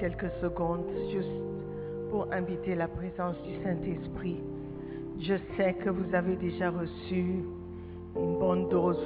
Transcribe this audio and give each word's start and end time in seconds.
Quelques 0.00 0.30
secondes, 0.40 0.84
juste 1.10 1.28
pour 2.10 2.32
inviter 2.32 2.74
la 2.74 2.88
présence 2.88 3.36
du 3.42 3.54
Saint-Esprit. 3.62 4.40
Je 5.20 5.34
sais 5.56 5.74
que 5.74 5.90
vous 5.90 6.14
avez 6.14 6.36
déjà 6.36 6.70
reçu 6.70 7.42
une 8.16 8.38
bonne 8.38 8.68
dose 8.68 9.04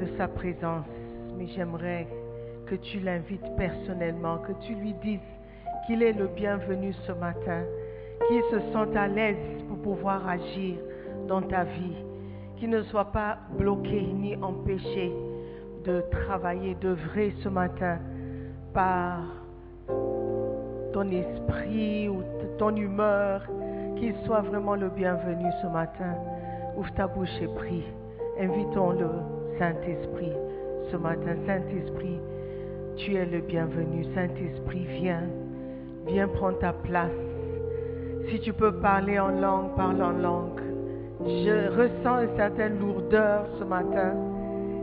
de 0.00 0.06
sa 0.16 0.28
présence, 0.28 0.86
mais 1.36 1.46
j'aimerais 1.48 2.08
que 2.66 2.74
tu 2.74 2.98
l'invites 3.00 3.56
personnellement, 3.56 4.38
que 4.38 4.52
tu 4.66 4.74
lui 4.74 4.92
dises 4.94 5.20
qu'il 5.86 6.02
est 6.02 6.12
le 6.12 6.26
bienvenu 6.26 6.92
ce 7.06 7.12
matin, 7.12 7.62
qu'il 8.26 8.42
se 8.50 8.60
sente 8.72 8.96
à 8.96 9.06
l'aise 9.06 9.62
pour 9.68 9.78
pouvoir 9.78 10.28
agir 10.28 10.76
dans 11.28 11.42
ta 11.42 11.64
vie, 11.64 11.96
qu'il 12.56 12.70
ne 12.70 12.82
soit 12.82 13.12
pas 13.12 13.38
bloqué 13.56 14.02
ni 14.02 14.34
empêché 14.36 15.12
de 15.84 16.02
travailler, 16.10 16.74
d'œuvrer 16.74 17.32
ce 17.42 17.48
matin 17.48 17.98
par 18.76 19.20
ton 20.92 21.10
esprit 21.10 22.10
ou 22.10 22.22
ton 22.58 22.76
humeur, 22.76 23.40
qu'il 23.96 24.14
soit 24.26 24.42
vraiment 24.42 24.74
le 24.74 24.90
bienvenu 24.90 25.46
ce 25.62 25.66
matin. 25.66 26.14
Ouvre 26.76 26.92
ta 26.92 27.06
bouche 27.06 27.40
et 27.40 27.48
prie. 27.48 27.84
Invitons 28.38 28.90
le 28.90 29.08
Saint-Esprit 29.58 30.32
ce 30.90 30.96
matin. 30.98 31.36
Saint-Esprit, 31.46 32.20
tu 32.96 33.14
es 33.14 33.24
le 33.24 33.40
bienvenu. 33.40 34.04
Saint-Esprit, 34.14 34.86
viens. 35.00 35.24
Viens 36.06 36.28
prendre 36.28 36.58
ta 36.58 36.74
place. 36.74 37.10
Si 38.28 38.40
tu 38.40 38.52
peux 38.52 38.72
parler 38.72 39.18
en 39.18 39.28
langue, 39.28 39.74
parle 39.74 40.02
en 40.02 40.10
langue. 40.10 40.60
Je 41.24 41.70
ressens 41.70 42.24
une 42.24 42.36
certaine 42.36 42.78
lourdeur 42.78 43.46
ce 43.58 43.64
matin 43.64 44.12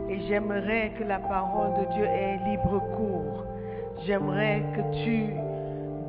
et 0.08 0.18
j'aimerais 0.26 0.90
que 0.98 1.04
la 1.04 1.20
parole 1.20 1.70
de 1.80 1.92
Dieu 1.94 2.04
ait 2.04 2.40
libre 2.50 2.82
cours. 2.96 3.53
J'aimerais 4.02 4.62
que 4.76 5.04
tu 5.04 5.26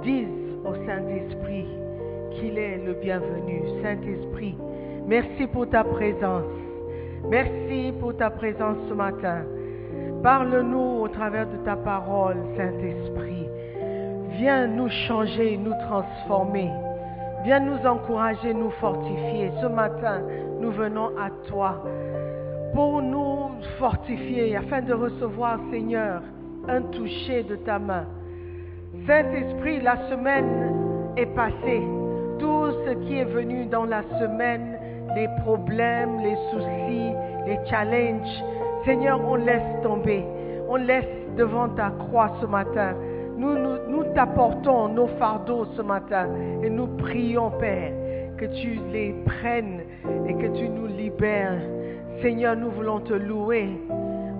dises 0.03 0.27
au 0.65 0.73
Saint-Esprit 0.85 1.65
qu'il 2.31 2.57
est 2.57 2.77
le 2.85 2.93
bienvenu. 2.93 3.61
Saint-Esprit, 3.81 4.57
merci 5.07 5.47
pour 5.47 5.69
ta 5.69 5.83
présence. 5.83 6.43
Merci 7.29 7.93
pour 7.99 8.15
ta 8.17 8.29
présence 8.29 8.77
ce 8.89 8.93
matin. 8.93 9.43
Parle-nous 10.21 11.01
au 11.01 11.07
travers 11.07 11.47
de 11.47 11.57
ta 11.63 11.75
parole, 11.75 12.37
Saint-Esprit. 12.57 13.47
Viens 14.31 14.67
nous 14.67 14.89
changer, 15.07 15.57
nous 15.57 15.73
transformer. 15.87 16.69
Viens 17.45 17.59
nous 17.59 17.87
encourager, 17.87 18.53
nous 18.53 18.71
fortifier. 18.81 19.51
Ce 19.61 19.67
matin, 19.67 20.21
nous 20.59 20.71
venons 20.71 21.11
à 21.17 21.29
toi 21.47 21.83
pour 22.73 23.01
nous 23.01 23.51
fortifier 23.79 24.55
afin 24.55 24.81
de 24.81 24.93
recevoir, 24.93 25.59
Seigneur, 25.71 26.21
un 26.67 26.81
toucher 26.81 27.43
de 27.43 27.55
ta 27.57 27.79
main. 27.79 28.05
Saint-Esprit, 29.07 29.81
la 29.81 30.09
semaine 30.09 31.13
est 31.17 31.33
passée. 31.35 31.81
Tout 32.39 32.71
ce 32.85 32.91
qui 33.05 33.17
est 33.17 33.25
venu 33.25 33.65
dans 33.65 33.85
la 33.85 34.03
semaine, 34.19 34.77
les 35.15 35.27
problèmes, 35.43 36.19
les 36.21 36.35
soucis, 36.51 37.11
les 37.45 37.59
challenges, 37.69 38.43
Seigneur, 38.85 39.19
on 39.27 39.35
laisse 39.35 39.81
tomber. 39.83 40.23
On 40.67 40.75
laisse 40.75 41.05
devant 41.37 41.69
ta 41.69 41.91
croix 41.91 42.31
ce 42.41 42.45
matin. 42.45 42.93
Nous, 43.37 43.57
nous, 43.57 43.77
nous 43.89 44.03
t'apportons 44.13 44.89
nos 44.89 45.07
fardeaux 45.19 45.65
ce 45.75 45.81
matin 45.81 46.27
et 46.63 46.69
nous 46.69 46.87
prions, 46.97 47.51
Père, 47.59 47.91
que 48.37 48.45
tu 48.45 48.79
les 48.91 49.13
prennes 49.25 49.81
et 50.27 50.33
que 50.33 50.57
tu 50.57 50.69
nous 50.69 50.87
libères. 50.87 51.59
Seigneur, 52.21 52.55
nous 52.55 52.71
voulons 52.71 52.99
te 52.99 53.13
louer 53.13 53.69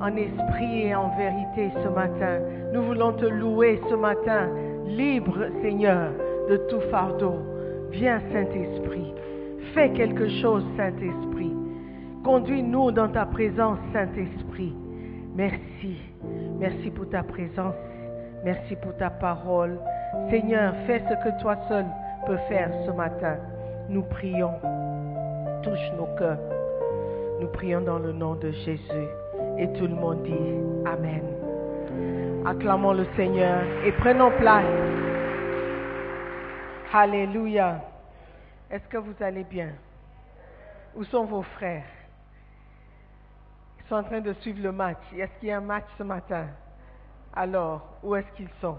en 0.02 0.16
esprit 0.16 0.88
et 0.88 0.96
en 0.96 1.10
vérité 1.18 1.72
ce 1.84 1.88
matin. 1.90 2.40
Nous 2.74 2.84
voulons 2.84 3.14
te 3.14 3.26
louer 3.26 3.80
ce 3.90 3.96
matin, 3.96 4.50
libre, 4.86 5.48
Seigneur, 5.62 6.12
de 6.50 6.58
tout 6.70 6.82
fardeau. 6.92 7.36
Viens, 7.92 8.20
Saint-Esprit. 8.32 9.14
Fais 9.74 9.92
quelque 9.92 10.28
chose, 10.42 10.64
Saint-Esprit. 10.78 11.54
Conduis-nous 12.24 12.92
dans 12.92 13.10
ta 13.10 13.26
présence, 13.26 13.80
Saint-Esprit. 13.94 14.76
Merci. 15.36 15.98
Merci 16.60 16.90
pour 16.92 17.10
ta 17.10 17.24
présence. 17.24 17.76
Merci 18.44 18.76
pour 18.76 18.96
ta 18.98 19.10
parole. 19.10 19.80
Seigneur, 20.30 20.74
fais 20.88 21.00
ce 21.00 21.14
que 21.24 21.42
toi 21.42 21.58
seul 21.68 21.86
peux 22.26 22.38
faire 22.50 22.72
ce 22.86 22.92
matin. 22.92 23.38
Nous 23.90 24.04
prions. 24.04 24.54
Touche 25.64 25.92
nos 25.98 26.08
cœurs. 26.18 26.40
Nous 27.42 27.48
prions 27.48 27.82
dans 27.82 28.00
le 28.00 28.14
nom 28.14 28.36
de 28.36 28.52
Jésus. 28.52 29.25
Et 29.58 29.72
tout 29.74 29.88
le 29.88 29.96
monde 29.96 30.24
dit 30.24 30.86
Amen. 30.86 31.24
Acclamons 32.46 32.94
le 32.94 33.08
Seigneur 33.16 33.64
et 33.86 33.92
prenons 33.94 34.32
place. 34.38 34.66
Alléluia. 36.94 37.82
Est-ce 38.70 38.88
que 38.88 38.98
vous 38.98 39.16
allez 39.20 39.44
bien? 39.44 39.74
Où 40.96 41.04
sont 41.06 41.26
vos 41.26 41.42
frères? 41.42 41.84
Ils 43.80 43.90
sont 43.90 43.96
en 43.96 44.04
train 44.04 44.22
de 44.22 44.34
suivre 44.34 44.62
le 44.62 44.72
match. 44.72 44.98
Est-ce 45.18 45.32
qu'il 45.40 45.50
y 45.50 45.52
a 45.52 45.58
un 45.58 45.62
match 45.62 45.86
ce 45.98 46.04
matin? 46.04 46.48
Alors, 47.34 47.98
où 48.04 48.16
est-ce 48.16 48.32
qu'ils 48.38 48.50
sont? 48.62 48.78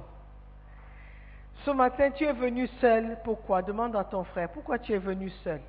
Ce 1.64 1.70
matin, 1.70 2.10
tu 2.10 2.24
es 2.24 2.32
venu 2.32 2.66
seul. 2.80 3.18
Pourquoi? 3.24 3.62
Demande 3.62 3.96
à 3.96 4.04
ton 4.04 4.24
frère. 4.24 4.48
Pourquoi 4.50 4.78
tu 4.78 4.92
es 4.92 4.98
venu 4.98 5.30
seul? 5.44 5.60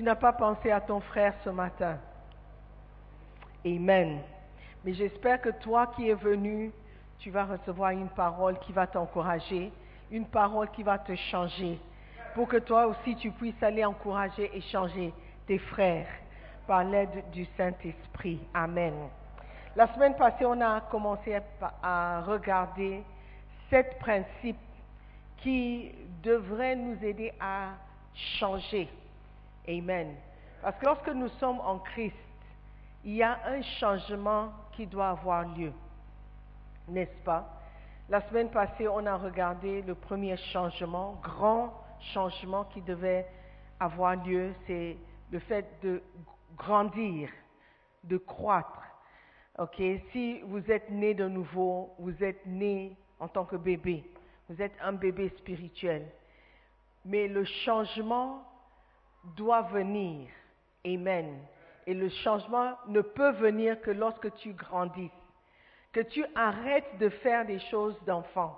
Tu 0.00 0.06
n'as 0.06 0.14
pas 0.14 0.32
pensé 0.32 0.70
à 0.70 0.80
ton 0.80 0.98
frère 1.00 1.34
ce 1.44 1.50
matin. 1.50 1.98
Amen. 3.66 4.20
Mais 4.82 4.94
j'espère 4.94 5.42
que 5.42 5.50
toi 5.50 5.88
qui 5.88 6.08
es 6.08 6.14
venu, 6.14 6.72
tu 7.18 7.30
vas 7.30 7.44
recevoir 7.44 7.90
une 7.90 8.08
parole 8.08 8.58
qui 8.60 8.72
va 8.72 8.86
t'encourager, 8.86 9.70
une 10.10 10.24
parole 10.24 10.70
qui 10.70 10.82
va 10.82 10.96
te 10.96 11.14
changer, 11.14 11.78
pour 12.34 12.48
que 12.48 12.56
toi 12.56 12.86
aussi 12.86 13.14
tu 13.16 13.30
puisses 13.30 13.62
aller 13.62 13.84
encourager 13.84 14.50
et 14.56 14.62
changer 14.62 15.12
tes 15.46 15.58
frères 15.58 16.08
par 16.66 16.82
l'aide 16.82 17.30
du 17.30 17.44
Saint-Esprit. 17.58 18.40
Amen. 18.54 18.94
La 19.76 19.86
semaine 19.92 20.14
passée, 20.14 20.46
on 20.46 20.62
a 20.62 20.80
commencé 20.80 21.38
à 21.82 22.22
regarder 22.22 23.02
sept 23.68 23.98
principes 23.98 24.56
qui 25.42 25.92
devraient 26.22 26.76
nous 26.76 27.04
aider 27.04 27.34
à 27.38 27.72
changer. 28.14 28.88
Amen. 29.70 30.16
Parce 30.62 30.76
que 30.78 30.84
lorsque 30.84 31.08
nous 31.08 31.28
sommes 31.28 31.60
en 31.60 31.78
Christ, 31.78 32.16
il 33.04 33.14
y 33.14 33.22
a 33.22 33.38
un 33.46 33.62
changement 33.62 34.52
qui 34.72 34.86
doit 34.86 35.10
avoir 35.10 35.46
lieu. 35.56 35.72
N'est-ce 36.88 37.24
pas? 37.24 37.48
La 38.08 38.20
semaine 38.22 38.50
passée, 38.50 38.88
on 38.88 39.06
a 39.06 39.16
regardé 39.16 39.82
le 39.82 39.94
premier 39.94 40.36
changement, 40.36 41.20
grand 41.22 41.72
changement 42.12 42.64
qui 42.64 42.82
devait 42.82 43.26
avoir 43.78 44.16
lieu, 44.16 44.52
c'est 44.66 44.96
le 45.30 45.38
fait 45.38 45.66
de 45.82 46.02
grandir, 46.56 47.30
de 48.02 48.16
croître. 48.16 48.82
Ok, 49.56 49.80
si 50.10 50.40
vous 50.42 50.68
êtes 50.70 50.90
né 50.90 51.14
de 51.14 51.28
nouveau, 51.28 51.94
vous 51.98 52.24
êtes 52.24 52.44
né 52.44 52.96
en 53.20 53.28
tant 53.28 53.44
que 53.44 53.56
bébé, 53.56 54.04
vous 54.48 54.60
êtes 54.60 54.74
un 54.82 54.92
bébé 54.92 55.28
spirituel. 55.38 56.06
Mais 57.04 57.28
le 57.28 57.44
changement 57.44 58.49
doit 59.36 59.62
venir. 59.62 60.28
Amen. 60.84 61.38
Et 61.86 61.94
le 61.94 62.08
changement 62.08 62.76
ne 62.88 63.00
peut 63.00 63.32
venir 63.32 63.80
que 63.80 63.90
lorsque 63.90 64.32
tu 64.36 64.52
grandis. 64.52 65.10
Que 65.92 66.00
tu 66.00 66.24
arrêtes 66.34 66.98
de 66.98 67.08
faire 67.08 67.44
des 67.44 67.58
choses 67.58 67.96
d'enfant. 68.06 68.56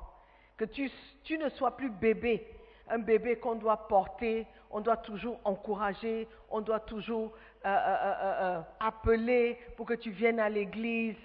Que 0.56 0.64
tu, 0.64 0.90
ne 1.38 1.48
sois 1.50 1.76
plus 1.76 1.90
bébé. 1.90 2.46
Un 2.88 2.98
bébé 2.98 3.36
qu'on 3.36 3.54
doit 3.54 3.88
porter, 3.88 4.46
on 4.70 4.80
doit 4.80 4.98
toujours 4.98 5.40
encourager, 5.44 6.28
on 6.50 6.60
doit 6.60 6.80
toujours 6.80 7.32
euh, 7.64 7.68
euh, 7.68 8.14
euh, 8.22 8.60
appeler 8.80 9.58
pour 9.76 9.86
que 9.86 9.94
tu 9.94 10.10
viennes 10.10 10.40
à 10.40 10.48
l'église. 10.48 11.16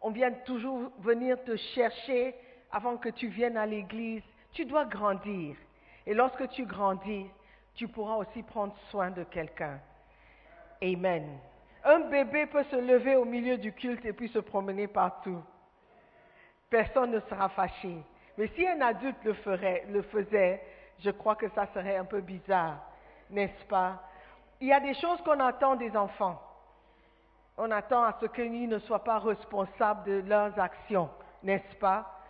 On 0.00 0.10
vient 0.10 0.32
toujours 0.32 0.92
venir 0.98 1.42
te 1.44 1.56
chercher 1.56 2.34
avant 2.70 2.96
que 2.96 3.08
tu 3.08 3.28
viennes 3.28 3.56
à 3.56 3.66
l'église. 3.66 4.22
Tu 4.52 4.66
dois 4.66 4.84
grandir. 4.84 5.56
Et 6.06 6.14
lorsque 6.14 6.48
tu 6.50 6.66
grandis, 6.66 7.26
tu 7.76 7.88
pourras 7.88 8.16
aussi 8.16 8.42
prendre 8.42 8.74
soin 8.90 9.10
de 9.10 9.22
quelqu'un. 9.24 9.78
Amen. 10.82 11.38
Un 11.84 12.00
bébé 12.00 12.46
peut 12.46 12.64
se 12.64 12.76
lever 12.76 13.16
au 13.16 13.24
milieu 13.24 13.58
du 13.58 13.72
culte 13.72 14.04
et 14.04 14.12
puis 14.12 14.28
se 14.28 14.38
promener 14.40 14.88
partout. 14.88 15.42
Personne 16.68 17.12
ne 17.12 17.20
sera 17.20 17.48
fâché. 17.50 18.02
Mais 18.36 18.48
si 18.48 18.66
un 18.66 18.80
adulte 18.80 19.22
le, 19.24 19.34
ferait, 19.34 19.84
le 19.88 20.02
faisait, 20.02 20.62
je 20.98 21.10
crois 21.10 21.36
que 21.36 21.48
ça 21.50 21.66
serait 21.72 21.96
un 21.96 22.04
peu 22.04 22.20
bizarre, 22.20 22.78
n'est-ce 23.30 23.64
pas? 23.66 24.02
Il 24.60 24.68
y 24.68 24.72
a 24.72 24.80
des 24.80 24.94
choses 24.94 25.20
qu'on 25.22 25.38
attend 25.38 25.76
des 25.76 25.96
enfants. 25.96 26.40
On 27.58 27.70
attend 27.70 28.04
à 28.04 28.16
ce 28.20 28.26
qu'ils 28.26 28.68
ne 28.68 28.78
soient 28.80 29.04
pas 29.04 29.18
responsables 29.18 30.04
de 30.04 30.28
leurs 30.28 30.58
actions, 30.58 31.08
n'est-ce 31.42 31.76
pas? 31.76 32.20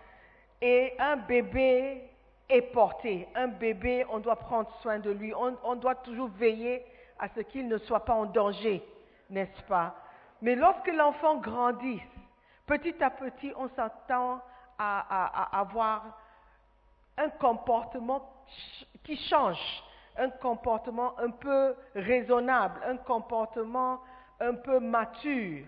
Et 0.61 0.95
un 0.99 1.17
bébé 1.17 2.11
est 2.49 2.63
porté. 2.63 3.29
Un 3.35 3.49
bébé, 3.49 4.07
on 4.11 4.19
doit 4.19 4.37
prendre 4.37 4.71
soin 4.81 4.99
de 4.99 5.11
lui. 5.11 5.33
On, 5.35 5.75
doit 5.77 5.97
toujours 5.97 6.29
veiller 6.29 6.85
à 7.19 7.29
ce 7.29 7.41
qu'il 7.41 7.69
ne 7.69 7.79
soit 7.79 8.05
pas 8.05 8.15
en 8.15 8.27
danger, 8.27 8.83
n'est-ce 9.31 9.63
pas? 9.65 9.95
Mais 10.43 10.55
lorsque 10.55 10.89
l'enfant 10.89 11.37
grandit, 11.37 12.01
petit 12.67 13.03
à 13.03 13.11
petit, 13.11 13.53
on 13.57 13.69
s'attend 13.71 14.41
à, 14.79 15.59
avoir 15.59 16.19
un 17.17 17.31
comportement 17.31 18.31
qui 19.03 19.17
change, 19.17 19.59
un 20.19 20.29
comportement 20.29 21.19
un 21.19 21.31
peu 21.31 21.75
raisonnable, 21.95 22.81
un 22.87 22.99
comportement 22.99 24.01
un 24.41 24.55
peu 24.55 24.79
mature, 24.79 25.65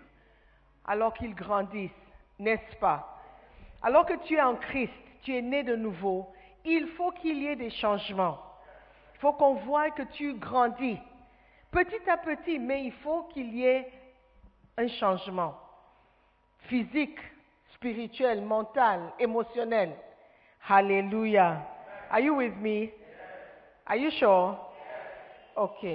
alors 0.87 1.15
qu'ils 1.15 1.35
grandissent, 1.35 1.91
n'est-ce 2.39 2.77
pas? 2.77 3.19
Alors 3.83 4.05
que 4.05 4.15
tu 4.25 4.35
es 4.35 4.43
en 4.43 4.57
Christ, 4.57 4.93
tu 5.23 5.35
es 5.35 5.43
né 5.43 5.63
de 5.63 5.77
nouveau, 5.77 6.31
il 6.65 6.87
faut 6.89 7.11
qu'il 7.13 7.43
y 7.43 7.47
ait 7.47 7.57
des 7.57 7.71
changements. 7.71 8.39
Il 9.15 9.21
faut 9.21 9.33
qu'on 9.33 9.55
voie 9.55 9.91
que 9.91 10.03
tu 10.03 10.35
grandis, 10.35 10.99
petit 11.71 12.09
à 12.09 12.17
petit, 12.17 12.59
mais 12.59 12.85
il 12.85 12.93
faut 12.93 13.25
qu'il 13.25 13.55
y 13.55 13.65
ait 13.65 13.91
un 14.77 14.89
changement 14.89 15.55
physique, 16.69 17.19
spirituel, 17.75 18.43
mental, 18.43 19.13
émotionnel. 19.19 19.93
Hallelujah. 20.69 21.67
Are 22.11 22.21
you 22.21 22.37
with 22.37 22.57
me? 22.57 22.91
Are 23.87 23.97
you 23.97 24.11
sure? 24.11 24.57
Ok. 25.57 25.87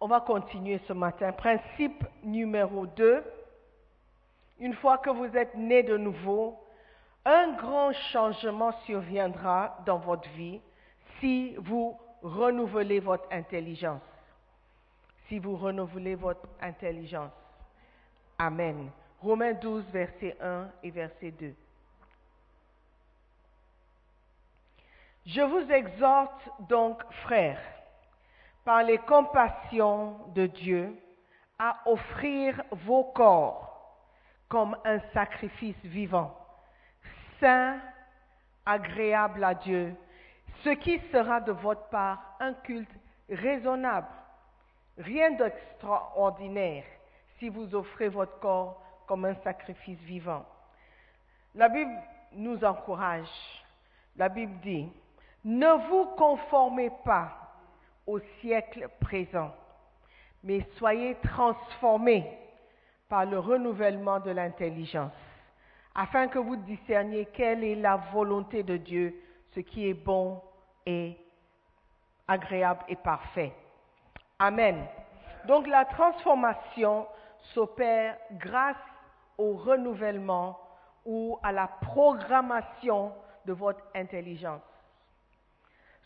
On 0.00 0.06
va 0.06 0.20
continuer 0.20 0.80
ce 0.86 0.92
matin. 0.92 1.32
Principe 1.32 2.04
numéro 2.22 2.86
2. 2.86 3.24
Une 4.60 4.74
fois 4.74 4.98
que 4.98 5.10
vous 5.10 5.36
êtes 5.36 5.54
né 5.54 5.82
de 5.82 5.96
nouveau, 5.96 6.58
un 7.24 7.52
grand 7.52 7.92
changement 8.12 8.72
surviendra 8.84 9.78
dans 9.86 9.98
votre 9.98 10.28
vie 10.30 10.60
si 11.20 11.54
vous 11.56 11.98
renouvelez 12.22 13.00
votre 13.00 13.26
intelligence. 13.30 14.02
Si 15.28 15.38
vous 15.38 15.56
renouvelez 15.56 16.14
votre 16.14 16.46
intelligence. 16.60 17.32
Amen. 18.38 18.90
Romains 19.20 19.54
12, 19.54 19.84
verset 19.90 20.36
1 20.40 20.68
et 20.82 20.90
verset 20.90 21.30
2. 21.30 21.54
Je 25.26 25.40
vous 25.40 25.70
exhorte 25.72 26.50
donc, 26.68 27.02
frères, 27.22 27.60
par 28.64 28.82
les 28.82 28.98
compassions 28.98 30.18
de 30.34 30.46
Dieu, 30.46 30.94
à 31.58 31.78
offrir 31.86 32.62
vos 32.70 33.04
corps 33.04 33.70
comme 34.48 34.76
un 34.84 34.98
sacrifice 35.14 35.76
vivant, 35.84 36.36
saint, 37.40 37.78
agréable 38.66 39.44
à 39.44 39.54
Dieu, 39.54 39.94
ce 40.62 40.70
qui 40.70 40.98
sera 41.12 41.40
de 41.40 41.52
votre 41.52 41.88
part 41.88 42.36
un 42.40 42.54
culte 42.54 42.90
raisonnable. 43.28 44.08
Rien 44.98 45.32
d'extraordinaire 45.32 46.84
si 47.38 47.48
vous 47.48 47.74
offrez 47.74 48.08
votre 48.08 48.38
corps 48.38 48.80
comme 49.06 49.24
un 49.24 49.34
sacrifice 49.42 49.98
vivant. 50.00 50.44
La 51.54 51.68
Bible 51.68 51.94
nous 52.32 52.64
encourage. 52.64 53.28
La 54.16 54.28
Bible 54.28 54.58
dit, 54.60 54.90
ne 55.44 55.88
vous 55.88 56.06
conformez 56.16 56.90
pas 57.04 57.32
au 58.06 58.18
siècle 58.40 58.88
présent, 59.00 59.54
mais 60.42 60.66
soyez 60.78 61.16
transformés 61.16 62.38
par 63.08 63.26
le 63.26 63.38
renouvellement 63.38 64.20
de 64.20 64.30
l'intelligence, 64.30 65.12
afin 65.94 66.28
que 66.28 66.38
vous 66.38 66.56
discerniez 66.56 67.26
quelle 67.26 67.62
est 67.62 67.76
la 67.76 67.96
volonté 68.12 68.62
de 68.62 68.76
Dieu, 68.76 69.14
ce 69.54 69.60
qui 69.60 69.88
est 69.88 69.94
bon 69.94 70.42
et 70.86 71.16
agréable 72.26 72.84
et 72.88 72.96
parfait. 72.96 73.52
Amen. 74.38 74.84
Donc 75.46 75.66
la 75.66 75.84
transformation 75.84 77.06
s'opère 77.52 78.16
grâce 78.32 78.76
au 79.38 79.54
renouvellement 79.54 80.58
ou 81.04 81.38
à 81.42 81.52
la 81.52 81.66
programmation 81.66 83.12
de 83.44 83.52
votre 83.52 83.84
intelligence. 83.94 84.62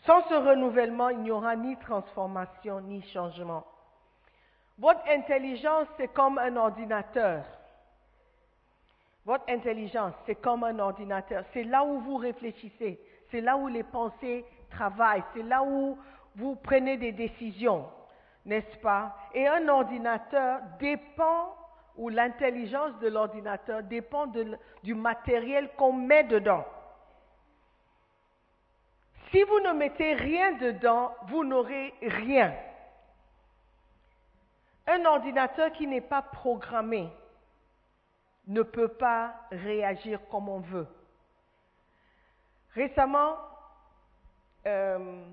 Sans 0.05 0.21
ce 0.27 0.33
renouvellement, 0.33 1.09
il 1.09 1.19
n'y 1.19 1.31
aura 1.31 1.55
ni 1.55 1.75
transformation 1.77 2.81
ni 2.81 3.01
changement. 3.13 3.65
Votre 4.77 5.07
intelligence, 5.09 5.87
c'est 5.97 6.07
comme 6.09 6.37
un 6.37 6.55
ordinateur. 6.55 7.43
Votre 9.29 9.47
intelligence, 9.47 10.15
c'est 10.25 10.41
comme 10.41 10.63
un 10.63 10.79
ordinateur. 10.79 11.43
C'est 11.53 11.63
là 11.63 11.83
où 11.83 11.99
vous 11.99 12.17
réfléchissez. 12.17 12.99
C'est 13.29 13.41
là 13.41 13.57
où 13.57 13.67
les 13.67 13.83
pensées 13.83 14.43
travaillent. 14.71 15.23
C'est 15.35 15.43
là 15.43 15.61
où 15.61 15.99
vous 16.35 16.55
prenez 16.55 16.97
des 16.97 17.11
décisions. 17.11 17.85
N'est-ce 18.43 18.75
pas? 18.77 19.15
Et 19.35 19.47
un 19.47 19.67
ordinateur 19.67 20.61
dépend, 20.79 21.55
ou 21.95 22.09
l'intelligence 22.09 22.97
de 23.01 23.07
l'ordinateur 23.07 23.83
dépend 23.83 24.25
du 24.81 24.95
matériel 24.95 25.69
qu'on 25.77 25.93
met 25.93 26.23
dedans. 26.23 26.65
Si 29.29 29.43
vous 29.43 29.59
ne 29.59 29.73
mettez 29.73 30.15
rien 30.15 30.53
dedans, 30.53 31.13
vous 31.27 31.43
n'aurez 31.43 31.93
rien. 32.01 32.51
Un 34.87 35.05
ordinateur 35.05 35.71
qui 35.73 35.85
n'est 35.85 36.01
pas 36.01 36.23
programmé 36.23 37.11
ne 38.49 38.63
peut 38.63 38.87
pas 38.87 39.35
réagir 39.51 40.19
comme 40.29 40.49
on 40.49 40.59
veut. 40.59 40.87
Récemment, 42.73 43.37
euh, 44.65 45.23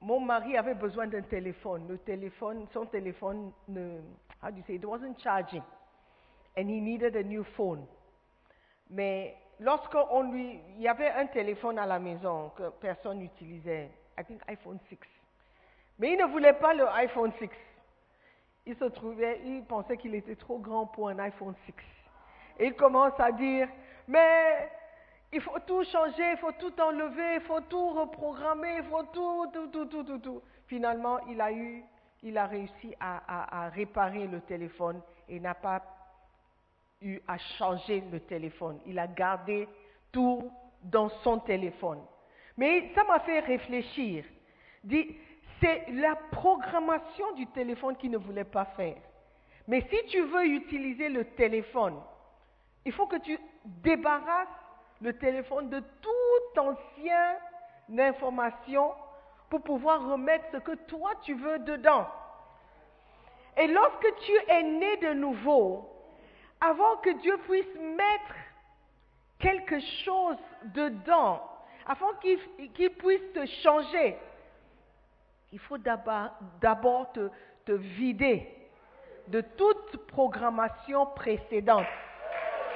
mon 0.00 0.20
mari 0.20 0.56
avait 0.56 0.74
besoin 0.74 1.06
d'un 1.06 1.22
téléphone. 1.22 1.86
Le 1.86 1.98
téléphone, 1.98 2.66
son 2.72 2.86
téléphone 2.86 3.52
ne, 3.68 4.00
how 4.42 4.50
do 4.50 4.56
you 4.56 4.64
say, 4.66 4.74
it 4.74 4.84
wasn't 4.84 5.18
charging, 5.22 5.62
and 6.56 6.68
he 6.68 6.80
needed 6.80 7.14
a 7.16 7.22
new 7.22 7.44
phone. 7.56 7.86
Mais 8.88 9.36
lorsqu'on 9.60 10.22
lui, 10.30 10.58
il 10.76 10.82
y 10.82 10.88
avait 10.88 11.10
un 11.10 11.26
téléphone 11.26 11.78
à 11.78 11.84
la 11.84 11.98
maison 11.98 12.50
que 12.56 12.70
personne 12.80 13.18
n'utilisait, 13.18 13.90
I 14.18 14.24
think 14.24 14.40
iPhone 14.48 14.78
6. 14.88 14.98
Mais 15.98 16.12
il 16.12 16.18
ne 16.18 16.24
voulait 16.24 16.54
pas 16.54 16.72
le 16.72 16.88
iPhone 16.88 17.32
6. 17.38 17.50
Il 18.64 18.76
se 18.76 18.84
trouvait, 18.84 19.40
il 19.44 19.62
pensait 19.64 19.96
qu'il 19.98 20.14
était 20.14 20.36
trop 20.36 20.58
grand 20.58 20.86
pour 20.86 21.08
un 21.08 21.18
iPhone 21.18 21.54
6. 21.66 21.74
Il 22.60 22.74
commence 22.74 23.18
à 23.18 23.32
dire, 23.32 23.68
mais 24.08 24.70
il 25.32 25.40
faut 25.40 25.58
tout 25.66 25.84
changer, 25.84 26.30
il 26.32 26.38
faut 26.38 26.52
tout 26.52 26.72
enlever, 26.80 27.34
il 27.36 27.40
faut 27.42 27.60
tout 27.62 27.88
reprogrammer, 27.90 28.76
il 28.78 28.84
faut 28.84 29.02
tout, 29.12 29.46
tout, 29.52 29.66
tout, 29.86 30.02
tout, 30.04 30.18
tout. 30.18 30.42
Finalement, 30.66 31.18
il 31.28 31.40
a 31.40 31.52
eu, 31.52 31.84
il 32.22 32.36
a 32.38 32.46
réussi 32.46 32.94
à, 32.98 33.64
à- 33.64 33.68
réparer 33.68 34.26
le 34.26 34.40
téléphone 34.40 35.00
et 35.28 35.38
n'a 35.40 35.54
pas 35.54 35.82
eu 37.02 37.20
à 37.28 37.36
changer 37.58 38.02
le 38.10 38.20
téléphone. 38.20 38.80
Il 38.86 38.98
a 38.98 39.06
gardé 39.06 39.68
tout 40.10 40.50
dans 40.82 41.08
son 41.22 41.38
téléphone. 41.40 42.00
Mais 42.56 42.90
ça 42.94 43.04
m'a 43.04 43.20
fait 43.20 43.40
réfléchir. 43.40 44.24
C'est 45.60 45.86
la 45.92 46.16
programmation 46.32 47.32
du 47.32 47.46
téléphone 47.48 47.96
qu'il 47.96 48.10
ne 48.10 48.18
voulait 48.18 48.44
pas 48.44 48.64
faire. 48.64 48.96
Mais 49.68 49.82
si 49.90 50.06
tu 50.06 50.20
veux 50.22 50.46
utiliser 50.46 51.08
le 51.08 51.24
téléphone, 51.24 51.96
il 52.86 52.92
faut 52.92 53.06
que 53.06 53.16
tu 53.16 53.38
débarrasses 53.64 54.48
le 55.00 55.12
téléphone 55.18 55.68
de 55.68 55.80
toute 56.00 56.58
ancienne 56.58 57.36
information 57.98 58.94
pour 59.50 59.60
pouvoir 59.62 60.08
remettre 60.08 60.44
ce 60.52 60.58
que 60.58 60.74
toi 60.86 61.10
tu 61.22 61.34
veux 61.34 61.58
dedans. 61.58 62.06
Et 63.56 63.66
lorsque 63.66 64.14
tu 64.20 64.32
es 64.48 64.62
né 64.62 64.96
de 64.98 65.14
nouveau, 65.14 65.90
avant 66.60 66.96
que 66.98 67.10
Dieu 67.20 67.36
puisse 67.38 67.74
mettre 67.74 68.34
quelque 69.40 69.80
chose 70.04 70.38
dedans, 70.66 71.42
afin 71.86 72.06
qu'il 72.20 72.90
puisse 72.90 73.32
te 73.34 73.46
changer, 73.64 74.16
il 75.50 75.58
faut 75.58 75.78
d'abord 75.78 77.12
te 77.12 77.72
vider 77.72 78.48
de 79.26 79.40
toute 79.40 80.06
programmation 80.06 81.06
précédente. 81.06 81.86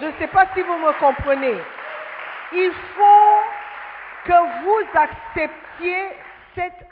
Je 0.01 0.07
ne 0.07 0.13
sais 0.13 0.29
pas 0.29 0.47
si 0.55 0.63
vous 0.63 0.79
me 0.79 0.99
comprenez. 0.99 1.61
Il 2.53 2.73
faut 2.73 3.41
que 4.25 4.63
vous 4.63 4.99
acceptiez 4.99 6.09
cette, 6.55 6.87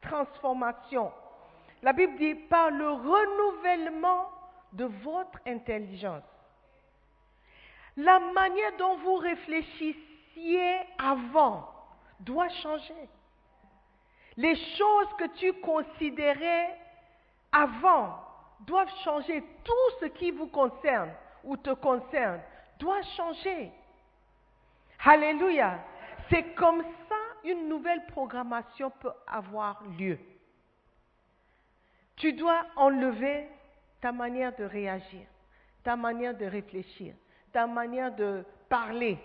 transformation. 0.00 1.12
La 1.82 1.92
Bible 1.92 2.16
dit 2.16 2.34
par 2.34 2.70
le 2.70 2.92
renouvellement 2.92 4.30
de 4.72 4.84
votre 4.84 5.40
intelligence. 5.44 6.22
La 7.96 8.20
manière 8.20 8.76
dont 8.78 8.96
vous 8.98 9.16
réfléchissiez 9.16 10.76
avant 10.96 11.68
doit 12.20 12.48
changer. 12.62 13.08
Les 14.36 14.54
choses 14.54 15.08
que 15.18 15.26
tu 15.38 15.52
considérais 15.54 16.78
avant 17.50 18.20
doivent 18.60 18.94
changer. 19.02 19.42
Tout 19.64 19.90
ce 20.00 20.06
qui 20.06 20.30
vous 20.30 20.46
concerne 20.46 21.10
ou 21.46 21.56
te 21.56 21.70
concerne 21.70 22.40
doit 22.78 23.02
changer. 23.16 23.70
Alléluia. 25.04 25.78
C'est 26.28 26.54
comme 26.54 26.82
ça 26.82 27.14
une 27.44 27.68
nouvelle 27.68 28.04
programmation 28.06 28.90
peut 28.90 29.12
avoir 29.26 29.82
lieu. 29.98 30.18
Tu 32.16 32.32
dois 32.32 32.64
enlever 32.76 33.48
ta 34.00 34.10
manière 34.10 34.54
de 34.56 34.64
réagir, 34.64 35.26
ta 35.84 35.96
manière 35.96 36.36
de 36.36 36.46
réfléchir, 36.46 37.14
ta 37.52 37.66
manière 37.66 38.14
de 38.14 38.44
parler, 38.68 39.18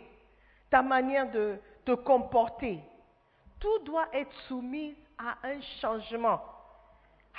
ta 0.70 0.82
manière 0.82 1.30
de 1.32 1.58
te 1.84 1.94
comporter. 1.94 2.80
Tout 3.60 3.80
doit 3.80 4.08
être 4.14 4.34
soumis 4.48 4.96
à 5.18 5.38
un 5.48 5.60
changement. 5.82 6.42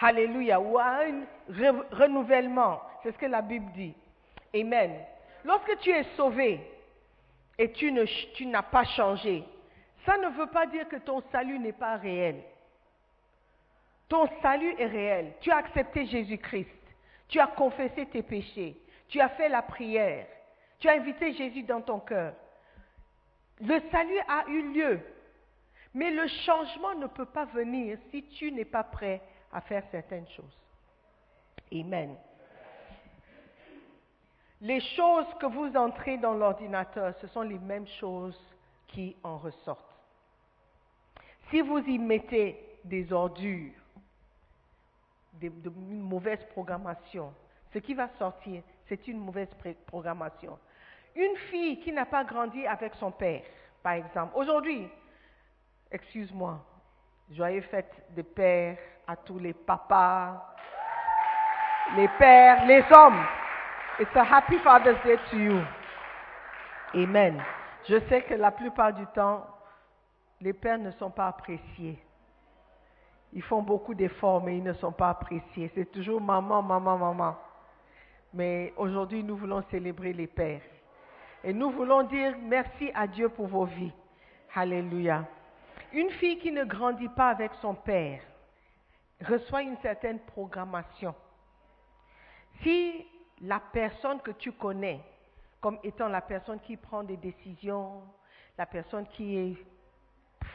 Alléluia. 0.00 0.60
Ou 0.60 0.78
à 0.78 0.84
un 1.04 1.22
re- 1.50 1.84
renouvellement. 1.92 2.80
C'est 3.02 3.12
ce 3.12 3.18
que 3.18 3.26
la 3.26 3.42
Bible 3.42 3.70
dit. 3.72 3.94
Amen. 4.54 5.04
Lorsque 5.44 5.78
tu 5.80 5.90
es 5.90 6.04
sauvé 6.16 6.60
et 7.58 7.72
tu 7.72 7.90
n'as 7.90 8.62
pas 8.62 8.84
changé, 8.84 9.44
ça 10.04 10.16
ne 10.18 10.28
veut 10.28 10.48
pas 10.48 10.66
dire 10.66 10.88
que 10.88 10.96
ton 10.96 11.22
salut 11.32 11.58
n'est 11.58 11.72
pas 11.72 11.96
réel. 11.96 12.42
Ton 14.08 14.28
salut 14.42 14.74
est 14.78 14.86
réel. 14.86 15.32
Tu 15.40 15.50
as 15.50 15.56
accepté 15.56 16.06
Jésus-Christ. 16.06 16.68
Tu 17.28 17.40
as 17.40 17.46
confessé 17.46 18.06
tes 18.06 18.22
péchés. 18.22 18.76
Tu 19.08 19.20
as 19.20 19.30
fait 19.30 19.48
la 19.48 19.62
prière. 19.62 20.26
Tu 20.78 20.88
as 20.88 20.92
invité 20.92 21.32
Jésus 21.32 21.62
dans 21.62 21.80
ton 21.80 22.00
cœur. 22.00 22.34
Le 23.60 23.80
salut 23.90 24.18
a 24.28 24.44
eu 24.48 24.72
lieu. 24.72 25.00
Mais 25.94 26.10
le 26.10 26.26
changement 26.44 26.94
ne 26.94 27.06
peut 27.06 27.26
pas 27.26 27.44
venir 27.46 27.98
si 28.10 28.22
tu 28.24 28.50
n'es 28.52 28.64
pas 28.64 28.82
prêt 28.82 29.22
à 29.52 29.60
faire 29.60 29.84
certaines 29.90 30.28
choses. 30.28 30.58
Amen. 31.72 32.16
Les 34.62 34.78
choses 34.80 35.26
que 35.40 35.46
vous 35.46 35.76
entrez 35.76 36.18
dans 36.18 36.34
l'ordinateur, 36.34 37.12
ce 37.20 37.26
sont 37.26 37.42
les 37.42 37.58
mêmes 37.58 37.86
choses 37.98 38.40
qui 38.86 39.16
en 39.24 39.36
ressortent. 39.38 39.84
Si 41.50 41.60
vous 41.60 41.78
y 41.80 41.98
mettez 41.98 42.78
des 42.84 43.12
ordures, 43.12 43.72
de- 45.34 45.50
une 45.66 46.00
mauvaise 46.00 46.44
programmation, 46.52 47.34
ce 47.72 47.80
qui 47.80 47.92
va 47.92 48.08
sortir, 48.18 48.62
c'est 48.88 49.08
une 49.08 49.18
mauvaise 49.18 49.48
programmation. 49.86 50.56
Une 51.16 51.36
fille 51.50 51.80
qui 51.80 51.90
n'a 51.90 52.06
pas 52.06 52.22
grandi 52.22 52.64
avec 52.64 52.94
son 52.94 53.10
père, 53.10 53.42
par 53.82 53.94
exemple, 53.94 54.32
aujourd'hui, 54.36 54.88
excuse-moi, 55.90 56.60
joyeux 57.32 57.62
fête 57.62 57.92
des 58.10 58.22
pères 58.22 58.78
à 59.08 59.16
tous 59.16 59.40
les 59.40 59.54
papas, 59.54 60.54
les 61.96 62.08
pères, 62.16 62.64
les 62.64 62.84
hommes. 62.92 63.26
It's 64.00 64.16
a 64.16 64.24
happy 64.24 64.56
Father's 64.64 64.96
Day 65.04 65.16
to 65.30 65.36
you. 65.36 65.60
Amen. 66.94 67.42
Je 67.86 68.00
sais 68.08 68.22
que 68.22 68.32
la 68.32 68.50
plupart 68.50 68.94
du 68.94 69.04
temps, 69.08 69.46
les 70.40 70.54
pères 70.54 70.78
ne 70.78 70.90
sont 70.92 71.10
pas 71.10 71.28
appréciés. 71.28 71.98
Ils 73.34 73.42
font 73.42 73.60
beaucoup 73.60 73.92
d'efforts, 73.94 74.42
mais 74.42 74.56
ils 74.56 74.62
ne 74.62 74.72
sont 74.72 74.92
pas 74.92 75.10
appréciés. 75.10 75.70
C'est 75.74 75.92
toujours 75.92 76.22
maman, 76.22 76.62
maman, 76.62 76.96
maman. 76.96 77.36
Mais 78.32 78.72
aujourd'hui, 78.78 79.22
nous 79.22 79.36
voulons 79.36 79.62
célébrer 79.70 80.14
les 80.14 80.26
pères. 80.26 80.62
Et 81.44 81.52
nous 81.52 81.70
voulons 81.70 82.02
dire 82.04 82.34
merci 82.40 82.90
à 82.94 83.06
Dieu 83.06 83.28
pour 83.28 83.46
vos 83.46 83.66
vies. 83.66 83.92
Alléluia. 84.54 85.26
Une 85.92 86.10
fille 86.12 86.38
qui 86.38 86.50
ne 86.50 86.64
grandit 86.64 87.10
pas 87.10 87.28
avec 87.28 87.50
son 87.60 87.74
père 87.74 88.20
reçoit 89.22 89.62
une 89.62 89.76
certaine 89.82 90.18
programmation. 90.20 91.14
Si 92.62 93.06
la 93.42 93.60
personne 93.60 94.20
que 94.20 94.30
tu 94.32 94.52
connais 94.52 95.00
comme 95.60 95.78
étant 95.84 96.08
la 96.08 96.20
personne 96.20 96.60
qui 96.60 96.76
prend 96.76 97.02
des 97.02 97.16
décisions, 97.16 98.02
la 98.58 98.66
personne 98.66 99.06
qui 99.08 99.36
est 99.36 99.56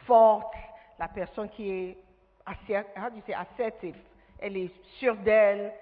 forte, 0.05 0.53
la 0.99 1.07
personne 1.07 1.49
qui 1.49 1.69
est 1.69 1.97
assertive, 2.45 3.95
elle 4.39 4.57
est 4.57 4.71
sûre 4.99 5.15
d'elle. 5.17 5.73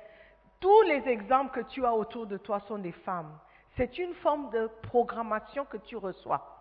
Tous 0.59 0.81
les 0.83 1.07
exemples 1.07 1.59
que 1.59 1.67
tu 1.67 1.85
as 1.85 1.93
autour 1.93 2.27
de 2.27 2.37
toi 2.37 2.59
sont 2.61 2.77
des 2.77 2.91
femmes. 2.91 3.37
C'est 3.77 3.97
une 3.97 4.13
forme 4.15 4.49
de 4.51 4.69
programmation 4.83 5.65
que 5.65 5.77
tu 5.77 5.97
reçois. 5.97 6.51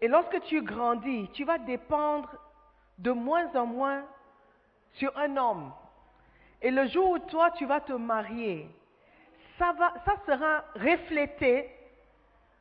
Et 0.00 0.08
lorsque 0.08 0.40
tu 0.42 0.62
grandis, 0.62 1.28
tu 1.32 1.44
vas 1.44 1.58
dépendre 1.58 2.28
de 2.98 3.12
moins 3.12 3.54
en 3.54 3.66
moins 3.66 4.04
sur 4.94 5.16
un 5.16 5.36
homme. 5.36 5.72
Et 6.60 6.70
le 6.70 6.86
jour 6.88 7.10
où 7.10 7.18
toi, 7.18 7.50
tu 7.52 7.66
vas 7.66 7.80
te 7.80 7.92
marier, 7.92 8.68
ça, 9.58 9.74
sera 10.26 10.64
reflété 10.74 11.70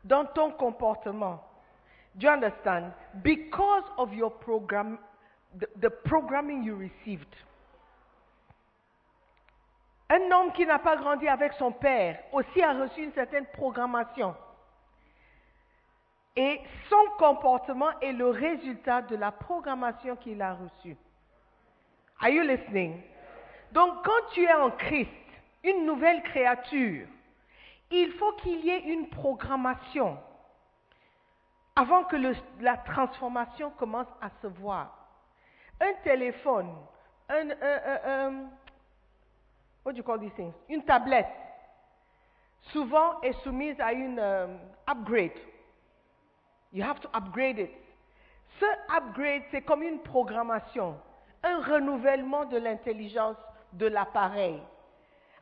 dans 0.04 0.26
ton 0.26 0.52
comportement. 0.52 1.44
Do 2.16 2.28
you 2.28 2.34
understand? 2.34 2.94
Because 3.16 3.84
of 3.98 4.14
your 4.14 4.32
program, 4.40 4.98
the, 5.60 5.68
the 5.82 5.90
programming 5.90 6.64
you 6.64 6.78
received. 6.78 7.36
Un 10.10 10.32
homme 10.32 10.52
qui 10.54 10.66
n'a 10.66 10.80
pas 10.80 10.96
grandi 10.96 11.28
avec 11.28 11.54
son 11.54 11.72
père 11.72 12.20
aussi 12.32 12.62
a 12.62 12.74
reçu 12.74 13.04
une 13.04 13.14
certaine 13.14 13.48
programmation. 13.48 14.36
Et 16.36 16.62
son 16.90 17.18
comportement 17.18 18.00
est 18.02 18.12
le 18.12 18.30
résultat 18.30 19.02
de 19.02 19.16
la 19.16 19.32
programmation 19.32 20.16
qu'il 20.18 20.42
a 20.42 20.54
reçue. 20.54 20.98
Are 22.22 22.30
you 22.30 22.44
listening? 22.44 23.02
Donc, 23.72 24.04
quand 24.06 24.32
tu 24.34 24.44
es 24.44 24.54
en 24.54 24.72
Christ, 24.72 25.10
une 25.66 25.86
nouvelle 25.86 26.22
créature, 26.22 27.08
il 27.92 28.12
faut 28.14 28.34
qu'il 28.34 28.64
y 28.64 28.70
ait 28.70 28.84
une 28.84 29.10
programmation 29.10 30.18
avant 31.76 32.04
que 32.06 32.16
la 32.62 32.78
transformation 32.78 33.72
commence 33.72 34.08
à 34.22 34.30
se 34.42 34.48
voir. 34.48 34.98
Un 35.82 35.94
téléphone, 36.04 36.74
un, 37.28 38.48
what 39.84 39.92
do 39.92 39.98
you 39.98 40.04
call 40.04 40.20
these? 40.20 40.32
Une 40.70 40.84
tablette, 40.84 41.28
souvent 42.72 43.20
est 43.22 43.34
soumise 43.44 43.80
à 43.82 43.92
une 43.92 44.20
euh, 44.20 44.48
upgrade. 44.88 45.38
You 46.72 46.84
have 46.84 47.00
to 47.02 47.10
upgrade 47.14 47.60
it. 47.60 47.72
Ce 48.60 48.66
upgrade, 48.96 49.44
c'est 49.52 49.64
comme 49.64 49.84
une 49.84 50.00
programmation, 50.00 50.98
un 51.44 51.62
renouvellement 51.62 52.46
de 52.46 52.58
l'intelligence 52.58 53.38
de 53.74 53.88
l'appareil. 53.88 54.62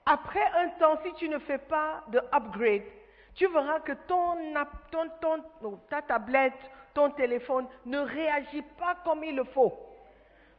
Après 0.05 0.45
un 0.57 0.69
temps, 0.79 0.97
si 1.03 1.13
tu 1.13 1.29
ne 1.29 1.39
fais 1.39 1.57
pas 1.57 2.03
de 2.07 2.19
upgrade, 2.33 2.83
tu 3.35 3.47
verras 3.47 3.79
que 3.79 3.93
oh, 4.11 5.79
ta 5.89 6.01
tablette, 6.01 6.53
ton 6.93 7.09
téléphone 7.11 7.67
ne 7.85 7.99
réagit 7.99 8.61
pas 8.77 8.95
comme 9.03 9.23
il 9.23 9.35
le 9.35 9.43
faut. 9.45 9.73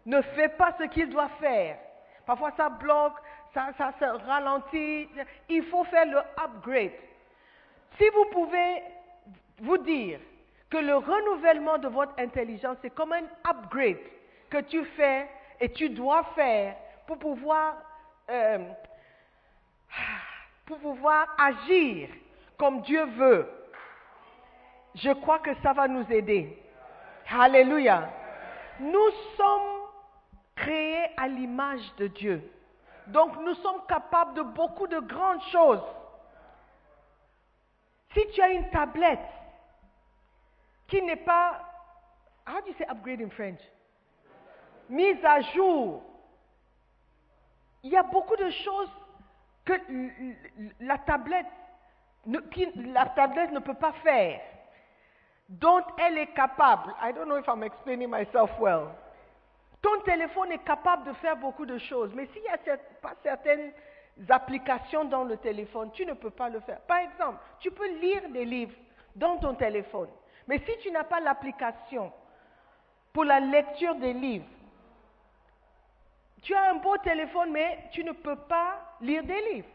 Ne 0.07 0.20
fait 0.20 0.48
pas 0.48 0.74
ce 0.78 0.85
qu'il 0.85 1.09
doit 1.09 1.28
faire. 1.40 1.78
Parfois 2.26 2.52
ça 2.57 2.68
bloque, 2.68 3.14
ça, 3.52 3.68
ça 3.78 3.92
se 3.98 4.04
ralentit. 4.04 5.09
Il 5.48 5.64
faut 5.64 5.85
faire 5.85 6.07
le 6.07 6.18
upgrade. 6.42 6.92
Si 7.96 8.09
vous 8.09 8.24
pouvez 8.33 8.83
vous 9.61 9.78
dire 9.78 10.18
que 10.68 10.78
le 10.78 10.96
renouvellement 10.96 11.78
de 11.78 11.88
votre 11.88 12.18
intelligence, 12.18 12.76
c'est 12.83 12.90
comme 12.90 13.12
un 13.12 13.24
upgrade 13.48 13.98
que 14.50 14.61
tu 14.62 14.85
fais 14.96 15.28
et 15.61 15.68
tu 15.70 15.88
dois 15.90 16.24
faire 16.35 16.74
pour 17.07 17.18
pouvoir, 17.18 17.76
euh, 18.30 18.59
pour 20.66 20.79
pouvoir 20.79 21.35
agir 21.38 22.09
comme 22.57 22.81
Dieu 22.83 23.05
veut. 23.05 23.48
Je 24.94 25.11
crois 25.11 25.40
que 25.40 25.55
ça 25.62 25.72
va 25.72 25.88
nous 25.88 26.11
aider. 26.11 26.59
Alléluia. 27.29 28.11
Nous 28.81 29.11
sommes 29.37 29.88
créés 30.55 31.07
à 31.16 31.29
l'image 31.29 31.94
de 31.98 32.07
Dieu. 32.07 32.50
Donc 33.09 33.37
nous 33.40 33.55
sommes 33.55 33.85
capables 33.88 34.35
de 34.35 34.42
beaucoup 34.42 34.87
de 34.87 34.98
grandes 35.00 35.42
choses. 35.50 35.83
Si 38.14 38.20
tu 38.33 38.40
as 38.40 38.50
une 38.50 38.70
tablette 38.70 39.18
qui 40.87 41.03
n'est 41.03 41.16
pas, 41.16 41.61
how 42.46 42.61
do 42.61 42.68
you 42.68 42.74
say 42.79 42.87
upgrade 42.88 43.20
in 43.20 43.31
French? 43.31 43.61
Mise 44.88 45.22
à 45.24 45.40
jour. 45.40 46.03
Il 47.83 47.90
y 47.90 47.96
a 47.96 48.03
beaucoup 48.03 48.37
de 48.37 48.50
choses 48.50 48.90
que 49.64 49.72
la 50.81 50.98
tablette, 50.98 51.46
ne, 52.27 52.38
peut 53.59 53.74
pas 53.74 53.92
faire, 54.03 54.40
dont 55.48 55.83
elle 55.98 56.18
est 56.18 56.35
capable. 56.35 56.94
I 57.03 57.12
don't 57.12 57.27
know 57.27 57.38
if 57.38 57.46
I'm 57.48 57.62
explaining 57.62 58.11
myself 58.11 58.50
well. 58.61 58.88
Ton 59.83 60.00
téléphone 60.00 60.53
est 60.53 60.64
capable 60.64 61.05
de 61.05 61.12
faire 61.14 61.37
beaucoup 61.37 61.66
de 61.66 61.79
choses, 61.79 62.11
mais 62.14 62.27
s'il 62.33 62.42
n'y 62.42 62.48
a 62.48 62.59
pas 63.03 63.14
certaines 63.22 63.72
applications 64.29 65.05
dans 65.05 65.24
le 65.24 65.37
téléphone, 65.37 65.90
tu 65.92 66.07
ne 66.07 66.14
peux 66.14 66.31
pas 66.31 66.48
le 66.48 66.61
faire. 66.61 66.81
Par 66.83 66.98
exemple, 66.98 67.38
tu 67.61 67.70
peux 67.70 67.90
lire 67.98 68.29
des 68.31 68.44
livres 68.44 68.74
dans 69.14 69.37
ton 69.37 69.55
téléphone, 69.55 70.09
mais 70.46 70.59
si 70.59 70.79
tu 70.79 70.90
n'as 70.90 71.05
pas 71.05 71.20
l'application 71.20 72.12
pour 73.12 73.24
la 73.24 73.40
lecture 73.40 73.94
des 73.96 74.12
livres, 74.12 74.46
tu 76.42 76.55
as 76.55 76.70
un 76.70 76.74
beau 76.77 76.96
téléphone, 76.98 77.50
mais 77.53 77.88
tu 77.92 78.05
ne 78.05 78.12
peux 78.12 78.37
pas 78.37 78.79
lire 79.00 79.24
des 79.24 79.40
livres. 79.52 79.68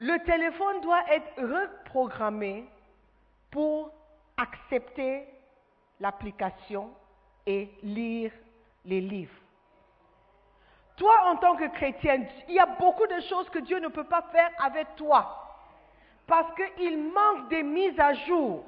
Le 0.00 0.18
téléphone 0.24 0.80
doit 0.82 1.04
être 1.10 1.40
reprogrammé 1.40 2.66
pour 3.50 3.90
accepter 4.36 5.26
l'application 6.00 6.90
et 7.46 7.70
lire 7.82 8.30
les 8.84 9.00
livres. 9.00 9.32
Toi, 10.96 11.14
en 11.26 11.36
tant 11.36 11.56
que 11.56 11.68
chrétien, 11.68 12.24
il 12.48 12.54
y 12.54 12.58
a 12.58 12.66
beaucoup 12.66 13.06
de 13.06 13.20
choses 13.28 13.48
que 13.50 13.58
Dieu 13.60 13.78
ne 13.78 13.88
peut 13.88 14.04
pas 14.04 14.22
faire 14.32 14.50
avec 14.58 14.96
toi. 14.96 15.42
Parce 16.26 16.48
qu'il 16.54 16.98
manque 17.12 17.48
des 17.48 17.62
mises 17.62 17.98
à 18.00 18.14
jour. 18.14 18.64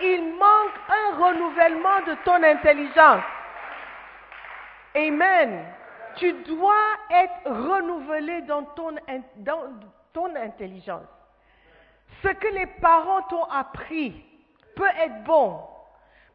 Il 0.00 0.32
manque 0.34 0.78
un 0.88 1.16
renouvellement 1.16 2.00
de 2.06 2.14
ton 2.24 2.42
intelligence. 2.42 3.22
Amen. 4.94 5.66
Tu 6.16 6.32
dois 6.44 6.84
être 7.10 7.50
renouvelé 7.50 8.42
dans 8.42 8.64
ton, 8.64 8.94
dans 9.36 9.72
ton 10.12 10.34
intelligence. 10.36 11.06
Ce 12.22 12.28
que 12.28 12.48
les 12.48 12.66
parents 12.66 13.22
t'ont 13.22 13.44
appris 13.44 14.24
peut 14.76 14.90
être 14.98 15.24
bon, 15.24 15.62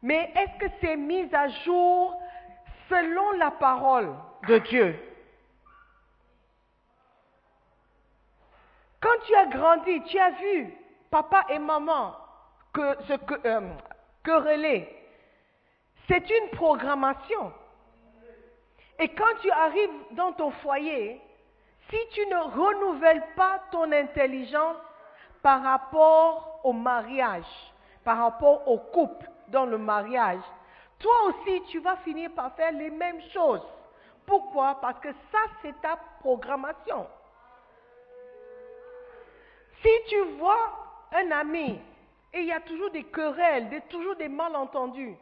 mais 0.02 0.32
est-ce 0.34 0.66
que 0.66 0.72
c'est 0.80 0.96
mis 0.96 1.32
à 1.34 1.48
jour 1.64 2.20
selon 2.88 3.32
la 3.32 3.50
parole 3.50 4.14
de 4.48 4.58
Dieu? 4.58 4.98
Quand 9.00 9.24
tu 9.26 9.34
as 9.34 9.46
grandi, 9.46 10.02
tu 10.04 10.18
as 10.18 10.30
vu 10.30 10.74
papa 11.10 11.44
et 11.50 11.58
maman 11.58 12.16
que, 12.72 13.02
se 13.04 13.12
que, 13.14 13.46
euh, 13.46 13.70
quereller. 14.24 14.92
C'est 16.08 16.28
une 16.28 16.50
programmation. 16.50 17.52
Et 18.98 19.08
quand 19.08 19.34
tu 19.42 19.50
arrives 19.50 19.90
dans 20.12 20.32
ton 20.32 20.50
foyer, 20.50 21.20
si 21.90 21.96
tu 22.12 22.26
ne 22.26 22.36
renouvelles 22.36 23.24
pas 23.36 23.60
ton 23.70 23.90
intelligence 23.92 24.76
par 25.42 25.62
rapport 25.62 26.60
au 26.64 26.72
mariage, 26.72 27.44
par 28.04 28.18
rapport 28.18 28.66
au 28.68 28.78
couple 28.78 29.30
dans 29.48 29.66
le 29.66 29.78
mariage, 29.78 30.40
toi 30.98 31.12
aussi 31.28 31.62
tu 31.68 31.78
vas 31.80 31.96
finir 31.96 32.30
par 32.32 32.54
faire 32.54 32.72
les 32.72 32.90
mêmes 32.90 33.20
choses. 33.32 33.62
Pourquoi? 34.24 34.78
Parce 34.80 34.98
que 34.98 35.12
ça, 35.30 35.38
c'est 35.62 35.80
ta 35.80 35.98
programmation. 36.20 37.06
Si 39.82 39.90
tu 40.08 40.20
vois 40.38 40.72
un 41.12 41.30
ami 41.30 41.80
et 42.32 42.40
il 42.40 42.46
y 42.46 42.52
a 42.52 42.60
toujours 42.60 42.90
des 42.90 43.04
querelles, 43.04 43.82
toujours 43.88 44.16
des 44.16 44.28
malentendus, 44.28 45.16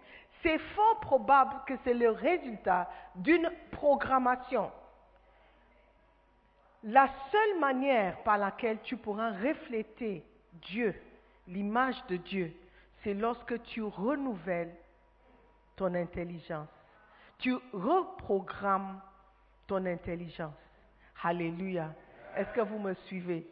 c'est 0.45 0.59
fort 0.59 1.01
probable 1.01 1.55
que 1.67 1.73
c'est 1.83 1.95
le 1.95 2.11
résultat 2.11 2.89
d'une 3.17 3.51
programmation. 3.73 4.71
La 6.85 7.09
seule 7.33 7.59
manière 7.59 8.19
par 8.25 8.37
laquelle 8.37 8.79
tu 8.83 8.99
pourras 8.99 9.31
refléter 9.31 10.23
Dieu, 10.53 10.95
l'image 11.49 11.97
de 12.09 12.17
Dieu, 12.17 12.55
c'est 13.03 13.15
lorsque 13.15 13.63
tu 13.63 13.83
renouvelles 13.83 14.75
ton 15.77 15.95
intelligence. 15.95 16.69
Tu 17.39 17.55
reprogrammes 17.73 19.01
ton 19.67 19.87
intelligence. 19.87 20.55
Alléluia. 21.23 21.95
Est-ce 22.37 22.53
que 22.53 22.61
vous 22.61 22.79
me 22.79 22.93
suivez? 23.07 23.47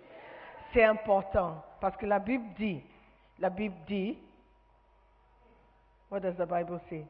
C'est 0.75 0.85
important 0.85 1.65
parce 1.81 1.97
que 1.97 2.05
la 2.05 2.19
Bible 2.19 2.45
dit, 2.57 2.83
la 3.39 3.49
Bible 3.49 3.77
dit, 3.87 4.19
what 6.13 6.21
does 6.21 6.37
the 6.37 6.47
Bible 6.47 6.79
say? 6.91 7.07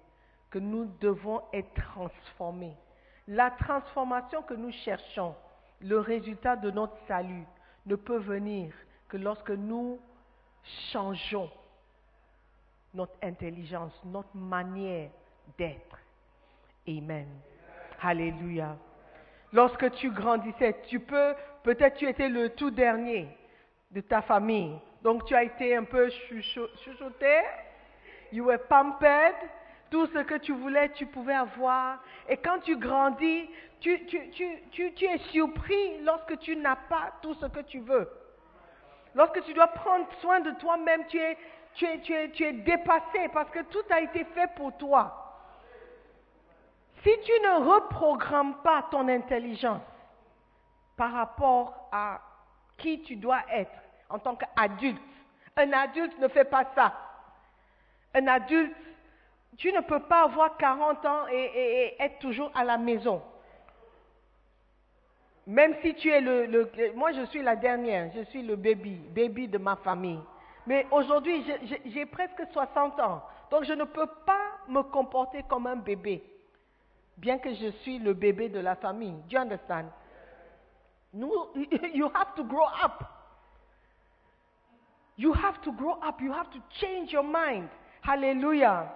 Que 0.50 0.60
nous 0.60 0.88
devons 1.00 1.42
être 1.52 1.74
transformés. 1.74 2.76
La 3.26 3.50
transformation 3.50 4.42
que 4.42 4.54
nous 4.54 4.70
cherchons, 4.84 5.34
le 5.80 5.98
résultat 5.98 6.54
de 6.54 6.70
notre 6.70 6.96
salut 7.08 7.44
ne 7.86 7.96
peut 7.96 8.18
venir 8.18 8.72
que 9.08 9.16
lorsque 9.16 9.50
nous 9.50 9.98
changeons 10.92 11.50
notre 12.94 13.14
intelligence, 13.22 13.92
notre 14.04 14.36
manière 14.36 15.10
d'être. 15.58 15.98
Amen. 16.86 17.26
Alléluia. 18.00 18.76
Lorsque 19.52 19.90
tu 19.92 20.10
grandissais, 20.10 20.76
tu 20.86 21.00
peux, 21.00 21.34
peut-être 21.64 21.96
tu 21.96 22.08
étais 22.08 22.28
le 22.28 22.50
tout 22.50 22.70
dernier 22.70 23.36
de 23.90 24.00
ta 24.00 24.22
famille. 24.22 24.78
Donc 25.02 25.24
tu 25.24 25.34
as 25.34 25.42
été 25.42 25.74
un 25.74 25.84
peu 25.84 26.08
chuchoté, 26.10 27.40
you 28.32 28.44
were 28.44 28.58
pampered, 28.58 29.36
tout 29.90 30.06
ce 30.06 30.18
que 30.20 30.36
tu 30.36 30.52
voulais, 30.52 30.88
tu 30.90 31.06
pouvais 31.06 31.34
avoir. 31.34 31.98
Et 32.28 32.38
quand 32.38 32.60
tu 32.60 32.76
grandis, 32.76 33.48
tu, 33.80 33.92
es 33.92 35.18
surpris 35.30 35.98
lorsque 36.02 36.38
tu 36.38 36.56
n'as 36.56 36.76
pas 36.76 37.12
tout 37.20 37.34
ce 37.34 37.46
que 37.46 37.60
tu 37.60 37.80
veux. 37.80 38.10
Lorsque 39.14 39.42
tu 39.44 39.52
dois 39.52 39.66
prendre 39.66 40.06
soin 40.20 40.40
de 40.40 40.52
toi-même, 40.52 41.04
tu 41.06 41.18
es 41.20 42.52
dépassé 42.52 43.28
parce 43.34 43.50
que 43.50 43.60
tout 43.64 43.84
a 43.90 44.00
été 44.00 44.24
fait 44.24 44.48
pour 44.56 44.74
toi. 44.78 45.18
Si 47.02 47.10
tu 47.24 47.32
ne 47.32 47.74
reprogrammes 47.74 48.62
pas 48.62 48.86
ton 48.90 49.08
intelligence 49.08 49.82
par 50.96 51.12
rapport 51.12 51.88
à 51.92 52.20
qui 52.78 53.02
tu 53.02 53.16
dois 53.16 53.40
être 53.50 53.72
en 54.08 54.18
tant 54.18 54.36
qu'adulte, 54.36 55.02
un 55.56 55.72
adulte 55.72 56.18
ne 56.18 56.28
fait 56.28 56.44
pas 56.44 56.64
ça. 56.74 56.94
Un 58.14 58.26
adulte, 58.26 58.74
tu 59.56 59.72
ne 59.72 59.80
peux 59.80 60.00
pas 60.00 60.22
avoir 60.22 60.56
40 60.56 61.04
ans 61.04 61.26
et, 61.30 61.94
être 61.98 62.18
toujours 62.18 62.50
à 62.54 62.64
la 62.64 62.78
maison. 62.78 63.22
Même 65.46 65.74
si 65.82 65.94
tu 65.94 66.08
es 66.08 66.20
le, 66.20 66.70
Moi, 66.94 67.12
je 67.12 67.24
suis 67.26 67.42
la 67.42 67.56
dernière, 67.56 68.10
je 68.14 68.22
suis 68.24 68.42
le 68.42 68.56
baby, 68.56 68.94
baby 68.94 69.48
de 69.48 69.58
ma 69.58 69.76
famille. 69.76 70.20
Mais 70.66 70.86
aujourd'hui, 70.90 71.44
j'ai 71.86 72.06
presque 72.06 72.42
60 72.52 73.00
ans. 73.00 73.22
Donc, 73.50 73.64
je 73.64 73.72
ne 73.72 73.84
peux 73.84 74.06
pas 74.24 74.58
me 74.68 74.82
comporter 74.82 75.42
comme 75.48 75.66
un 75.66 75.76
bébé 75.76 76.22
bien 77.22 77.38
que 77.38 77.54
je 77.54 77.70
suis 77.82 77.98
le 77.98 78.14
bébé 78.14 78.48
de 78.48 78.58
la 78.58 78.74
famille. 78.76 79.12
Do 79.28 79.36
you 79.36 79.38
understand? 79.38 79.86
you 81.14 82.10
have 82.14 82.34
to 82.36 82.44
grow 82.44 82.66
up. 82.82 83.04
You 85.16 85.32
have 85.32 85.60
to 85.62 85.72
grow 85.72 85.98
up. 86.02 86.20
You 86.20 86.32
have 86.32 86.50
to 86.50 86.58
change 86.80 87.12
your 87.12 87.22
mind. 87.22 87.68
Hallelujah. 88.06 88.94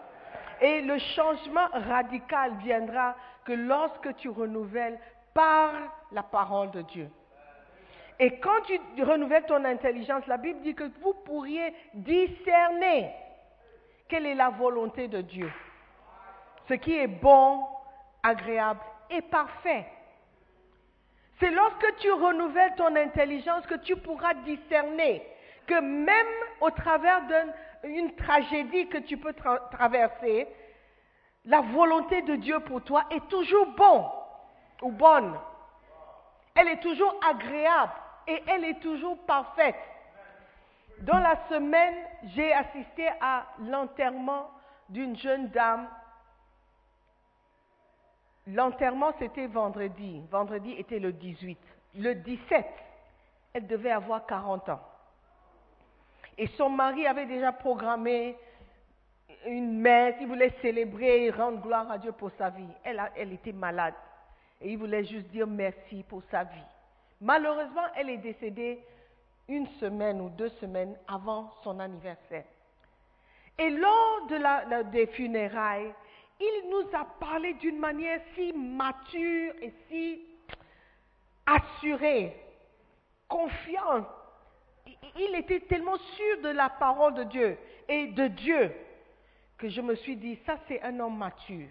Et 0.61 0.81
le 0.81 0.99
changement 0.99 1.69
radical 1.73 2.53
viendra 2.63 3.15
que 3.45 3.53
lorsque 3.53 4.17
tu 4.17 4.29
renouvelles 4.29 4.99
par 5.35 5.73
la 6.13 6.23
parole 6.23 6.71
de 6.71 6.83
Dieu. 6.83 7.11
Et 8.19 8.39
quand 8.39 8.63
tu 8.63 9.03
renouvelles 9.03 9.45
ton 9.45 9.65
intelligence, 9.65 10.27
la 10.27 10.39
Bible 10.39 10.61
dit 10.61 10.75
que 10.75 10.91
vous 11.03 11.13
pourriez 11.25 11.75
discerner 11.93 13.11
quelle 14.09 14.27
est 14.27 14.35
la 14.35 14.49
volonté 14.49 15.09
de 15.09 15.21
Dieu. 15.21 15.53
Ce 16.69 16.75
qui 16.75 16.97
est 16.97 17.07
bon, 17.07 17.65
agréable 18.23 18.81
et 19.11 19.21
parfait. 19.23 19.87
C'est 21.39 21.51
lorsque 21.51 21.97
tu 21.99 22.11
renouvelles 22.11 22.75
ton 22.77 22.97
intelligence 22.97 23.67
que 23.67 23.75
tu 23.77 23.95
pourras 23.97 24.35
discerner 24.35 25.23
que 25.67 25.81
même 25.81 26.27
au 26.61 26.71
travers 26.71 27.27
d'une 27.87 28.15
tragédie 28.15 28.89
que 28.89 28.99
tu 28.99 29.17
peux 29.17 29.35
traverser, 29.71 30.49
la 31.45 31.61
volonté 31.61 32.23
de 32.23 32.37
Dieu 32.37 32.61
pour 32.61 32.83
toi 32.83 33.05
est 33.11 33.27
toujours 33.29 33.67
bonne 33.77 34.05
ou 34.83 34.91
bonne. 34.91 35.39
Elle 36.55 36.69
est 36.69 36.81
toujours 36.81 37.15
agréable 37.29 37.93
et 38.27 38.43
elle 38.47 38.65
est 38.65 38.81
toujours 38.81 39.19
parfaite. 39.27 39.77
Dans 41.01 41.19
la 41.19 41.37
semaine, 41.49 41.95
j'ai 42.35 42.53
assisté 42.53 43.09
à 43.21 43.47
l'enterrement 43.61 44.51
d'une 44.89 45.17
jeune 45.17 45.49
dame 45.49 45.89
L'enterrement, 48.47 49.13
c'était 49.19 49.49
vendredi. 49.49 50.23
Vendredi 50.31 50.73
était 50.73 51.01
le 51.01 51.13
18. 51.13 51.59
Le 51.97 52.15
17, 52.15 52.67
elle 53.55 53.67
devait 53.67 53.91
avoir 53.91 54.25
40 54.27 54.69
ans. 54.69 54.81
Et 56.39 56.47
son 56.59 56.69
mari 56.69 57.07
avait 57.07 57.27
déjà 57.27 57.53
programmé 57.53 58.37
une 59.47 59.81
messe, 59.81 60.17
il 60.21 60.27
voulait 60.27 60.55
célébrer 60.61 61.25
et 61.25 61.31
rendre 61.31 61.61
gloire 61.61 61.91
à 61.91 61.99
Dieu 61.99 62.13
pour 62.13 62.31
sa 62.37 62.51
vie. 62.51 62.69
Elle, 62.85 63.33
était 63.33 63.53
malade. 63.53 63.95
Et 64.61 64.73
il 64.73 64.79
voulait 64.79 65.05
juste 65.05 65.29
dire 65.29 65.47
merci 65.47 66.05
pour 66.09 66.23
sa 66.31 66.45
vie. 66.45 66.67
Malheureusement, 67.21 67.87
elle 67.95 68.11
est 68.11 68.19
décédée 68.19 68.81
une 69.49 69.67
semaine 69.81 70.21
ou 70.21 70.29
deux 70.31 70.49
semaines 70.61 70.97
avant 71.09 71.53
son 71.63 71.79
anniversaire. 71.79 72.45
Et 73.59 73.71
lors 73.71 74.27
des 74.91 75.07
funérailles, 75.07 75.95
il 76.39 76.69
nous 76.69 76.95
a 76.95 77.05
parlé 77.19 77.55
d'une 77.55 77.79
manière 77.79 78.21
si 78.35 78.53
mature 78.53 79.55
et 79.63 79.73
si 79.89 80.21
assurée, 81.47 82.37
confiante. 83.29 84.07
Il 85.19 85.35
était 85.35 85.61
tellement 85.61 85.97
sûr 85.97 86.41
de 86.43 86.49
la 86.49 86.69
parole 86.69 87.15
de 87.15 87.25
Dieu 87.25 87.59
et 87.89 88.09
de 88.09 88.27
Dieu 88.29 88.73
que 89.59 89.69
je 89.69 89.81
me 89.81 89.95
suis 89.95 90.17
dit, 90.17 90.39
ça 90.45 90.57
c'est 90.69 90.83
un 90.83 91.01
homme 91.01 91.17
mature. 91.17 91.69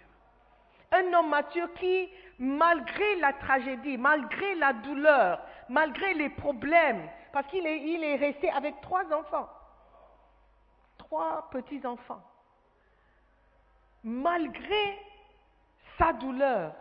Un 0.92 1.12
homme 1.12 1.30
mature 1.30 1.72
qui, 1.74 2.08
malgré 2.38 3.16
la 3.16 3.32
tragédie, 3.32 3.96
malgré 3.96 4.54
la 4.56 4.72
douleur, 4.72 5.40
malgré 5.68 6.14
les 6.14 6.30
problèmes, 6.30 7.08
parce 7.32 7.46
qu'il 7.48 7.66
est, 7.66 8.16
resté 8.16 8.50
avec 8.50 8.80
trois 8.80 9.04
enfants, 9.12 9.48
trois 10.96 11.48
petits-enfants, 11.50 12.22
malgré 14.02 14.98
sa 15.98 16.12
douleur, 16.12 16.74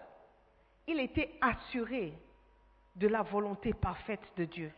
il 0.88 1.00
était 1.00 1.38
assuré 1.42 2.14
de 2.96 3.08
la 3.08 3.24
volonté 3.24 3.74
parfaite 3.74 4.22
de 4.38 4.46
Dieu. 4.46 4.72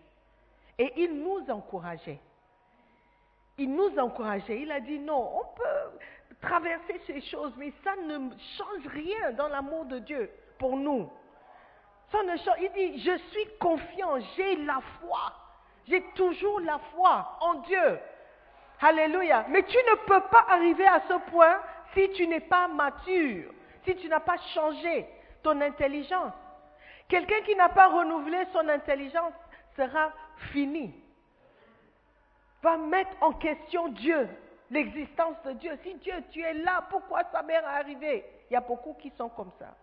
Et 0.80 0.94
il 0.98 1.22
nous 1.22 1.50
encourageait. 1.50 2.20
Il 3.58 3.74
nous 3.74 3.98
encourageait. 3.98 4.62
Il 4.62 4.72
a 4.72 4.80
dit 4.80 5.00
non, 5.00 5.42
on 5.42 5.56
peut 5.56 6.00
traverser 6.42 7.02
ces 7.08 7.22
choses, 7.22 7.54
mais 7.58 7.74
ça 7.84 7.96
ne 7.96 8.30
change 8.58 8.88
rien 8.88 9.32
dans 9.32 9.48
l'amour 9.48 9.86
de 9.86 10.00
Dieu 10.00 10.30
pour 10.60 10.78
nous. 10.78 11.10
Ça 12.12 12.24
ne 12.24 12.38
change. 12.38 12.58
Il 12.62 12.72
dit, 12.72 13.00
je 13.00 13.18
suis 13.32 13.48
confiant, 13.60 14.20
j'ai 14.36 14.56
la 14.58 14.80
foi. 15.00 15.34
J'ai 15.88 16.04
toujours 16.16 16.60
la 16.60 16.80
foi 16.94 17.38
en 17.42 17.56
Dieu. 17.62 18.00
Alléluia. 18.82 19.46
Mais 19.50 19.64
tu 19.64 19.78
ne 19.78 19.96
peux 20.06 20.22
pas 20.30 20.46
arriver 20.50 20.86
à 20.86 21.02
ce 21.08 21.32
point 21.32 21.60
si 21.94 22.10
tu 22.12 22.28
n'es 22.28 22.42
pas 22.42 22.68
mature, 22.68 23.52
si 23.86 23.96
tu 23.96 24.08
n'as 24.08 24.20
pas 24.20 24.38
changé 24.54 25.08
ton 25.42 25.60
intelligence. 25.62 26.34
Quelqu'un 27.08 27.42
qui 27.46 27.56
n'a 27.56 27.70
pas 27.70 27.88
renouvelé 27.88 28.38
son 28.54 28.68
intelligence 28.68 29.34
sera 29.76 30.12
fini. 30.52 30.94
Va 32.62 32.78
mettre 32.78 33.12
en 33.22 33.34
question 33.34 33.90
Dieu, 33.90 34.28
l'existence 34.70 35.36
de 35.46 35.52
Dieu. 35.54 35.78
Si 35.84 35.96
Dieu, 35.96 36.14
tu 36.32 36.42
es 36.42 36.54
là, 36.54 36.86
pourquoi 36.90 37.24
ça 37.32 37.44
m'est 37.44 37.56
arrivé 37.56 38.26
Il 38.50 38.54
y 38.54 38.58
a 38.58 38.62
beaucoup 38.62 38.94
qui 38.96 39.12
sont 39.12 39.30
comme 39.30 39.52
ça. 39.60 39.76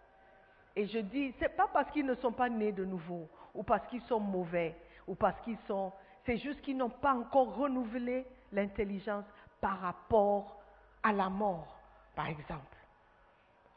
Et 0.77 0.87
je 0.87 0.99
dis, 0.99 1.33
ce 1.39 1.43
n'est 1.43 1.51
pas 1.51 1.69
parce 1.73 1.91
qu'ils 1.93 2.07
ne 2.07 2.15
sont 2.17 2.33
pas 2.33 2.49
nés 2.49 2.73
de 2.73 2.85
nouveau, 2.85 3.29
ou 3.55 3.63
parce 3.63 3.87
qu'ils 3.89 4.03
sont 4.03 4.21
mauvais, 4.21 4.75
ou 5.07 5.15
parce 5.15 5.41
qu'ils 5.43 5.59
sont... 5.69 5.93
C'est 6.27 6.39
juste 6.39 6.61
qu'ils 6.63 6.77
n'ont 6.77 6.91
pas 6.91 7.13
encore 7.13 7.55
renouvelé 7.55 8.27
l'intelligence 8.51 9.25
par 9.61 9.79
rapport 9.81 10.57
à 11.03 11.13
la 11.13 11.29
mort, 11.29 11.79
par 12.17 12.27
exemple. 12.29 12.77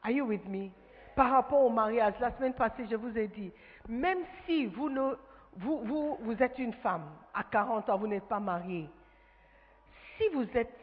Are 0.02 0.12
you 0.12 0.26
with 0.26 0.46
me? 0.48 0.70
Par 1.16 1.32
rapport 1.32 1.62
au 1.62 1.70
mariage, 1.70 2.14
la 2.20 2.32
semaine 2.38 2.54
passée, 2.54 2.86
je 2.90 2.96
vous 2.96 3.18
ai 3.18 3.28
dit, 3.28 3.52
même 3.88 4.20
si 4.46 4.66
vous, 4.66 4.90
ne, 4.90 5.16
vous, 5.58 6.36
êtes 6.40 6.60
une 6.60 6.74
femme 6.74 7.10
à 7.34 7.44
40 7.44 7.90
ans, 7.90 7.98
vous 7.98 8.08
n'êtes 8.08 8.28
pas 8.28 8.40
mariée, 8.40 8.90
si 10.18 10.30
vous 10.30 10.48
êtes 10.56 10.80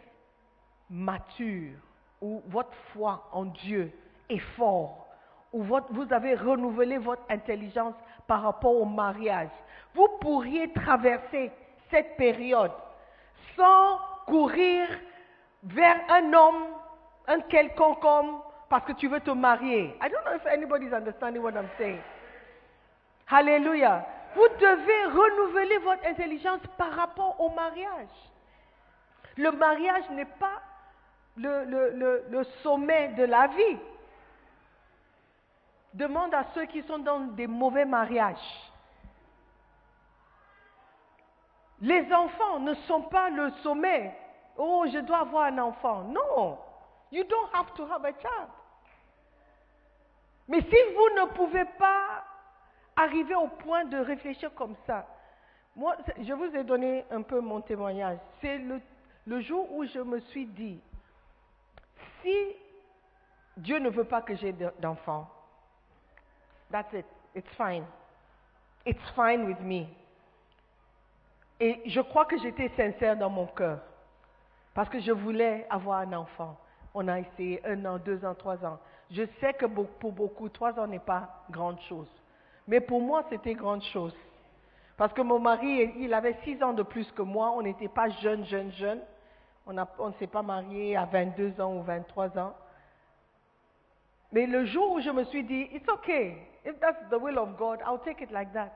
mature, 0.90 1.78
ou 2.20 2.42
votre 2.46 2.74
foi 2.92 3.28
en 3.32 3.44
Dieu 3.44 3.92
est 4.28 4.38
fort, 4.56 5.06
ou 5.52 5.62
vous 5.62 6.12
avez 6.12 6.34
renouvelé 6.34 6.98
votre 6.98 7.22
intelligence 7.28 7.94
par 8.26 8.42
rapport 8.42 8.74
au 8.74 8.84
mariage, 8.84 9.50
vous 9.94 10.08
pourriez 10.20 10.72
traverser 10.72 11.52
cette 11.90 12.16
période 12.16 12.72
sans 13.56 13.98
courir 14.26 14.88
vers 15.62 15.96
un 16.08 16.32
homme, 16.32 16.64
un 17.28 17.40
quelconque 17.40 18.04
homme, 18.04 18.40
parce 18.68 18.84
que 18.86 18.92
tu 18.92 19.06
veux 19.06 19.20
te 19.20 19.30
marier. 19.30 19.96
I 20.02 20.08
don't 20.08 20.24
know 20.24 20.34
if 20.34 20.46
anybody's 20.46 20.92
understanding 20.92 21.42
what 21.42 21.52
I'm 21.52 21.68
saying. 21.78 22.00
Hallelujah. 23.26 24.04
Vous 24.34 24.48
devez 24.58 25.04
renouveler 25.06 25.78
votre 25.78 26.06
intelligence 26.06 26.60
par 26.76 26.92
rapport 26.92 27.40
au 27.40 27.50
mariage. 27.50 28.08
Le 29.36 29.50
mariage 29.52 30.08
n'est 30.10 30.24
pas 30.24 30.60
le, 31.36 32.42
sommet 32.62 33.08
de 33.08 33.24
la 33.24 33.46
vie. 33.48 33.78
Demande 35.92 36.34
à 36.34 36.44
ceux 36.54 36.66
qui 36.66 36.82
sont 36.82 36.98
dans 36.98 37.20
des 37.20 37.46
mauvais 37.46 37.84
mariages. 37.84 38.36
Les 41.80 42.12
enfants 42.12 42.58
ne 42.60 42.74
sont 42.86 43.02
pas 43.02 43.30
le 43.30 43.50
sommet. 43.62 44.16
Oh, 44.56 44.84
je 44.92 44.98
dois 44.98 45.18
avoir 45.18 45.44
un 45.44 45.58
enfant. 45.58 46.04
Non. 46.04 46.58
You 47.12 47.24
don't 47.24 47.48
have 47.52 47.72
to 47.74 47.84
have 47.84 48.04
a 48.04 48.12
child. 48.12 48.48
Mais 50.48 50.60
si 50.60 50.76
vous 50.94 51.20
ne 51.20 51.26
pouvez 51.34 51.64
pas 51.78 52.24
arriver 52.96 53.34
au 53.34 53.48
point 53.48 53.84
de 53.84 53.96
réfléchir 53.96 54.54
comme 54.54 54.74
ça, 54.86 55.06
moi, 55.76 55.96
je 56.18 56.32
vous 56.32 56.56
ai 56.56 56.62
donné 56.62 57.04
un 57.10 57.22
peu 57.22 57.40
mon 57.40 57.60
témoignage. 57.60 58.18
C'est 58.40 58.58
le, 58.58 59.40
jour 59.40 59.72
où 59.72 59.84
je 59.84 59.98
me 59.98 60.20
suis 60.20 60.46
dit, 60.46 60.80
si 62.22 62.56
Dieu 63.56 63.78
ne 63.78 63.90
veut 63.90 64.04
pas 64.04 64.22
que 64.22 64.36
j'ai 64.36 64.54
d'enfants, 64.78 65.28
that's 66.70 66.92
it. 66.92 67.06
It's 67.34 67.50
fine. 67.56 67.84
It's 68.86 69.10
fine 69.16 69.46
with 69.46 69.60
me. 69.60 69.86
Et 71.58 71.82
je 71.86 72.00
crois 72.00 72.26
que 72.26 72.38
j'étais 72.38 72.68
sincère 72.76 73.16
dans 73.16 73.30
mon 73.30 73.46
cœur. 73.46 73.80
Parce 74.74 74.88
que 74.88 75.00
je 75.00 75.12
voulais 75.12 75.66
avoir 75.70 76.00
un 76.00 76.12
enfant. 76.12 76.56
On 76.92 77.08
a 77.08 77.18
essayé 77.18 77.64
un 77.66 77.84
an, 77.84 77.98
deux 77.98 78.24
ans, 78.24 78.34
trois 78.34 78.64
ans. 78.64 78.78
Je 79.10 79.24
sais 79.40 79.54
que 79.54 79.66
pour 79.66 80.12
beaucoup, 80.12 80.48
trois 80.48 80.78
ans 80.78 80.86
n'est 80.86 80.98
pas 81.00 81.44
grande 81.50 81.80
chose. 81.82 82.08
Mais 82.66 82.80
pour 82.80 83.00
moi, 83.00 83.24
c'était 83.30 83.54
grande 83.54 83.82
chose. 83.82 84.14
Parce 84.96 85.12
que 85.12 85.22
mon 85.22 85.38
mari, 85.38 85.92
il 85.98 86.14
avait 86.14 86.36
six 86.44 86.62
ans 86.62 86.72
de 86.72 86.82
plus 86.82 87.10
que 87.12 87.22
moi. 87.22 87.50
On 87.50 87.62
n'était 87.62 87.88
pas 87.88 88.08
jeune, 88.08 88.44
jeune, 88.46 88.72
jeune. 88.72 89.00
On, 89.66 89.76
on 89.98 90.08
ne 90.08 90.14
s'est 90.14 90.26
pas 90.26 90.42
marié 90.42 90.96
à 90.96 91.04
22 91.04 91.60
ans 91.60 91.74
ou 91.74 91.82
23 91.82 92.38
ans. 92.38 92.54
Mais 94.32 94.46
le 94.46 94.64
jour 94.66 94.92
où 94.92 95.00
je 95.00 95.10
me 95.10 95.24
suis 95.24 95.44
dit, 95.44 95.68
it's 95.72 95.88
okay. 95.88 96.36
If 96.64 96.78
that's 96.80 96.98
the 97.10 97.20
will 97.20 97.38
of 97.38 97.56
God, 97.56 97.80
I'll 97.86 98.00
take 98.04 98.22
it 98.22 98.30
like 98.30 98.52
that. 98.52 98.70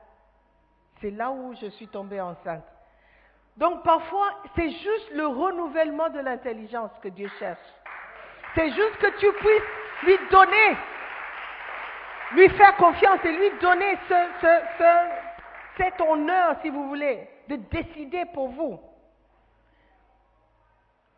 C'est 1.01 1.11
là 1.11 1.31
où 1.31 1.53
je 1.55 1.67
suis 1.71 1.87
tombée 1.87 2.21
enceinte. 2.21 2.63
Donc 3.57 3.83
parfois, 3.83 4.29
c'est 4.55 4.69
juste 4.69 5.11
le 5.13 5.27
renouvellement 5.27 6.09
de 6.09 6.19
l'intelligence 6.19 6.91
que 7.01 7.09
Dieu 7.09 7.29
cherche. 7.39 7.59
C'est 8.55 8.69
juste 8.69 8.97
que 8.99 9.19
tu 9.19 9.31
puisses 9.33 10.03
lui 10.03 10.17
donner, 10.31 10.77
lui 12.33 12.49
faire 12.49 12.75
confiance 12.77 13.19
et 13.23 13.31
lui 13.31 13.59
donner 13.59 13.97
ce, 14.07 14.15
ce, 14.41 14.61
ce, 14.77 15.27
cet 15.77 16.01
honneur, 16.01 16.57
si 16.61 16.69
vous 16.69 16.87
voulez, 16.87 17.27
de 17.47 17.55
décider 17.55 18.25
pour 18.33 18.49
vous. 18.49 18.79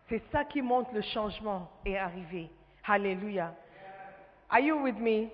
C'est 0.08 0.22
ça 0.32 0.46
qui 0.46 0.62
montre 0.62 0.94
le 0.94 1.02
changement 1.02 1.70
est 1.86 1.98
arrivé. 1.98 2.50
Alléluia. 2.86 3.54
Are 4.50 4.60
you 4.60 4.82
with 4.82 4.98
me? 4.98 5.30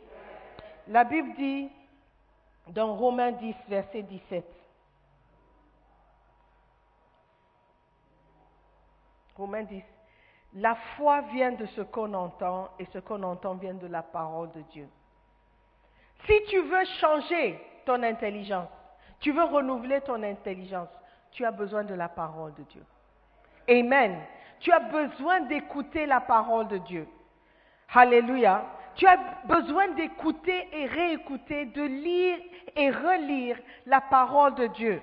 La 0.88 1.04
Bible 1.04 1.34
dit 1.36 1.70
dans 2.68 2.96
Romains 2.96 3.32
10, 3.32 3.56
verset 3.68 4.04
17. 4.04 4.46
Romains 9.36 9.64
10. 9.64 9.84
La 10.56 10.76
foi 10.96 11.22
vient 11.34 11.52
de 11.52 11.66
ce 11.68 11.82
qu'on 11.82 12.14
entend 12.14 12.70
et 12.80 12.86
ce 12.86 13.00
qu'on 13.00 13.22
entend 13.24 13.56
vient 13.56 13.74
de 13.74 13.88
la 13.88 14.02
parole 14.02 14.52
de 14.52 14.62
Dieu. 14.72 14.88
Si 16.26 16.34
tu 16.50 16.62
veux 16.62 16.86
changer 17.00 17.60
ton 17.86 18.04
intelligence, 18.04 18.70
tu 19.20 19.32
veux 19.32 19.44
renouveler 19.44 20.02
ton 20.02 20.22
intelligence, 20.24 20.90
tu 21.32 21.46
as 21.46 21.52
besoin 21.52 21.84
de 21.84 21.94
la 21.94 22.10
parole 22.10 22.54
de 22.56 22.64
Dieu. 22.64 22.84
Amen. 23.70 24.20
Tu 24.60 24.72
as 24.72 24.80
besoin 24.80 25.42
d'écouter 25.42 26.06
la 26.06 26.22
parole 26.22 26.68
de 26.68 26.78
Dieu. 26.78 27.08
Alléluia. 27.94 28.66
Tu 28.96 29.06
as 29.06 29.18
besoin 29.46 29.90
d'écouter 29.90 30.68
et 30.72 30.86
réécouter, 30.88 31.66
de 31.66 31.84
lire 31.84 32.40
et 32.76 32.90
relire 32.90 33.58
la 33.86 34.02
parole 34.02 34.56
de 34.56 34.68
Dieu. 34.68 35.02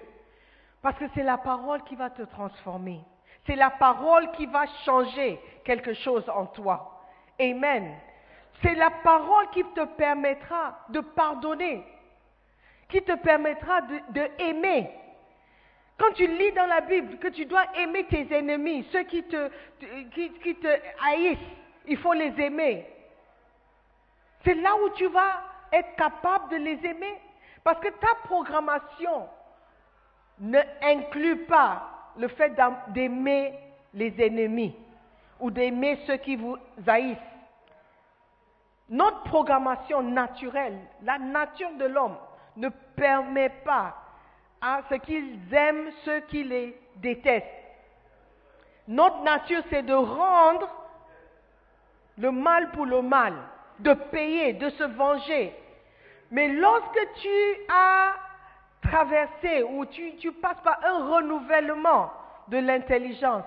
Parce 0.83 0.99
que 0.99 1.05
c'est 1.15 1.23
la 1.23 1.39
parole 1.39 1.83
qui 1.85 1.95
va 1.95 2.11
te 2.11 2.23
transformer. 2.23 3.01
C'est 3.47 3.57
la 3.57 3.71
parole 3.71 4.31
qui 4.33 4.47
va 4.47 4.67
changer 4.85 5.41
quelque 5.65 5.95
chose 5.95 6.29
en 6.29 6.47
toi. 6.47 7.01
Amen. 7.41 7.95
C'est 8.63 8.75
la 8.75 8.91
parole 8.91 9.51
qui 9.51 9.65
te 9.75 9.85
permettra 9.85 10.79
de 10.89 11.01
pardonner, 11.01 11.85
qui 12.89 13.03
te 13.03 13.17
permettra 13.17 13.83
de, 13.83 14.31
aimer. 14.39 14.91
Quand 15.99 16.13
tu 16.15 16.27
lis 16.27 16.53
dans 16.53 16.67
la 16.67 16.81
Bible 16.81 17.19
que 17.19 17.29
tu 17.29 17.47
dois 17.47 17.65
aimer 17.77 18.05
tes 18.05 18.27
ennemis, 18.35 18.87
ceux 18.91 19.05
qui 19.05 19.23
te, 19.23 19.51
qui 20.15 20.55
te 20.57 20.69
haïssent, 21.07 21.39
il 21.87 21.99
faut 21.99 22.15
les 22.15 22.33
aimer. 22.41 22.87
C'est 24.45 24.55
là 24.55 24.75
où 24.77 24.91
tu 24.91 25.07
vas 25.07 25.43
être 25.73 25.95
capable 25.97 26.51
de 26.51 26.57
les 26.57 26.85
aimer. 26.87 27.21
Parce 27.63 27.81
que 27.81 27.89
ta 27.89 28.15
programmation 28.25 29.27
ne 30.39 30.61
inclut 30.83 31.45
pas 31.47 32.11
le 32.17 32.29
fait 32.29 32.53
d'aimer 32.89 33.55
les 33.95 34.15
ennemis 34.19 34.77
ou 35.41 35.51
d'aimer 35.51 35.99
ceux 36.07 36.19
qui 36.19 36.37
vous 36.37 36.57
haïssent. 36.87 37.17
Notre 38.89 39.23
programmation 39.25 40.03
naturelle, 40.03 40.79
la 41.03 41.19
nature 41.19 41.73
de 41.79 41.87
l'homme, 41.87 42.17
ne 42.57 42.69
permet 42.69 43.49
pas 43.49 43.97
à 44.61 44.81
ce 44.89 44.95
qu'ils 44.97 45.39
aiment 45.53 45.91
ceux 46.05 46.21
qui 46.21 46.45
les 46.45 46.79
détestent. 46.97 47.47
Notre 48.87 49.23
nature, 49.23 49.63
c'est 49.71 49.83
de 49.83 49.95
rendre 49.95 50.69
le 52.19 52.31
mal 52.31 52.71
pour 52.73 52.87
le 52.87 53.03
mal, 53.03 53.35
de 53.81 53.95
payer, 53.95 54.53
de 54.53 54.69
se 54.71 54.85
venger. 54.85 55.55
Mais 56.31 56.49
lorsque 56.49 57.09
tu 57.21 57.57
as 57.69 58.15
traversé 58.83 59.63
ou 59.63 59.87
tu, 59.87 60.33
passes 60.33 60.61
par 60.63 60.79
un 60.85 61.15
renouvellement 61.15 62.13
de 62.49 62.59
l'intelligence, 62.59 63.45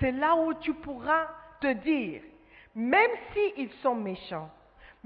c'est 0.00 0.12
là 0.12 0.36
où 0.36 0.54
tu 0.54 0.72
pourras 0.74 1.26
te 1.60 1.72
dire, 1.72 2.22
même 2.74 3.10
s'ils 3.32 3.72
sont 3.82 3.94
méchants, 3.94 4.50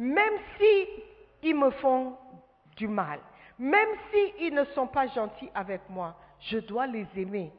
même 0.00 0.32
s'ils 0.56 1.54
me 1.54 1.70
font 1.72 2.16
du 2.74 2.88
mal, 2.88 3.20
même 3.58 3.88
s'ils 4.10 4.54
ne 4.54 4.64
sont 4.64 4.86
pas 4.86 5.06
gentils 5.08 5.50
avec 5.54 5.82
moi, 5.90 6.16
je 6.40 6.56
dois 6.56 6.86
les 6.86 7.06
aimer. 7.16 7.52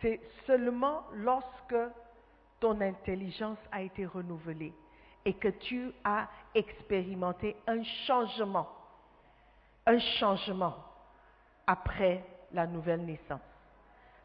C'est 0.00 0.20
seulement 0.46 1.02
lorsque 1.14 1.74
ton 2.60 2.80
intelligence 2.80 3.58
a 3.72 3.82
été 3.82 4.06
renouvelée 4.06 4.72
et 5.24 5.34
que 5.34 5.48
tu 5.48 5.90
as 6.04 6.28
expérimenté 6.54 7.56
un 7.66 7.82
changement, 8.06 8.68
un 9.84 9.98
changement 9.98 10.76
après 11.66 12.24
la 12.52 12.68
nouvelle 12.68 13.04
naissance. 13.04 13.40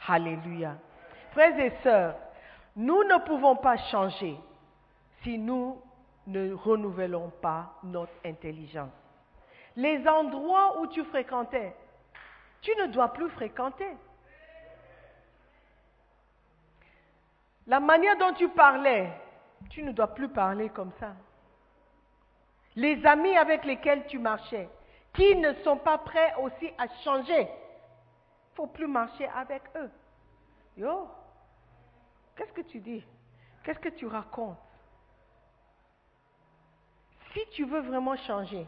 Alléluia. 0.08 0.76
Frères 1.32 1.60
et 1.60 1.74
sœurs, 1.82 2.18
nous 2.76 3.04
ne 3.04 3.18
pouvons 3.26 3.56
pas 3.56 3.78
changer 3.90 4.38
si 5.24 5.40
nous 5.40 5.82
ne 6.28 6.54
renouvelons 6.54 7.32
pas 7.42 7.74
notre 7.84 8.14
intelligence. 8.26 8.92
Les 9.76 10.08
endroits 10.08 10.80
où 10.80 10.88
tu 10.88 11.04
fréquentais, 11.06 11.76
tu 12.62 12.72
ne 12.76 12.88
dois 12.88 13.14
plus 13.14 13.30
fréquenter. 13.30 13.90
La 17.66 17.80
manière 17.80 18.18
dont 18.18 18.34
tu 18.34 18.50
parlais, 18.50 19.10
tu 19.70 19.84
ne 19.84 19.92
dois 19.92 20.14
plus 20.14 20.30
parler 20.30 20.70
comme 20.70 20.92
ça. 21.00 21.14
Les 22.76 23.06
amis 23.06 23.36
avec 23.38 23.66
lesquels 23.66 24.06
tu 24.08 24.20
marchais, 24.20 24.70
qui 25.14 25.36
ne 25.36 25.54
sont 25.64 25.78
pas 25.78 25.98
prêts 25.98 26.34
aussi 26.42 26.72
à 26.78 26.88
changer, 27.04 27.42
il 27.42 28.52
ne 28.52 28.56
faut 28.56 28.68
plus 28.68 28.88
marcher 28.88 29.28
avec 29.30 29.64
eux. 29.76 29.90
Yo, 30.78 31.08
qu'est-ce 32.36 32.54
que 32.54 32.62
tu 32.62 32.80
dis? 32.80 33.04
Qu'est-ce 33.64 33.80
que 33.80 33.90
tu 33.90 34.06
racontes? 34.08 34.58
Si 37.38 37.46
tu 37.52 37.66
veux 37.66 37.82
vraiment 37.82 38.16
changer, 38.16 38.66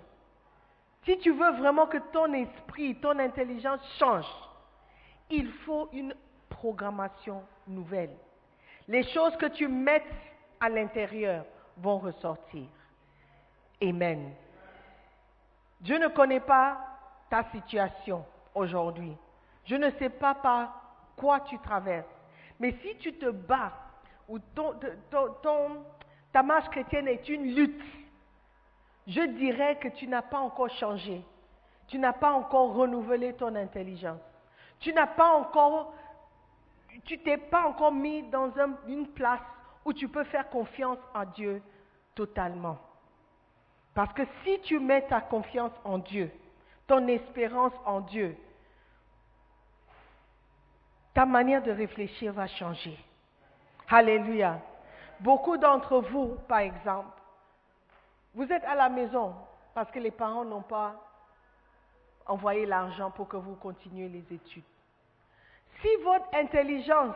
si 1.03 1.17
tu 1.17 1.31
veux 1.31 1.51
vraiment 1.53 1.87
que 1.87 1.97
ton 2.13 2.31
esprit, 2.33 2.95
ton 2.97 3.17
intelligence 3.17 3.81
change, 3.97 4.27
il 5.31 5.51
faut 5.65 5.89
une 5.91 6.13
programmation 6.49 7.41
nouvelle. 7.65 8.15
Les 8.87 9.01
choses 9.05 9.35
que 9.37 9.47
tu 9.47 9.67
mets 9.67 10.03
à 10.59 10.69
l'intérieur 10.69 11.45
vont 11.77 11.97
ressortir. 11.97 12.67
Amen. 13.81 14.33
Je 15.83 15.95
ne 15.95 16.07
connais 16.09 16.41
pas 16.41 16.77
ta 17.27 17.45
situation 17.51 18.23
aujourd'hui. 18.53 19.15
Je 19.65 19.77
ne 19.77 19.89
sais 19.97 20.09
pas 20.09 20.35
par 20.35 20.79
quoi 21.15 21.39
tu 21.39 21.57
traverses. 21.57 22.05
Mais 22.59 22.75
si 22.83 22.95
tu 22.97 23.13
te 23.13 23.31
bats 23.31 23.73
ou 24.27 24.37
ta 26.31 26.43
marche 26.43 26.69
chrétienne 26.69 27.07
est 27.07 27.27
une 27.29 27.55
lutte, 27.55 27.81
je 29.09 29.21
dirais 29.21 29.77
que 29.77 29.87
tu 29.87 30.07
n'as 30.07 30.21
pas 30.21 30.37
encore 30.37 30.69
changé. 30.69 31.25
Tu 31.87 31.97
n'as 31.97 32.13
pas 32.13 32.31
encore 32.31 32.73
renouvelé 32.75 33.33
ton 33.33 33.55
intelligence. 33.55 34.21
Tu 34.79 34.93
n'as 34.93 35.07
pas 35.07 35.33
encore, 35.35 35.93
tu 37.05 37.17
t'es 37.17 37.37
pas 37.37 37.67
encore 37.67 37.91
mis 37.91 38.21
dans 38.29 38.51
une 38.87 39.07
place 39.07 39.41
où 39.83 39.93
tu 39.93 40.07
peux 40.07 40.23
faire 40.25 40.47
confiance 40.49 40.99
en 41.15 41.25
Dieu 41.25 41.63
totalement. 42.13 42.77
Parce 43.95 44.13
que 44.13 44.21
si 44.43 44.59
tu 44.61 44.79
mets 44.79 45.01
ta 45.07 45.21
confiance 45.21 45.73
en 45.83 45.97
Dieu, 45.97 46.31
ton 46.85 47.07
espérance 47.07 47.73
en 47.85 48.01
Dieu, 48.01 48.37
ta 51.15 51.25
manière 51.25 51.63
de 51.63 51.71
réfléchir 51.71 52.31
va 52.31 52.45
changer. 52.45 52.97
Alléluia. 53.89 54.59
Beaucoup 55.19 55.57
d'entre 55.57 55.99
vous, 55.99 56.35
par 56.47 56.59
exemple, 56.59 57.18
vous 58.33 58.51
êtes 58.51 58.63
à 58.63 58.75
la 58.75 58.89
maison 58.89 59.35
parce 59.73 59.91
que 59.91 59.99
les 59.99 60.11
parents 60.11 60.45
n'ont 60.45 60.61
pas 60.61 60.95
envoyé 62.25 62.65
l'argent 62.65 63.11
pour 63.11 63.27
que 63.27 63.37
vous 63.37 63.55
continuiez 63.55 64.07
les 64.07 64.33
études. 64.33 64.63
Si 65.81 65.87
votre 66.03 66.27
intelligence 66.33 67.15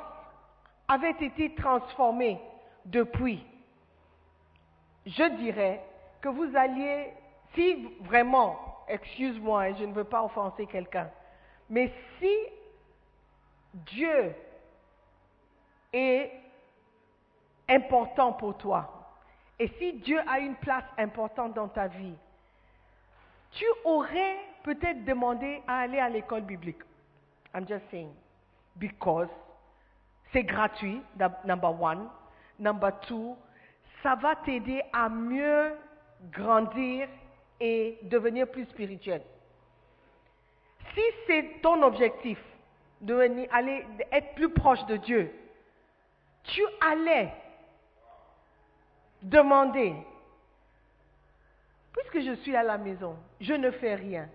avait 0.88 1.16
été 1.20 1.54
transformée 1.56 2.42
depuis, 2.86 3.46
je 5.06 5.24
dirais 5.38 5.84
que 6.22 6.30
vous 6.30 6.56
alliez, 6.56 7.14
si 7.54 7.96
vraiment, 8.02 8.84
excuse-moi, 8.88 9.74
je 9.74 9.84
ne 9.84 9.94
veux 9.94 10.04
pas 10.06 10.24
offenser 10.24 10.66
quelqu'un, 10.66 11.10
mais 11.70 11.92
si 12.20 12.36
Dieu 13.74 14.34
est 15.92 16.32
important 17.70 18.34
pour 18.34 18.58
toi, 18.58 19.03
et 19.64 19.72
si 19.80 19.94
Dieu 19.94 20.20
a 20.28 20.40
une 20.40 20.56
place 20.56 20.84
importante 20.98 21.54
dans 21.54 21.70
ta 21.70 21.88
vie, 21.88 22.16
tu 23.52 23.64
aurais 23.86 24.38
peut-être 24.62 25.06
demandé 25.06 25.62
à 25.66 25.80
aller 25.80 26.00
à 26.00 26.10
l'école 26.10 26.42
biblique. 26.42 26.82
I'm 27.56 27.66
just 27.66 27.90
saying. 27.90 28.12
Because 28.76 29.30
c'est 30.34 30.44
gratuit, 30.44 31.02
number 31.46 31.82
one. 31.82 32.10
Number 32.60 32.92
two, 33.08 33.38
ça 34.02 34.16
va 34.16 34.36
t'aider 34.36 34.82
à 34.92 35.08
mieux 35.08 35.78
grandir 36.34 37.08
et 37.62 38.00
devenir 38.02 38.52
plus 38.52 38.66
spirituel. 38.66 39.22
Si 40.94 41.04
c'est 41.26 41.62
ton 41.62 41.84
objectif, 41.84 42.38
de 43.00 43.16
aller, 43.50 43.86
être 44.12 44.36
plus 44.36 44.50
proche 44.50 44.86
de 44.88 44.98
Dieu, 44.98 45.34
tu 46.44 46.62
allais 46.82 47.32
demander, 49.24 49.96
puisque 51.94 52.20
je 52.22 52.36
suis 52.42 52.56
à 52.56 52.64
la 52.64 52.78
maison, 52.78 53.16
je 53.40 53.54
ne 53.54 53.72
fais 53.72 53.96
rien. 53.96 54.28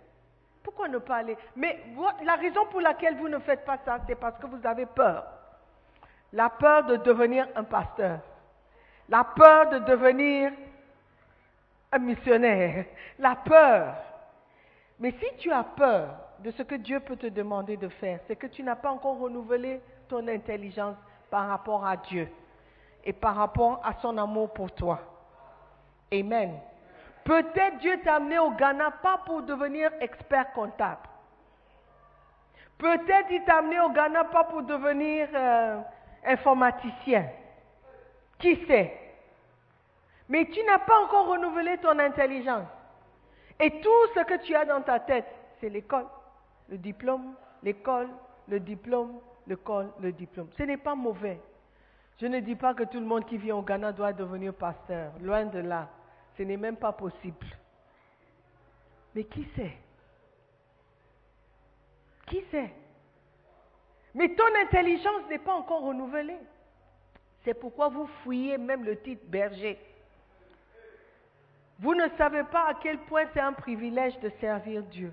Pourquoi 0.62 0.88
ne 0.88 0.98
pas 0.98 1.16
aller? 1.16 1.36
Mais 1.56 1.82
la 2.24 2.34
raison 2.34 2.66
pour 2.66 2.80
laquelle 2.80 3.16
vous 3.16 3.28
ne 3.28 3.38
faites 3.38 3.64
pas 3.64 3.78
ça, 3.84 4.00
c'est 4.06 4.16
parce 4.16 4.38
que 4.38 4.46
vous 4.46 4.66
avez 4.66 4.86
peur. 4.86 5.24
La 6.32 6.50
peur 6.50 6.84
de 6.84 6.96
devenir 6.96 7.48
un 7.54 7.64
pasteur. 7.64 8.20
La 9.08 9.24
peur 9.24 9.70
de 9.70 9.78
devenir 9.78 10.52
un 11.90 11.98
missionnaire. 11.98 12.84
La 13.18 13.36
peur. 13.36 13.94
Mais 14.98 15.12
si 15.12 15.26
tu 15.38 15.50
as 15.50 15.64
peur 15.64 16.08
de 16.40 16.50
ce 16.50 16.62
que 16.62 16.74
Dieu 16.74 17.00
peut 17.00 17.16
te 17.16 17.28
demander 17.28 17.76
de 17.76 17.88
faire, 17.88 18.20
c'est 18.26 18.36
que 18.36 18.46
tu 18.46 18.62
n'as 18.62 18.76
pas 18.76 18.90
encore 18.90 19.18
renouvelé 19.18 19.80
ton 20.08 20.26
intelligence 20.28 20.96
par 21.30 21.48
rapport 21.48 21.86
à 21.86 21.96
Dieu 21.96 22.28
et 23.04 23.12
par 23.12 23.36
rapport 23.36 23.80
à 23.84 23.94
son 24.00 24.16
amour 24.18 24.52
pour 24.52 24.70
toi. 24.72 25.00
Amen. 26.12 26.58
Peut-être 27.24 27.78
Dieu 27.78 28.00
t'a 28.02 28.16
amené 28.16 28.38
au 28.38 28.50
Ghana 28.52 28.90
pas 29.02 29.18
pour 29.26 29.42
devenir 29.42 29.90
expert 30.00 30.52
comptable. 30.52 31.08
Peut-être 32.78 33.30
il 33.30 33.44
t'a 33.44 33.58
amené 33.58 33.80
au 33.80 33.90
Ghana 33.90 34.24
pas 34.24 34.44
pour 34.44 34.62
devenir 34.62 35.28
euh, 35.34 35.80
informaticien. 36.24 37.26
Qui 38.38 38.64
sait? 38.66 38.96
Mais 40.28 40.46
tu 40.46 40.62
n'as 40.64 40.78
pas 40.78 41.00
encore 41.00 41.28
renouvelé 41.28 41.78
ton 41.78 41.98
intelligence. 41.98 42.66
Et 43.60 43.80
tout 43.80 44.06
ce 44.14 44.20
que 44.20 44.42
tu 44.44 44.54
as 44.54 44.64
dans 44.64 44.82
ta 44.82 45.00
tête, 45.00 45.26
c'est 45.60 45.68
l'école, 45.68 46.06
le 46.68 46.78
diplôme, 46.78 47.34
l'école, 47.62 48.08
le 48.46 48.60
diplôme, 48.60 49.18
l'école, 49.46 49.90
le 50.00 50.12
diplôme. 50.12 50.48
Ce 50.56 50.62
n'est 50.62 50.76
pas 50.76 50.94
mauvais. 50.94 51.40
Je 52.20 52.26
ne 52.26 52.40
dis 52.40 52.56
pas 52.56 52.74
que 52.74 52.82
tout 52.82 52.98
le 52.98 53.06
monde 53.06 53.26
qui 53.26 53.38
vit 53.38 53.52
au 53.52 53.62
Ghana 53.62 53.92
doit 53.92 54.12
devenir 54.12 54.52
pasteur. 54.54 55.12
Loin 55.20 55.44
de 55.46 55.60
là. 55.60 55.88
Ce 56.36 56.42
n'est 56.42 56.56
même 56.56 56.76
pas 56.76 56.92
possible. 56.92 57.46
Mais 59.14 59.24
qui 59.24 59.46
sait? 59.56 59.76
Qui 62.26 62.44
sait? 62.50 62.72
Mais 64.14 64.34
ton 64.34 64.54
intelligence 64.62 65.28
n'est 65.28 65.38
pas 65.38 65.54
encore 65.54 65.82
renouvelée. 65.82 66.38
C'est 67.44 67.54
pourquoi 67.54 67.88
vous 67.88 68.06
fouillez 68.22 68.58
même 68.58 68.84
le 68.84 69.00
titre 69.00 69.24
berger. 69.26 69.78
Vous 71.78 71.94
ne 71.94 72.08
savez 72.18 72.42
pas 72.44 72.66
à 72.68 72.74
quel 72.74 72.98
point 72.98 73.26
c'est 73.32 73.40
un 73.40 73.52
privilège 73.52 74.18
de 74.18 74.30
servir 74.40 74.82
Dieu. 74.84 75.12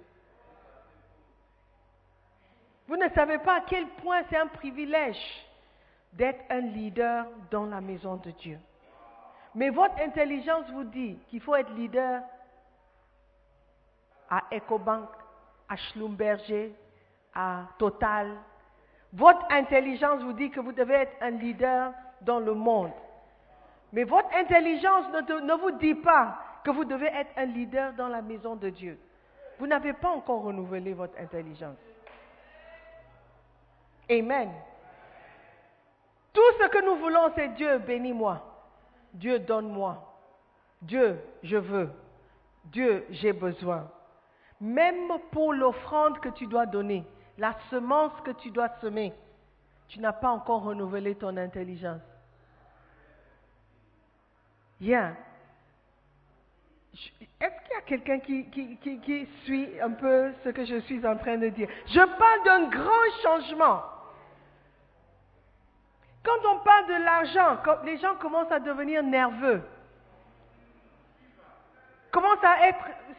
Vous 2.88 2.97
ne 2.97 3.08
savez 3.10 3.38
pas 3.39 3.58
à 3.58 3.62
quel 3.62 3.88
point 3.88 4.24
c'est 4.30 4.38
un 4.38 4.47
privilège 4.47 5.44
d'être 6.16 6.43
un 6.49 6.61
leader 6.61 7.28
dans 7.51 7.66
la 7.66 7.82
maison 7.82 8.16
de 8.16 8.32
Dieu. 8.32 8.57
Mais 9.53 9.70
votre 9.70 9.99
intelligence 10.01 10.70
vous 10.72 10.84
dit 10.86 11.18
qu'il 11.30 11.41
faut 11.41 11.55
être 11.55 11.72
leader 11.74 12.22
à 14.30 14.43
EcoBank, 14.51 15.07
à 15.70 15.76
Schlumberger, 15.76 16.74
à 17.34 17.63
Total. 17.78 18.32
Votre 19.13 19.45
intelligence 19.51 20.22
vous 20.24 20.34
dit 20.34 20.49
que 20.49 20.59
vous 20.59 20.72
devez 20.72 20.95
être 20.95 21.16
un 21.22 21.32
leader 21.32 21.93
dans 22.22 22.39
le 22.39 22.53
monde. 22.53 22.91
Mais 23.93 24.03
votre 24.03 24.34
intelligence 24.36 25.05
ne, 25.13 25.39
ne 25.39 25.53
vous 25.53 25.72
dit 25.72 25.95
pas 25.95 26.38
que 26.63 26.72
vous 26.72 26.86
devez 26.86 27.07
être 27.07 27.32
un 27.38 27.45
leader 27.45 27.93
dans 27.93 28.07
la 28.07 28.22
maison 28.22 28.55
de 28.55 28.70
Dieu. 28.70 28.99
Vous 29.59 29.68
n'avez 29.68 29.93
pas 29.93 30.09
encore 30.09 30.41
renouvelé 30.43 30.93
votre 30.93 31.18
intelligence. 31.20 31.78
Amen. 34.09 34.49
Tout 36.36 36.51
ce 36.61 36.67
que 36.67 36.86
nous 36.86 36.97
voulons, 36.97 37.31
c'est 37.36 37.55
Dieu, 37.55 37.79
bénis-moi. 37.79 38.43
Dieu, 39.13 39.39
donne-moi. 39.39 39.97
Dieu, 40.81 41.17
je 41.41 41.55
veux. 41.55 41.89
Dieu, 42.65 43.05
j'ai 43.09 43.31
besoin. 43.33 43.89
Même 44.59 45.11
pour 45.31 45.53
l'offrande 45.53 46.19
que 46.19 46.29
tu 46.29 46.45
dois 46.45 46.65
donner, 46.65 47.05
la 47.38 47.55
semence 47.69 48.11
que 48.25 48.31
tu 48.31 48.51
dois 48.51 48.69
semer, 48.81 49.13
tu 49.88 49.99
n'as 49.99 50.13
pas 50.13 50.29
encore 50.29 50.63
renouvelé 50.63 51.15
ton 51.15 51.38
intelligence. 51.38 52.01
Yeah. 54.81 55.15
Est-ce 57.39 57.63
qu'il 57.63 57.73
y 57.73 57.77
a 57.77 57.81
quelqu'un 57.81 58.19
qui 58.19 59.27
suit 59.43 59.79
un 59.81 59.91
peu 59.91 60.33
ce 60.43 60.49
que 60.49 60.65
je 60.65 60.79
suis 60.81 61.05
en 61.05 61.15
train 61.17 61.38
de 61.38 61.47
dire? 61.47 61.69
Je 61.88 61.99
parle 61.99 62.43
d'un 62.43 62.69
grand 62.69 63.11
changement. 63.23 63.83
Quand 66.26 66.49
on 66.49 66.59
parle 66.59 66.88
de 66.88 67.03
l'argent, 67.03 67.57
les 67.84 67.97
gens 67.99 68.15
commencent 68.15 68.51
à 68.51 68.59
devenir 68.59 69.03
nerveux, 69.03 69.61
commencent 72.11 72.43
à 72.43 72.57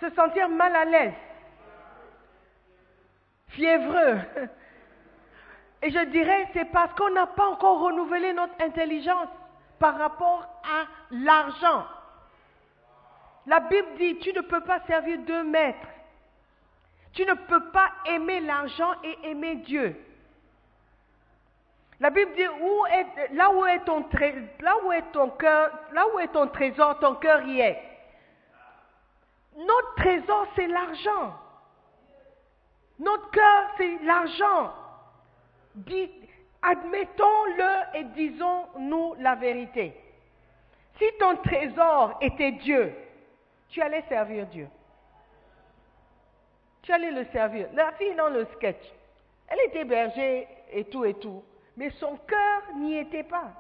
se 0.01 0.11
sentir 0.15 0.49
mal 0.49 0.75
à 0.75 0.85
l'aise, 0.85 1.15
fiévreux. 3.51 4.19
Et 5.83 5.91
je 5.91 6.05
dirais, 6.07 6.49
c'est 6.53 6.65
parce 6.73 6.93
qu'on 6.95 7.11
n'a 7.11 7.27
pas 7.27 7.47
encore 7.47 7.81
renouvelé 7.81 8.33
notre 8.33 8.61
intelligence 8.61 9.29
par 9.79 9.97
rapport 9.99 10.43
à 10.65 10.87
l'argent. 11.13 11.87
La 13.47 13.61
Bible 13.61 13.89
dit, 13.99 14.19
tu 14.19 14.33
ne 14.33 14.41
peux 14.41 14.63
pas 14.63 14.81
servir 14.87 15.19
deux 15.21 15.45
maîtres. 15.45 15.87
Tu 17.13 17.25
ne 17.25 17.35
peux 17.35 17.71
pas 17.71 17.93
aimer 18.07 18.41
l'argent 18.41 18.95
et 19.05 19.31
aimer 19.31 19.57
Dieu. 19.57 19.97
La 22.01 22.11
Bible 22.11 22.33
dit, 22.35 22.43
là, 23.33 23.51
où 23.51 23.65
est 23.67 23.85
ton 23.85 24.05
là 24.61 24.77
où 24.85 24.93
est 24.93 25.13
ton 25.13 25.31
cœur, 25.31 25.71
là 25.93 26.05
où 26.15 26.19
est 26.19 26.29
ton 26.29 26.47
trésor, 26.49 26.99
ton 26.99 27.15
cœur 27.15 27.43
y 27.43 27.61
est. 27.61 27.83
Notre 29.57 29.95
trésor, 29.97 30.47
c'est 30.55 30.67
l'argent. 30.67 31.35
Notre 32.99 33.31
cœur, 33.31 33.71
c'est 33.79 33.99
l'argent. 34.03 34.73
Admettons-le 36.63 37.99
et 37.99 38.05
disons-nous 38.05 39.15
la 39.19 39.35
vérité. 39.35 39.95
Si 40.99 41.05
ton 41.19 41.37
trésor 41.37 42.19
était 42.21 42.53
Dieu, 42.53 42.95
tu 43.71 43.81
allais 43.81 44.05
servir 44.09 44.47
Dieu. 44.47 44.69
Tu 46.83 46.93
allais 46.93 47.11
le 47.11 47.25
servir. 47.33 47.69
La 47.75 47.93
fille 47.93 48.15
dans 48.15 48.29
le 48.29 48.45
sketch, 48.57 48.83
elle 49.49 49.61
était 49.67 49.85
berger 49.85 50.47
et 50.73 50.85
tout 50.85 51.05
et 51.05 51.15
tout, 51.15 51.43
mais 51.77 51.91
son 51.91 52.17
cœur 52.17 52.63
n'y 52.77 52.97
était 52.97 53.25
pas. 53.25 53.53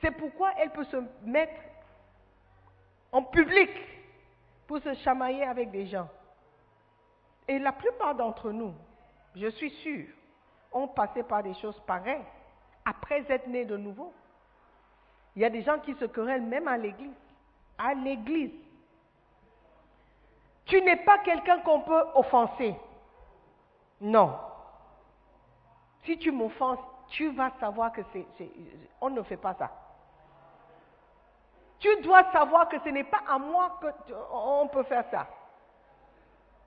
C'est 0.00 0.10
pourquoi 0.10 0.52
elle 0.58 0.70
peut 0.70 0.84
se 0.84 0.96
mettre 1.22 1.60
en 3.12 3.22
public 3.22 3.70
pour 4.66 4.80
se 4.80 4.94
chamailler 4.94 5.44
avec 5.44 5.70
des 5.70 5.86
gens. 5.86 6.08
Et 7.46 7.58
la 7.58 7.72
plupart 7.72 8.14
d'entre 8.14 8.50
nous, 8.50 8.74
je 9.36 9.48
suis 9.48 9.70
sûre, 9.70 10.08
ont 10.72 10.88
passé 10.88 11.22
par 11.22 11.42
des 11.42 11.54
choses 11.54 11.78
pareilles 11.86 12.24
après 12.84 13.24
être 13.30 13.46
nés 13.46 13.64
de 13.64 13.76
nouveau. 13.76 14.12
Il 15.36 15.42
y 15.42 15.44
a 15.44 15.50
des 15.50 15.62
gens 15.62 15.78
qui 15.78 15.94
se 15.94 16.04
querellent 16.04 16.42
même 16.42 16.68
à 16.68 16.76
l'église. 16.76 17.14
À 17.78 17.94
l'église. 17.94 18.52
Tu 20.64 20.80
n'es 20.80 20.96
pas 20.96 21.18
quelqu'un 21.18 21.58
qu'on 21.60 21.80
peut 21.80 22.04
offenser. 22.14 22.74
Non. 24.00 24.36
Si 26.04 26.18
tu 26.18 26.30
m'offenses, 26.30 26.78
tu 27.14 27.28
vas 27.30 27.52
savoir 27.60 27.92
que 27.92 28.00
c'est, 28.12 28.26
on 29.00 29.08
ne 29.08 29.22
fait 29.22 29.36
pas 29.36 29.54
ça. 29.54 29.70
Tu 31.78 31.88
dois 32.02 32.24
savoir 32.32 32.68
que 32.68 32.76
ce 32.80 32.88
n'est 32.88 33.04
pas 33.04 33.22
à 33.28 33.38
moi 33.38 33.78
qu'on 33.80 34.66
peut 34.66 34.82
faire 34.82 35.04
ça. 35.12 35.28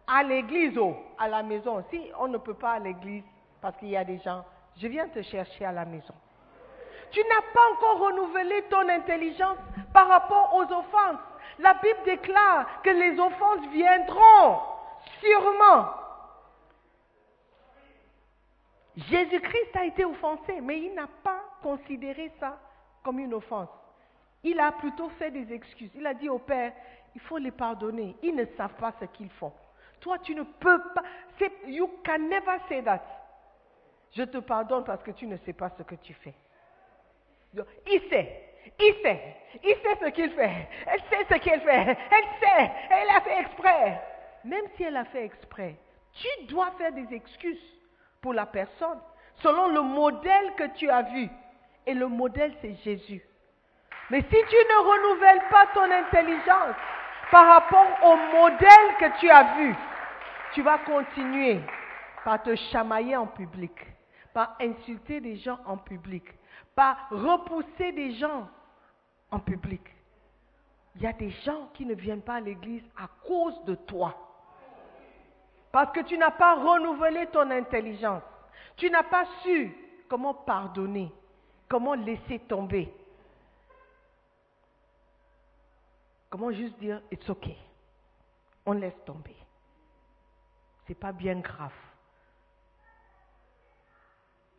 À 0.08 0.24
l'église 0.24 0.78
ou 0.78 0.96
à 1.18 1.28
la 1.28 1.44
maison. 1.44 1.84
Si 1.90 2.02
on 2.18 2.30
ne 2.30 2.38
peut 2.38 2.54
pas 2.54 2.74
à 2.74 2.80
l'église 2.80 3.26
parce 3.62 3.76
qu'il 3.78 3.90
y 3.90 3.98
a 3.98 4.06
des 4.06 4.20
gens, 4.20 4.46
je 4.78 4.88
viens 4.88 5.10
te 5.10 5.22
chercher 5.22 5.66
à 5.66 5.74
la 5.74 5.84
maison. 5.84 6.14
Tu 7.12 7.20
n'as 7.20 7.54
pas 7.54 7.62
encore 7.74 8.08
renouvelé 8.08 8.64
ton 8.70 8.88
intelligence 8.88 9.58
par 9.92 10.08
rapport 10.08 10.54
aux 10.56 10.64
offenses. 10.64 11.20
La 11.60 11.74
Bible 11.74 12.00
déclare 12.06 12.82
que 12.84 12.90
les 12.90 13.20
offenses 13.20 13.68
viendront 13.74 14.62
sûrement. 15.20 15.88
Jésus-Christ 18.98 19.76
a 19.76 19.86
été 19.86 20.04
offensé, 20.04 20.60
mais 20.62 20.80
il 20.80 20.94
n'a 20.96 21.08
pas 21.24 21.44
considéré 21.62 22.32
ça 22.40 22.60
comme 23.04 23.20
une 23.20 23.34
offense. 23.36 23.70
Il 24.44 24.60
a 24.60 24.72
plutôt 24.72 25.10
fait 25.10 25.30
des 25.30 25.54
excuses. 25.54 25.92
Il 25.94 26.06
a 26.08 26.16
dit 26.16 26.30
au 26.30 26.40
Père, 26.40 26.74
il 27.14 27.22
faut 27.22 27.38
les 27.38 27.52
pardonner. 27.52 28.16
Ils 28.24 28.36
ne 28.36 28.46
savent 28.58 28.76
pas 28.76 28.94
ce 29.00 29.06
qu'ils 29.06 29.30
font. 29.32 29.54
Toi, 30.00 30.18
tu 30.20 30.34
ne 30.34 30.44
peux 30.44 30.82
pas. 30.96 31.04
You 31.68 31.90
can 32.04 32.20
never 32.20 32.58
say 32.68 32.82
that. 32.84 33.04
Je 34.14 34.24
te 34.24 34.40
pardonne 34.40 34.84
parce 34.84 35.04
que 35.04 35.12
tu 35.12 35.28
ne 35.28 35.38
sais 35.38 35.54
pas 35.54 35.70
ce 35.78 35.84
que 35.84 35.96
tu 35.96 36.14
fais. 36.16 36.34
Il 37.54 38.02
sait. 38.10 38.44
Il 38.80 38.96
sait. 39.04 39.36
Il 39.64 39.76
sait 39.76 39.98
ce 40.02 40.10
qu'il 40.10 40.32
fait. 40.32 40.68
Elle 40.88 41.02
sait 41.02 41.26
ce 41.30 41.38
qu'elle 41.40 41.62
fait. 41.62 41.98
Elle 42.12 42.40
sait. 42.40 42.72
Elle 42.90 43.10
a 43.10 43.22
fait 43.22 43.42
exprès. 43.42 44.02
Même 44.44 44.66
si 44.76 44.84
elle 44.84 44.98
a 44.98 45.06
fait 45.06 45.26
exprès, 45.26 45.76
tu 46.14 46.46
dois 46.46 46.72
faire 46.78 46.92
des 46.94 47.14
excuses 47.14 47.77
pour 48.22 48.34
la 48.34 48.46
personne 48.46 49.00
selon 49.42 49.68
le 49.68 49.82
modèle 49.82 50.54
que 50.58 50.76
tu 50.76 50.90
as 50.90 51.04
vu. 51.04 51.30
Et 51.86 51.94
le 51.94 52.08
modèle, 52.08 52.54
c'est 52.62 52.76
Jésus. 52.84 53.22
Mais 54.10 54.22
si 54.22 54.30
tu 54.30 54.56
ne 54.56 55.14
renouvelles 55.14 55.44
pas 55.50 55.66
ton 55.74 55.92
intelligence 55.92 56.76
par 57.32 57.46
rapport 57.48 57.88
au 58.04 58.16
modèle 58.38 58.96
que 59.00 59.20
tu 59.20 59.30
as 59.30 59.56
vu, 59.58 59.76
tu 60.54 60.62
vas 60.62 60.78
continuer 60.80 61.60
par 62.24 62.42
te 62.42 62.56
chamailler 62.72 63.16
en 63.16 63.28
public, 63.28 63.74
par 64.34 64.56
insulter 64.62 65.22
des 65.22 65.38
gens 65.38 65.60
en 65.66 65.78
public, 65.78 66.24
par 66.76 67.08
repousser 67.10 67.92
des 67.92 68.16
gens 68.16 68.48
en 69.32 69.40
public. 69.40 69.82
Il 70.96 71.04
y 71.04 71.08
a 71.08 71.14
des 71.14 71.30
gens 71.46 71.70
qui 71.74 71.86
ne 71.86 71.94
viennent 71.94 72.22
pas 72.22 72.36
à 72.36 72.40
l'église 72.40 72.84
à 72.98 73.08
cause 73.26 73.64
de 73.66 73.76
toi. 73.76 74.16
Parce 75.72 75.92
que 75.92 76.02
tu 76.02 76.18
n'as 76.18 76.32
pas 76.32 76.56
renouvelé 76.56 77.28
ton 77.28 77.50
intelligence. 77.52 78.24
Tu 78.76 78.90
n'as 78.90 79.04
pas 79.04 79.26
su 79.44 79.76
comment 80.08 80.34
pardonner, 80.34 81.12
comment 81.68 81.94
laisser 81.94 82.40
tomber. 82.40 82.94
Comment 86.30 86.52
juste 86.52 86.78
dire, 86.80 87.02
it's 87.12 87.30
okay. 87.30 87.58
On 88.66 88.74
laisse 88.74 88.98
tomber. 89.06 89.36
C'est 90.86 91.00
pas 91.00 91.12
bien 91.12 91.40
grave. 91.40 91.72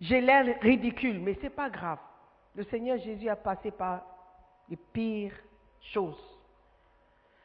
J'ai 0.00 0.20
l'air 0.20 0.60
ridicule, 0.60 1.20
mais 1.20 1.36
c'est 1.40 1.50
pas 1.50 1.68
grave. 1.68 1.98
Le 2.54 2.64
Seigneur 2.64 2.98
Jésus 2.98 3.28
a 3.28 3.36
passé 3.36 3.70
par 3.70 4.02
les 4.68 4.76
pires 4.76 5.34
choses. 5.92 6.22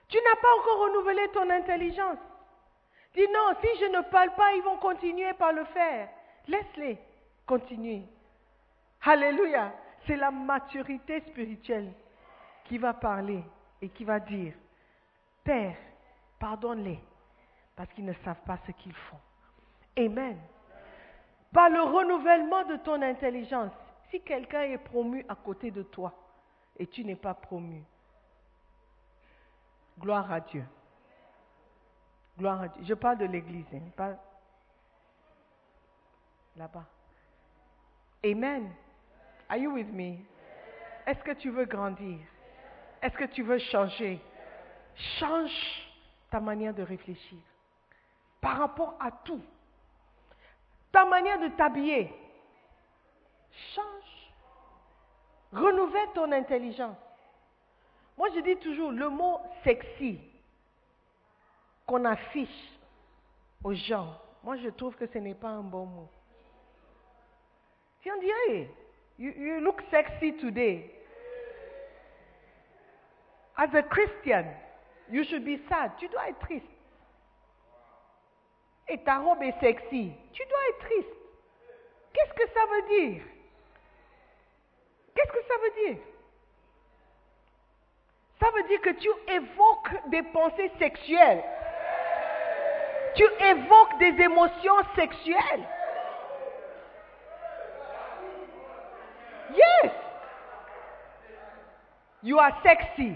Tu 0.07 0.17
n'as 0.17 0.41
pas 0.41 0.55
encore 0.59 0.79
renouvelé 0.85 1.27
ton 1.33 1.49
intelligence. 1.49 2.17
Dis 3.13 3.27
non, 3.31 3.53
si 3.61 3.67
je 3.79 3.85
ne 3.85 4.01
parle 4.09 4.33
pas, 4.35 4.53
ils 4.53 4.63
vont 4.63 4.77
continuer 4.77 5.33
par 5.33 5.53
le 5.53 5.65
faire. 5.65 6.09
Laisse-les 6.47 6.97
continuer. 7.45 8.03
Alléluia. 9.03 9.73
C'est 10.05 10.15
la 10.15 10.31
maturité 10.31 11.21
spirituelle 11.21 11.93
qui 12.65 12.77
va 12.77 12.93
parler 12.93 13.43
et 13.81 13.89
qui 13.89 14.03
va 14.03 14.19
dire, 14.19 14.53
Père, 15.43 15.75
pardonne-les 16.39 16.99
parce 17.75 17.91
qu'ils 17.93 18.05
ne 18.05 18.13
savent 18.25 18.41
pas 18.45 18.57
ce 18.65 18.71
qu'ils 18.71 18.93
font. 18.93 19.19
Amen. 19.97 20.37
Par 21.51 21.69
le 21.69 21.81
renouvellement 21.81 22.63
de 22.65 22.77
ton 22.77 23.01
intelligence, 23.01 23.71
si 24.09 24.21
quelqu'un 24.21 24.63
est 24.63 24.77
promu 24.77 25.25
à 25.29 25.35
côté 25.35 25.71
de 25.71 25.83
toi 25.83 26.13
et 26.77 26.87
tu 26.87 27.03
n'es 27.03 27.15
pas 27.15 27.33
promu, 27.33 27.83
gloire 29.99 30.31
à 30.31 30.39
Dieu. 30.39 30.65
Gloire 32.37 32.61
à 32.61 32.67
Dieu. 32.67 32.83
Je 32.85 32.93
parle 32.93 33.17
de 33.19 33.25
l'église, 33.25 33.65
hein, 33.73 33.81
pas 33.95 34.15
là-bas. 36.55 36.85
Amen. 38.25 38.71
Are 39.49 39.57
you 39.57 39.73
with 39.73 39.91
me? 39.91 40.17
Est-ce 41.05 41.19
que 41.23 41.31
tu 41.31 41.49
veux 41.49 41.65
grandir? 41.65 42.19
Est-ce 43.01 43.15
que 43.17 43.25
tu 43.25 43.43
veux 43.43 43.59
changer? 43.59 44.21
Change 45.19 45.51
ta 46.31 46.39
manière 46.39 46.73
de 46.73 46.83
réfléchir 46.83 47.39
par 48.39 48.57
rapport 48.57 48.95
à 48.99 49.11
tout. 49.11 49.41
Ta 50.91 51.05
manière 51.05 51.39
de 51.39 51.49
t'habiller. 51.49 52.13
Change. 53.75 54.31
Renouvelle 55.51 56.09
ton 56.13 56.31
intelligence. 56.31 56.97
Moi, 58.17 58.29
je 58.35 58.39
dis 58.41 58.57
toujours 58.57 58.91
le 58.91 59.09
mot 59.09 59.39
sexy 59.63 60.19
qu'on 61.93 62.05
affiche 62.05 62.49
aux 63.63 63.75
gens. 63.75 64.19
Moi, 64.43 64.57
je 64.57 64.69
trouve 64.69 64.95
que 64.95 65.05
ce 65.05 65.19
n'est 65.19 65.35
pas 65.35 65.49
un 65.49 65.61
bon 65.61 65.85
mot. 65.85 66.09
Si 68.01 68.09
on 68.11 68.19
dit, 68.19 68.31
hey, 68.47 68.69
you, 69.19 69.31
you 69.31 69.59
look 69.59 69.79
sexy 69.91 70.33
today. 70.41 70.89
As 73.55 73.69
a 73.75 73.83
Christian, 73.83 74.45
You 75.11 75.23
should 75.29 75.45
be 75.45 75.59
sad. 75.69 75.91
Tu 75.99 76.07
dois 76.07 76.29
être 76.29 76.39
triste. 76.39 76.65
Et 78.87 78.97
ta 79.03 79.19
robe 79.19 79.43
est 79.43 79.59
sexy. 79.59 80.13
Tu 80.31 80.43
dois 80.45 80.59
être 80.69 80.79
triste. 80.79 81.09
Qu'est-ce 82.13 82.33
que 82.33 82.53
ça 82.53 82.61
veut 82.71 82.99
dire? 82.99 83.23
Qu'est-ce 85.13 85.31
que 85.31 85.43
ça 85.47 85.53
veut 85.61 85.85
dire? 85.85 86.03
Ça 88.39 88.49
veut 88.49 88.63
dire 88.63 88.81
que 88.81 88.89
tu 88.89 89.09
évoques 89.27 90.09
des 90.09 90.23
pensées 90.23 90.71
sexuelles. 90.79 91.43
Tu 93.15 93.23
évoques 93.23 93.97
des 93.99 94.23
émotions 94.23 94.77
sexuelles. 94.95 95.67
Yes. 99.55 99.91
You 102.23 102.39
are 102.39 102.61
sexy. 102.63 103.15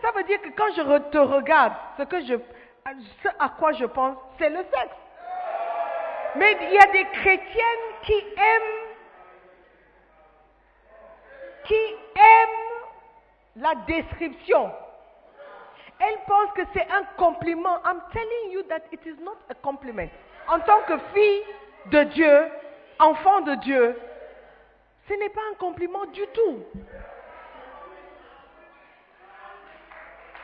Ça 0.00 0.10
veut 0.12 0.24
dire 0.24 0.40
que 0.42 0.48
quand 0.50 0.72
je 0.76 1.10
te 1.10 1.18
regarde, 1.18 1.74
ce, 1.96 2.02
que 2.02 2.20
je, 2.24 2.34
à 3.38 3.48
quoi 3.50 3.72
je 3.72 3.84
pense, 3.84 4.16
c'est 4.38 4.50
le 4.50 4.58
sexe. 4.58 4.96
Mais 6.34 6.56
il 6.62 6.72
y 6.72 6.78
a 6.78 6.86
des 6.86 7.04
chrétiennes 7.04 7.88
qui 8.02 8.14
aiment, 8.14 8.88
qui 11.64 11.94
aiment 12.16 13.62
la 13.62 13.74
description. 13.86 14.72
Elles 16.02 16.18
pensent 16.26 16.52
que 16.56 16.62
c'est 16.74 16.86
un 16.90 17.04
compliment. 17.16 17.78
I'm 17.84 18.00
telling 18.12 18.50
you 18.50 18.62
that 18.64 18.82
it 18.90 19.00
is 19.06 19.22
not 19.22 19.38
a 19.48 19.54
compliment. 19.54 20.10
En 20.48 20.58
tant 20.60 20.80
que 20.88 20.98
fille 21.14 21.42
de 21.86 22.02
Dieu, 22.04 22.48
enfant 22.98 23.42
de 23.42 23.54
Dieu, 23.56 23.96
ce 25.08 25.14
n'est 25.14 25.28
pas 25.28 25.42
un 25.52 25.54
compliment 25.54 26.04
du 26.06 26.26
tout. 26.34 26.64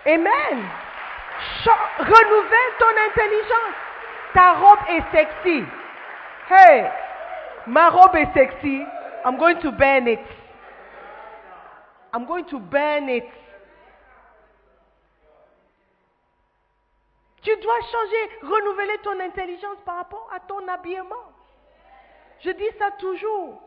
Amen. 0.06 0.64
Renouvelle 1.98 2.72
ton 2.78 2.94
intelligence. 3.11 3.74
Ta 4.34 4.52
robe 4.54 4.78
est 4.88 5.02
sexy. 5.11 5.64
Hey, 6.48 6.90
ma 7.66 7.90
robe 7.90 8.14
est 8.14 8.32
sexy. 8.32 8.84
I'm 9.24 9.36
going 9.36 9.59
to 9.61 9.72
burn 9.72 10.06
it. 10.06 10.20
I'm 12.14 12.26
going 12.26 12.44
to 12.44 12.61
burn 12.61 13.09
it. 13.09 13.26
Tu 17.43 17.57
dois 17.57 17.80
changer, 17.80 18.30
renouveler 18.43 18.99
ton 18.99 19.20
intelligence 19.20 19.78
par 19.84 19.97
rapport 19.97 20.28
à 20.34 20.41
ton 20.41 20.66
habillement. 20.66 21.14
Je 22.41 22.51
dis 22.51 22.70
ça 22.78 22.91
toujours. 22.93 23.62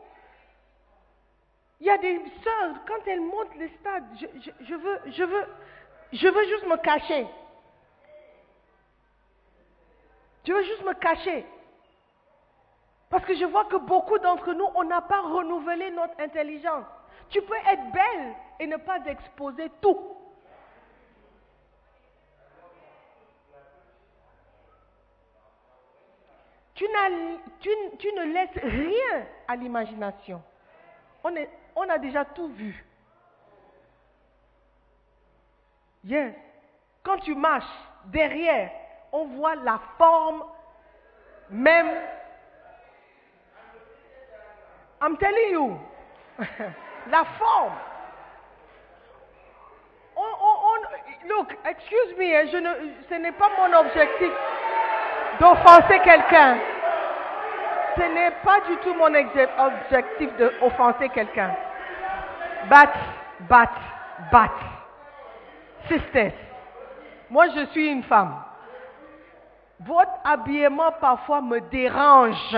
Il 1.80 1.86
y 1.86 1.90
a 1.90 1.98
des 1.98 2.20
sœurs, 2.44 2.76
quand 2.86 3.06
elles 3.06 3.20
montent 3.20 3.56
les 3.56 3.68
stades, 3.80 4.06
je, 4.14 4.74
veux, 4.74 5.00
je, 5.06 5.24
veux, 5.24 5.46
je 6.12 6.28
veux 6.28 6.44
juste 6.44 6.66
me 6.66 6.76
cacher. 6.76 7.26
Je 10.44 10.52
veux 10.52 10.62
juste 10.62 10.84
me 10.84 10.94
cacher. 10.94 11.46
Parce 13.10 13.24
que 13.24 13.34
je 13.34 13.44
vois 13.44 13.64
que 13.66 13.76
beaucoup 13.76 14.18
d'entre 14.18 14.52
nous, 14.54 14.68
on 14.74 14.84
n'a 14.84 15.00
pas 15.00 15.20
renouvelé 15.20 15.90
notre 15.90 16.18
intelligence. 16.20 16.86
Tu 17.30 17.42
peux 17.42 17.54
être 17.54 17.92
belle 17.92 18.34
et 18.60 18.66
ne 18.66 18.76
pas 18.76 19.04
exposer 19.06 19.70
tout. 19.80 19.98
Tu, 27.60 27.70
tu, 27.98 28.12
ne 28.12 28.24
laisses 28.24 28.62
rien 28.62 29.26
à 29.46 29.56
l'imagination. 29.56 30.42
On, 31.22 31.32
on 31.76 31.88
a 31.88 31.98
déjà 31.98 32.24
tout 32.24 32.48
vu. 32.48 32.84
Yes. 36.04 36.34
Quand 37.02 37.18
tu 37.18 37.34
marches 37.34 37.64
derrière, 38.06 38.70
on 39.12 39.26
voit 39.26 39.54
la 39.56 39.80
forme 39.98 40.44
même. 41.50 41.90
I'm 45.00 45.16
telling 45.18 45.52
you. 45.52 45.78
la 47.08 47.24
forme. 47.38 47.74
On- 50.16 51.28
look, 51.28 51.56
excuse 51.64 52.16
me, 52.16 52.36
hein, 52.36 52.48
je 52.52 52.56
ne, 52.58 52.70
ce 53.08 53.14
n'est 53.14 53.32
pas 53.32 53.50
mon 53.56 53.72
objectif 53.78 54.32
d'offenser 55.40 55.98
quelqu'un. 56.04 56.58
Ce 57.96 58.02
n'est 58.02 58.30
pas 58.42 58.60
du 58.68 58.76
tout 58.78 58.94
mon 58.94 59.12
objectif 59.14 60.30
d'offenser 60.36 61.08
quelqu'un. 61.10 61.50
Bat, 62.68 62.92
bat, 63.40 63.70
bat. 64.30 64.50
Sisters, 65.88 66.32
moi 67.28 67.46
je 67.54 67.66
suis 67.66 67.88
une 67.88 68.04
femme. 68.04 68.34
Votre 69.80 70.12
habillement 70.24 70.92
parfois 71.00 71.40
me 71.40 71.60
dérange. 71.60 72.56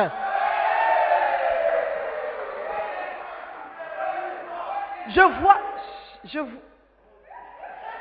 Je 5.08 5.20
vois, 5.20 5.56
je, 6.24 6.40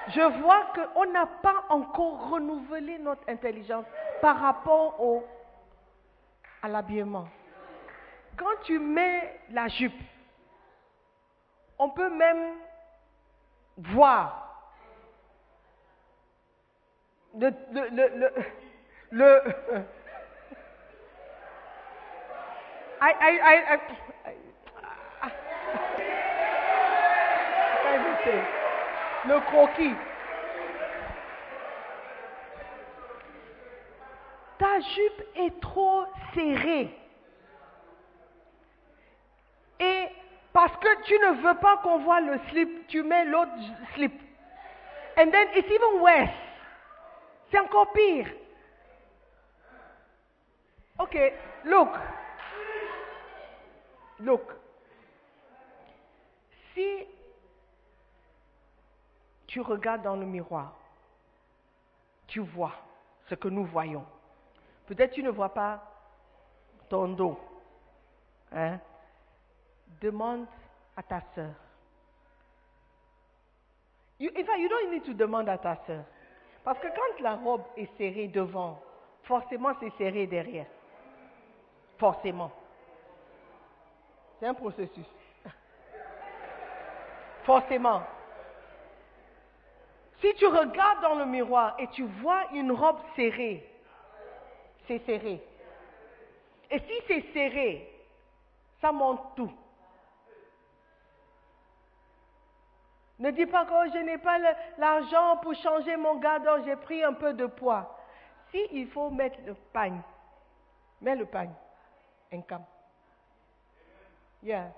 je 0.10 0.22
vois 0.42 0.64
qu'on 0.74 1.06
n'a 1.12 1.26
pas 1.42 1.64
encore 1.70 2.30
renouvelé 2.30 2.98
notre 3.00 3.30
intelligence 3.30 3.86
par 4.24 4.40
rapport 4.40 5.02
au, 5.02 5.28
à 6.62 6.70
l'habillement. 6.70 7.28
Quand 8.38 8.56
tu 8.64 8.80
mets 8.80 9.38
la 9.50 9.68
jupe, 9.68 10.02
on 11.78 11.90
peut 11.90 12.10
même 12.10 12.54
voir 13.76 14.72
le, 17.38 17.52
le, 17.74 17.90
le, 17.90 18.34
le, 19.12 19.42
le 29.26 29.40
croquis. 29.42 29.96
Ta 34.64 34.80
jupe 34.80 35.24
est 35.36 35.60
trop 35.60 36.06
serrée. 36.34 36.90
Et 39.78 40.08
parce 40.54 40.78
que 40.78 41.04
tu 41.04 41.14
ne 41.20 41.42
veux 41.42 41.60
pas 41.60 41.80
qu'on 41.80 42.00
voit 42.00 42.22
le 42.22 42.40
slip, 42.48 42.88
tu 42.88 43.04
mets 43.04 43.26
l'autre 43.26 43.52
slip. 43.94 44.14
And 45.18 45.32
then 45.32 45.50
it's 45.54 45.68
even 45.68 46.00
worse. 46.00 46.30
C'est 47.52 47.60
encore 47.60 47.92
pire. 47.92 48.30
Ok, 50.98 51.18
look. 51.66 51.90
Look. 54.22 54.50
Si 56.74 57.06
tu 59.46 59.60
regardes 59.60 60.04
dans 60.04 60.16
le 60.16 60.26
miroir, 60.26 60.74
tu 62.28 62.40
vois 62.40 62.72
ce 63.28 63.36
que 63.36 63.50
nous 63.50 63.66
voyons. 63.66 64.06
Peut-être 64.86 65.12
tu 65.12 65.24
ne 65.24 65.30
vois 65.30 65.54
pas 65.54 65.82
ton 66.90 67.10
dos. 67.10 67.40
Hein? 68.52 68.80
Demande 70.02 70.46
à 70.96 71.04
ta 71.04 71.22
sœur. 71.34 71.54
You, 74.20 74.30
in 74.36 74.46
fact, 74.46 74.60
you 74.60 74.70
don't 74.70 74.92
need 74.92 75.04
to 75.04 75.14
demander 75.14 75.52
à 75.52 75.58
ta 75.58 75.76
sœur. 75.88 76.04
Parce 76.64 76.80
que 76.80 76.88
quand 76.88 77.22
la 77.22 77.36
robe 77.36 77.64
est 77.76 77.90
serrée 77.98 78.28
devant, 78.28 78.82
forcément 79.24 79.74
c'est 79.80 79.92
serré 79.98 80.28
derrière. 80.28 80.68
Forcément. 81.98 82.52
C'est 84.40 84.48
un 84.48 84.54
processus. 84.54 85.06
Forcément. 87.44 88.02
Si 90.22 90.34
tu 90.36 90.46
regardes 90.48 91.02
dans 91.02 91.16
le 91.16 91.26
miroir 91.26 91.76
et 91.80 91.88
tu 91.88 92.04
vois 92.22 92.46
une 92.54 92.72
robe 92.72 93.00
serrée, 93.16 93.70
c'est 94.88 95.00
serré. 95.06 95.42
Et 96.70 96.80
si 96.80 96.94
c'est 97.08 97.34
serré, 97.34 97.90
ça 98.82 98.92
monte 98.92 99.36
tout. 99.36 99.52
Ne 103.20 103.32
dis 103.32 103.46
pas 103.46 103.66
que 103.66 103.92
je 103.94 104.00
n'ai 104.00 104.18
pas 104.18 104.38
l'argent 104.78 105.38
pour 105.38 105.54
changer 105.56 105.96
mon 105.96 106.16
gardon, 106.16 106.64
j'ai 106.66 106.76
pris 106.76 107.04
un 107.04 107.14
peu 107.14 107.34
de 107.34 107.46
poids. 107.46 107.98
Si 108.52 108.60
il 108.72 108.88
faut 108.90 109.10
mettre 109.10 109.40
le 109.46 109.54
pagne, 109.54 110.02
mets 111.02 111.16
le 111.16 111.26
pagne. 111.26 111.54
Un 112.32 112.42
cam. 112.42 112.64
Yeah. 114.42 114.72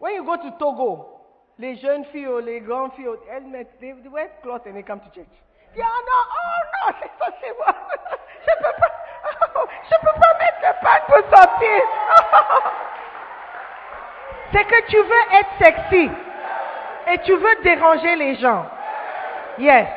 When 0.00 0.16
you 0.16 0.24
go 0.24 0.36
to 0.36 0.50
Togo, 0.58 1.20
les 1.58 1.76
jeunes 1.76 2.04
filles 2.06 2.42
les 2.42 2.60
grandes 2.60 2.92
filles, 2.94 3.18
elles 3.30 3.46
mettent, 3.46 3.78
they, 3.78 3.92
wear 3.92 4.30
clothes 4.42 4.66
and 4.66 4.74
they 4.74 4.82
come 4.82 5.00
to 5.00 5.10
church. 5.10 5.28
Oh 5.78 5.82
non, 5.82 6.94
c'est 7.00 7.10
ça, 7.18 7.30
c'est 7.40 7.56
moi. 7.56 7.74
Je 8.46 8.54
peux 8.56 8.72
pas, 8.78 8.92
je 9.90 9.96
peux 10.00 10.20
pas 10.20 10.32
mettre 10.38 10.60
le 10.62 10.72
pagne 10.82 11.02
pour 11.06 11.38
sortir. 11.38 11.82
C'est 14.52 14.64
que 14.64 14.86
tu 14.88 14.96
veux 14.96 15.24
être 15.32 15.50
sexy 15.58 16.10
et 17.06 17.18
tu 17.20 17.34
veux 17.34 17.56
déranger 17.62 18.16
les 18.16 18.34
gens. 18.36 18.66
Yes. 19.58 19.88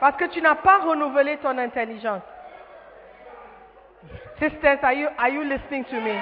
Parce 0.00 0.16
que 0.16 0.26
tu 0.26 0.42
n'as 0.42 0.56
pas 0.56 0.78
renouvelé 0.78 1.38
ton 1.38 1.56
intelligence. 1.56 2.22
Sisters, 4.38 4.78
are 4.82 4.92
you, 4.92 5.08
are 5.16 5.28
you 5.30 5.42
listening 5.44 5.84
to 5.84 5.98
me? 5.98 6.20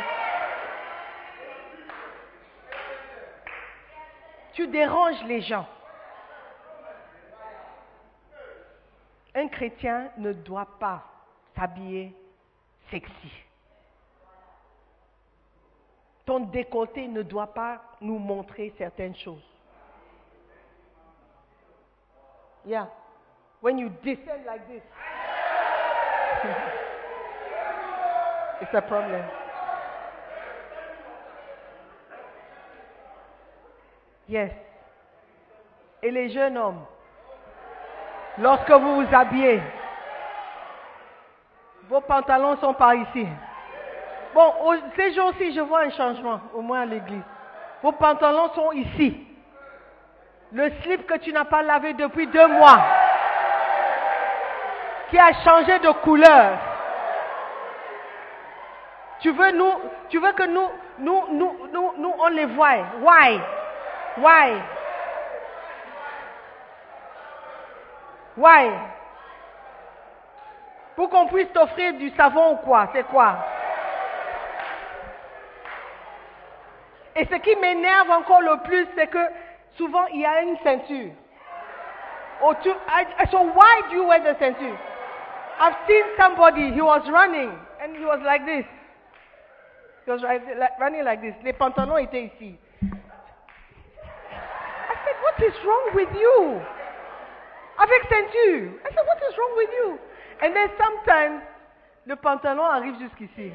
Tu 4.52 4.68
déranges 4.68 5.22
les 5.24 5.40
gens. 5.40 5.66
Un 9.34 9.48
chrétien 9.48 10.10
ne 10.16 10.32
doit 10.32 10.78
pas 10.78 11.02
s'habiller 11.56 12.14
sexy. 12.90 13.32
Ton 16.24 16.40
décolleté 16.40 17.06
ne 17.08 17.22
doit 17.22 17.52
pas 17.52 17.82
nous 18.00 18.18
montrer 18.18 18.72
certaines 18.78 19.16
choses. 19.16 19.42
Yeah. 22.66 22.86
When 23.60 23.76
you 23.78 23.90
descend 24.02 24.46
like 24.46 24.66
this, 24.68 24.80
it's 28.62 28.74
a 28.74 28.80
problem. 28.82 29.22
Yes. 34.28 34.52
Et 36.02 36.10
les 36.10 36.30
jeunes 36.30 36.56
hommes, 36.56 36.84
lorsque 38.38 38.70
vous 38.70 39.02
vous 39.02 39.14
habillez, 39.14 39.62
vos 41.88 42.00
pantalons 42.00 42.56
sont 42.56 42.74
par 42.74 42.94
ici. 42.94 43.26
Bon, 44.34 44.52
ces 44.96 45.14
jours-ci, 45.14 45.54
je 45.54 45.60
vois 45.60 45.82
un 45.82 45.90
changement, 45.90 46.40
au 46.54 46.60
moins 46.60 46.82
à 46.82 46.86
l'église. 46.86 47.22
Vos 47.82 47.92
pantalons 47.92 48.50
sont 48.54 48.72
ici. 48.72 49.26
Le 50.52 50.70
slip 50.82 51.06
que 51.06 51.18
tu 51.18 51.32
n'as 51.32 51.44
pas 51.44 51.62
lavé 51.62 51.92
depuis 51.94 52.26
deux 52.26 52.46
mois, 52.46 52.80
qui 55.10 55.18
a 55.18 55.32
changé 55.44 55.78
de 55.78 55.90
couleur. 56.02 56.58
Tu 59.20 59.30
veux 59.30 59.52
nous, 59.52 59.72
tu 60.10 60.18
veux 60.18 60.32
que 60.32 60.46
nous, 60.46 60.68
nous, 60.98 61.22
nous, 61.30 61.56
nous, 61.72 61.92
nous 61.98 62.14
on 62.18 62.28
les 62.28 62.46
voie. 62.46 62.76
Why? 63.00 63.40
Why? 64.18 64.52
Why? 68.36 68.70
Pour 70.96 71.08
qu'on 71.10 71.26
puisse 71.28 71.52
t'offrir 71.52 71.94
du 71.94 72.10
savon 72.10 72.52
ou 72.52 72.56
quoi? 72.56 72.88
C'est 72.92 73.04
quoi? 73.04 73.36
Et 77.16 77.24
ce 77.26 77.34
qui 77.36 77.54
m'énerve 77.56 78.10
encore 78.10 78.40
le 78.42 78.56
plus, 78.64 78.86
c'est 78.96 79.06
que 79.06 79.24
souvent 79.76 80.04
il 80.06 80.20
y 80.20 80.26
a 80.26 80.42
une 80.42 80.56
ceinture. 80.58 81.12
I- 82.42 83.26
so 83.30 83.40
why 83.42 83.82
do 83.88 83.94
you 83.96 84.04
wear 84.06 84.20
the 84.20 84.36
ceinture? 84.38 84.76
I've 85.60 85.76
seen 85.86 86.02
somebody, 86.18 86.72
he 86.72 86.82
was 86.82 87.08
running 87.08 87.52
and 87.80 87.96
he 87.96 88.04
was 88.04 88.20
like 88.24 88.44
this. 88.44 88.66
He 90.04 90.10
was 90.10 90.22
running 90.80 91.04
like 91.04 91.20
this. 91.22 91.34
Les 91.44 91.52
pantalons 91.52 91.96
étaient 91.98 92.24
ici. 92.34 92.58
I 92.82 92.86
said, 95.04 95.16
what 95.22 95.40
is 95.40 95.54
wrong 95.64 95.94
with 95.94 96.08
you? 96.20 96.60
Avec 97.78 98.02
ceinture. 98.08 98.70
I 98.84 98.90
said, 98.94 99.04
what 99.06 99.18
is 99.28 99.36
wrong 99.36 99.56
with 99.56 99.70
you? 99.72 99.98
And 100.42 100.54
then 100.54 100.68
sometimes, 100.78 101.42
le 102.06 102.16
pantalon 102.16 102.64
arrive 102.64 102.98
jusqu'ici. 103.00 103.52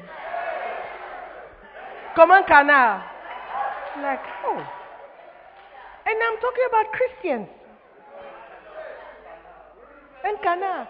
Comme 2.14 2.32
un 2.32 2.42
canard. 2.42 3.02
Like, 4.02 4.20
oh. 4.46 4.62
And 6.06 6.16
I'm 6.22 6.38
talking 6.40 6.64
about 6.68 6.92
Christians. 6.92 7.48
Un 10.24 10.36
canard. 10.42 10.86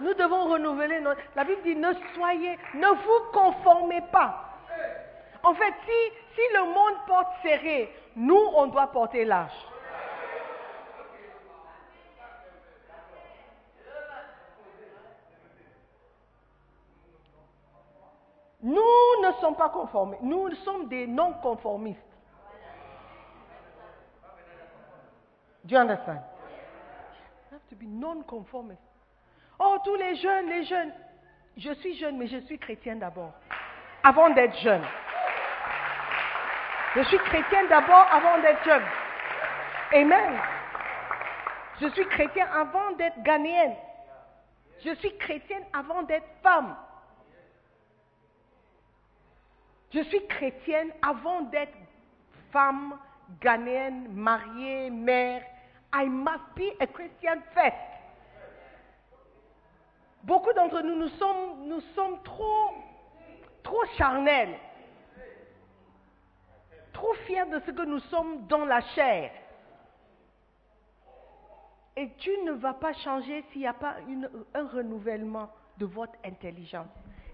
Nous 0.00 0.14
devons 0.14 0.48
renouveler 0.48 1.00
notre... 1.00 1.20
La 1.36 1.44
Bible 1.44 1.60
dit, 1.62 1.76
ne 1.76 1.92
soyez, 2.14 2.58
ne 2.74 2.88
vous 2.88 3.32
conformez 3.32 4.00
pas. 4.10 4.46
En 5.42 5.52
fait, 5.54 5.74
si, 5.84 6.12
si 6.34 6.54
le 6.54 6.64
monde 6.64 6.94
porte 7.06 7.28
serré, 7.42 7.94
nous, 8.16 8.50
on 8.54 8.68
doit 8.68 8.86
porter 8.86 9.24
large. 9.24 9.52
Nous 18.62 19.22
ne 19.22 19.32
sommes 19.40 19.56
pas 19.56 19.70
conformés. 19.70 20.18
Nous 20.22 20.50
sommes 20.64 20.88
des 20.88 21.06
non-conformistes. 21.06 22.00
Do 25.64 25.74
you 25.74 25.80
understand? 25.80 26.20
You 27.50 27.56
have 27.56 27.68
to 27.68 27.76
be 27.76 27.86
non-conformist. 27.86 28.80
Oh, 29.58 29.78
tous 29.84 29.94
les 29.96 30.16
jeunes, 30.16 30.48
les 30.48 30.64
jeunes. 30.64 30.92
Je 31.56 31.72
suis 31.74 31.96
jeune, 31.98 32.16
mais 32.16 32.26
je 32.26 32.38
suis 32.46 32.58
chrétien 32.58 32.96
d'abord. 32.96 33.32
Avant 34.02 34.30
d'être 34.30 34.56
jeune. 34.58 34.82
Je 36.96 37.02
suis 37.02 37.18
chrétienne 37.18 37.68
d'abord 37.68 38.06
avant 38.10 38.40
d'être 38.40 38.64
jeune. 38.64 38.82
Amen. 39.92 40.38
Je 41.80 41.88
suis 41.88 42.06
chrétien 42.06 42.46
avant 42.52 42.92
d'être 42.92 43.22
ghanéenne. 43.22 43.74
Je 44.84 44.94
suis 44.94 45.16
chrétienne 45.18 45.64
avant 45.72 46.02
d'être 46.02 46.26
femme. 46.42 46.74
Je 49.92 50.00
suis 50.04 50.26
chrétienne 50.28 50.90
avant 51.02 51.42
d'être 51.42 51.76
femme, 52.52 52.96
ghanéenne, 53.40 54.08
mariée, 54.12 54.90
mère. 54.90 55.42
I 55.92 56.08
must 56.08 56.54
be 56.54 56.72
a 56.80 56.86
Christian 56.86 57.40
first. 57.52 57.76
Beaucoup 60.22 60.52
d'entre 60.52 60.82
nous, 60.82 60.94
nous 60.94 61.80
sommes, 61.80 62.22
trop, 62.22 63.84
charnels. 63.96 64.56
Trop 66.92 67.14
fiers 67.26 67.46
de 67.46 67.60
ce 67.60 67.70
que 67.70 67.82
nous 67.82 68.00
sommes 68.00 68.46
dans 68.46 68.64
la 68.64 68.80
chair. 68.94 69.32
Et 71.96 72.06
Dieu 72.06 72.34
ne 72.44 72.52
va 72.52 72.74
pas 72.74 72.92
changer 72.92 73.44
s'il 73.50 73.62
n'y 73.62 73.66
a 73.66 73.72
pas 73.72 73.96
un 74.54 74.68
renouvellement 74.68 75.50
de 75.78 75.86
votre 75.86 76.14
intelligence. 76.24 76.88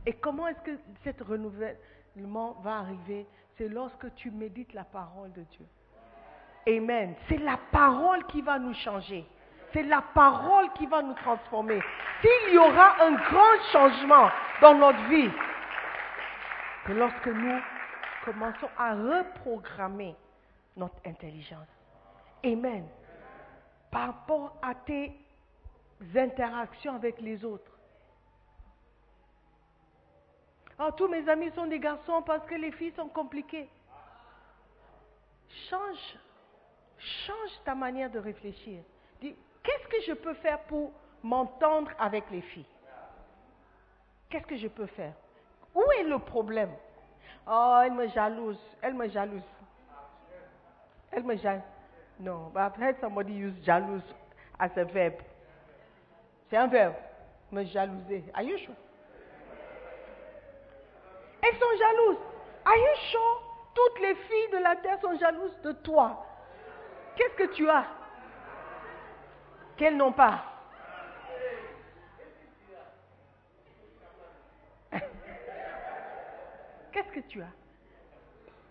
Et 0.06 0.12
comment 0.14 0.46
est-ce 0.46 0.60
que 0.60 0.78
cet 1.02 1.20
renouvellement 1.20 1.78
va 2.62 2.78
arriver 2.78 3.26
C'est 3.56 3.68
lorsque 3.68 4.14
tu 4.14 4.30
médites 4.30 4.72
la 4.74 4.84
parole 4.84 5.32
de 5.32 5.42
Dieu. 5.42 5.66
Amen. 6.68 7.14
C'est 7.28 7.38
la 7.38 7.58
parole 7.70 8.24
qui 8.26 8.42
va 8.42 8.58
nous 8.58 8.74
changer. 8.74 9.24
C'est 9.72 9.82
la 9.82 10.02
parole 10.02 10.72
qui 10.74 10.86
va 10.86 11.02
nous 11.02 11.14
transformer. 11.14 11.80
S'il 12.20 12.54
y 12.54 12.58
aura 12.58 13.02
un 13.02 13.12
grand 13.12 13.62
changement 13.72 14.30
dans 14.60 14.74
notre 14.74 15.02
vie, 15.08 15.30
c'est 16.86 16.94
lorsque 16.94 17.26
nous 17.26 17.60
commençons 18.24 18.68
à 18.78 18.94
reprogrammer 18.94 20.16
notre 20.76 20.96
intelligence. 21.06 21.68
Amen. 22.44 22.86
Par 23.90 24.06
rapport 24.06 24.56
à 24.62 24.74
tes 24.74 25.12
interactions 26.14 26.94
avec 26.94 27.20
les 27.20 27.44
autres. 27.44 27.75
Oh, 30.78 30.90
tous 30.96 31.08
mes 31.08 31.26
amis 31.28 31.50
sont 31.52 31.66
des 31.66 31.78
garçons 31.78 32.22
parce 32.22 32.44
que 32.46 32.54
les 32.54 32.70
filles 32.72 32.92
sont 32.92 33.08
compliquées. 33.08 33.68
Change, 35.70 36.18
change 36.98 37.50
ta 37.64 37.74
manière 37.74 38.10
de 38.10 38.18
réfléchir. 38.18 38.82
Dis, 39.20 39.34
qu'est-ce 39.62 39.88
que 39.88 40.02
je 40.06 40.12
peux 40.12 40.34
faire 40.34 40.60
pour 40.64 40.92
m'entendre 41.22 41.90
avec 41.98 42.30
les 42.30 42.42
filles? 42.42 42.66
Qu'est-ce 44.28 44.46
que 44.46 44.56
je 44.56 44.68
peux 44.68 44.86
faire? 44.86 45.14
Où 45.74 45.82
est 45.98 46.04
le 46.04 46.18
problème? 46.18 46.72
Oh, 47.46 47.80
elle 47.82 47.92
me 47.92 48.08
jalouse, 48.08 48.58
elle 48.82 48.94
me 48.94 49.08
jalouse. 49.08 49.42
Elle 51.10 51.22
me 51.22 51.36
jalouse. 51.36 51.62
No, 52.18 52.50
but 52.52 52.60
I've 52.60 52.76
heard 52.76 52.96
somebody 53.00 53.32
use 53.32 53.54
jalouse 53.64 54.02
as 54.58 54.76
a 54.76 54.84
verb. 54.84 55.14
C'est 56.48 56.56
un 56.56 56.66
verbe, 56.66 56.94
me 57.50 57.64
jalouser. 57.64 58.24
Are 58.34 58.42
you 58.42 58.58
sure? 58.58 58.74
Elles 61.46 61.58
sont 61.58 61.76
jalouses. 61.78 62.18
Are 62.64 62.76
you? 62.76 63.18
Toutes 63.74 64.00
les 64.00 64.14
filles 64.14 64.50
de 64.52 64.58
la 64.58 64.76
terre 64.76 64.98
sont 65.00 65.18
jalouses 65.18 65.60
de 65.62 65.72
toi? 65.72 66.24
Qu'est-ce 67.14 67.34
que 67.36 67.52
tu 67.54 67.68
as? 67.68 67.84
Qu'elles 69.76 69.96
n'ont 69.96 70.12
pas? 70.12 70.42
Qu'est-ce 76.92 77.12
que 77.12 77.20
tu 77.20 77.42
as? 77.42 77.52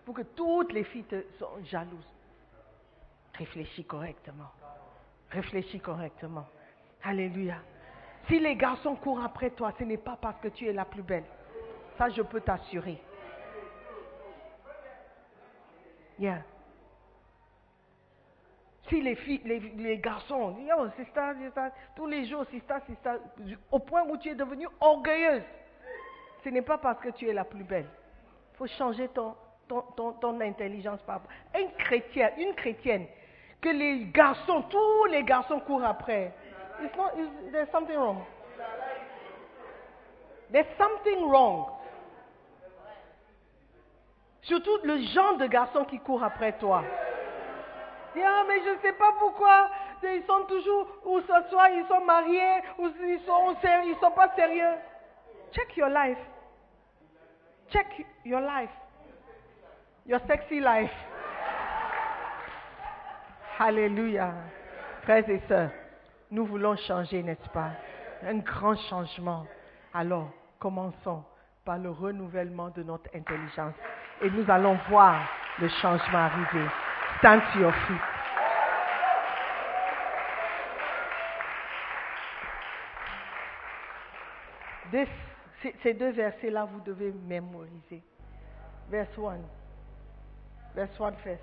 Pour 0.04 0.14
que 0.14 0.22
toutes 0.22 0.72
les 0.72 0.84
filles 0.84 1.04
te 1.04 1.22
sont 1.38 1.64
jalouses 1.64 2.12
Réfléchis 3.34 3.84
correctement. 3.84 4.50
Réfléchis 5.30 5.80
correctement. 5.80 6.46
Alléluia. 7.04 7.56
Si 8.26 8.40
les 8.40 8.56
garçons 8.56 8.96
courent 8.96 9.22
après 9.22 9.50
toi, 9.50 9.72
ce 9.78 9.84
n'est 9.84 9.98
pas 9.98 10.16
parce 10.20 10.40
que 10.40 10.48
tu 10.48 10.66
es 10.66 10.72
la 10.72 10.84
plus 10.84 11.02
belle. 11.02 11.24
Ça, 11.98 12.08
je 12.10 12.22
peux 12.22 12.40
t'assurer. 12.40 12.98
Yeah. 16.18 16.42
Si 18.88 19.00
les 19.02 19.16
filles, 19.16 19.42
les, 19.44 19.58
les 19.58 19.98
garçons, 19.98 20.56
yo, 20.60 20.88
c'est 20.96 21.06
ça, 21.12 21.34
tous 21.96 22.06
les 22.06 22.26
jours, 22.26 22.44
c'est 22.50 22.62
ça, 22.68 22.80
au 23.70 23.78
point 23.80 24.04
où 24.04 24.16
tu 24.16 24.30
es 24.30 24.34
devenue 24.34 24.68
orgueilleuse. 24.80 25.42
Ce 26.44 26.48
n'est 26.48 26.62
pas 26.62 26.78
parce 26.78 27.00
que 27.00 27.08
tu 27.10 27.28
es 27.28 27.32
la 27.32 27.44
plus 27.44 27.64
belle. 27.64 27.88
Il 28.52 28.56
faut 28.56 28.66
changer 28.66 29.08
ton, 29.08 29.34
intelligence 30.40 31.02
par 31.02 31.16
rapport. 31.16 31.32
Un 31.54 31.66
chrétien, 31.78 32.30
une 32.38 32.54
chrétienne, 32.54 33.06
que 33.60 33.68
les 33.70 34.04
garçons, 34.06 34.62
tous 34.70 35.04
les 35.06 35.24
garçons 35.24 35.58
courent 35.60 35.84
après. 35.84 36.32
It's 36.82 36.96
not, 36.96 37.10
it's- 37.16 37.50
there's 37.52 37.70
something 37.70 37.96
wrong. 37.96 38.18
There's 40.52 40.66
something 40.78 41.28
wrong. 41.28 41.66
Surtout 44.46 44.78
le 44.84 44.98
genre 44.98 45.36
de 45.38 45.46
garçon 45.46 45.84
qui 45.84 45.98
court 45.98 46.22
après 46.22 46.52
toi. 46.58 46.84
Dis, 48.14 48.22
ah, 48.22 48.44
mais 48.46 48.62
je 48.64 48.70
ne 48.70 48.78
sais 48.78 48.92
pas 48.92 49.12
pourquoi. 49.18 49.70
Ils 50.04 50.22
sont 50.24 50.44
toujours, 50.46 50.86
ou 51.04 51.20
ce 51.20 51.48
soir, 51.50 51.68
ils 51.70 51.84
sont 51.88 52.04
mariés, 52.04 52.62
ou 52.78 52.88
ils 53.02 53.20
sont, 53.26 53.56
sont 54.00 54.10
pas 54.12 54.28
sérieux. 54.36 54.74
Check 55.52 55.76
your 55.76 55.88
life. 55.88 56.18
Check 57.70 58.06
your 58.24 58.40
life. 58.40 58.70
Your 60.06 60.20
sexy 60.28 60.60
life. 60.60 60.94
Alléluia. 63.58 64.32
Frères 65.02 65.28
et 65.28 65.42
sœurs, 65.48 65.70
nous 66.30 66.46
voulons 66.46 66.76
changer, 66.76 67.22
n'est-ce 67.22 67.48
pas? 67.48 67.70
Un 68.22 68.38
grand 68.38 68.76
changement. 68.88 69.44
Alors, 69.92 70.30
commençons 70.60 71.24
par 71.64 71.78
le 71.78 71.90
renouvellement 71.90 72.70
de 72.70 72.84
notre 72.84 73.10
intelligence. 73.12 73.74
Et 74.22 74.30
nous 74.30 74.50
allons 74.50 74.78
voir 74.88 75.20
le 75.60 75.68
changement 75.68 76.18
arriver. 76.18 76.66
Stand 77.18 77.40
to 77.52 77.60
your 77.60 77.72
feet. 77.86 78.00
Ces- 85.82 85.94
deux 85.94 86.10
versets-là, 86.10 86.64
vous 86.64 86.80
devez 86.80 87.12
mémoriser. 87.12 88.02
Verse 88.88 89.08
1. 89.18 89.38
Verse 90.74 91.00
1 91.00 91.12
first. 91.12 91.42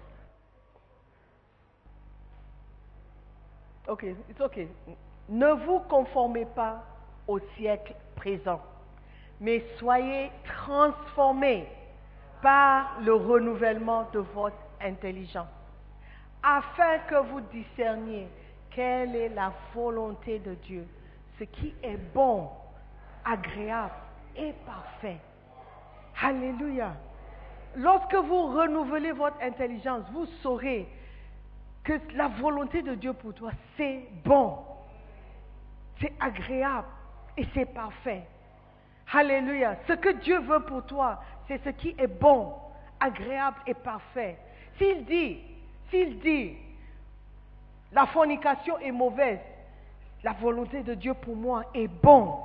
Ok, 3.88 4.04
it's 4.30 4.40
okay. 4.40 4.70
Ne 5.28 5.52
vous 5.66 5.80
conformez 5.82 6.46
pas 6.46 6.84
au 7.28 7.40
siècle 7.58 7.94
présent, 8.16 8.62
mais 9.42 9.64
soyez 9.78 10.32
transformés 10.46 11.68
par 12.44 13.00
le 13.02 13.14
renouvellement 13.14 14.06
de 14.12 14.20
votre 14.20 14.58
intelligence, 14.82 15.48
afin 16.44 17.00
que 17.10 17.16
vous 17.16 17.40
discerniez 17.40 18.28
quelle 18.70 19.16
est 19.16 19.30
la 19.30 19.54
volonté 19.74 20.40
de 20.40 20.54
Dieu, 20.56 20.86
ce 21.40 21.46
qui 21.46 21.74
est 21.82 21.98
bon, 22.14 22.50
agréable 23.24 23.94
et 24.36 24.54
parfait. 24.66 25.18
Alléluia. 26.22 26.92
Lorsque 27.78 28.14
vous 28.14 28.48
renouvelez 28.48 29.14
votre 29.14 29.42
intelligence, 29.42 30.04
vous 30.12 30.26
saurez 30.42 30.88
que 31.86 31.94
la 32.14 32.28
volonté 32.28 32.82
de 32.82 32.94
Dieu 32.96 33.14
pour 33.14 33.34
toi, 33.34 33.52
c'est 33.78 34.06
bon, 34.26 34.58
c'est 36.02 36.14
agréable 36.20 36.88
et 37.38 37.46
c'est 37.54 37.74
parfait. 37.74 38.24
Alléluia. 39.14 39.78
Ce 39.88 39.94
que 39.94 40.10
Dieu 40.10 40.40
veut 40.40 40.62
pour 40.62 40.86
toi, 40.86 41.22
c'est 41.48 41.64
ce 41.64 41.70
qui 41.70 41.96
est 41.98 42.08
bon, 42.08 42.54
agréable 43.00 43.58
et 43.68 43.74
parfait. 43.74 44.38
S'il 44.78 45.06
dit, 45.06 45.40
s'il 45.90 46.20
dit, 46.20 46.54
la 47.92 48.06
fornication 48.08 48.80
est 48.80 48.92
mauvaise, 48.92 49.40
la 50.24 50.34
volonté 50.34 50.82
de 50.82 50.94
Dieu 50.94 51.14
pour 51.14 51.36
moi 51.36 51.64
est 51.74 51.88
bon, 51.88 52.38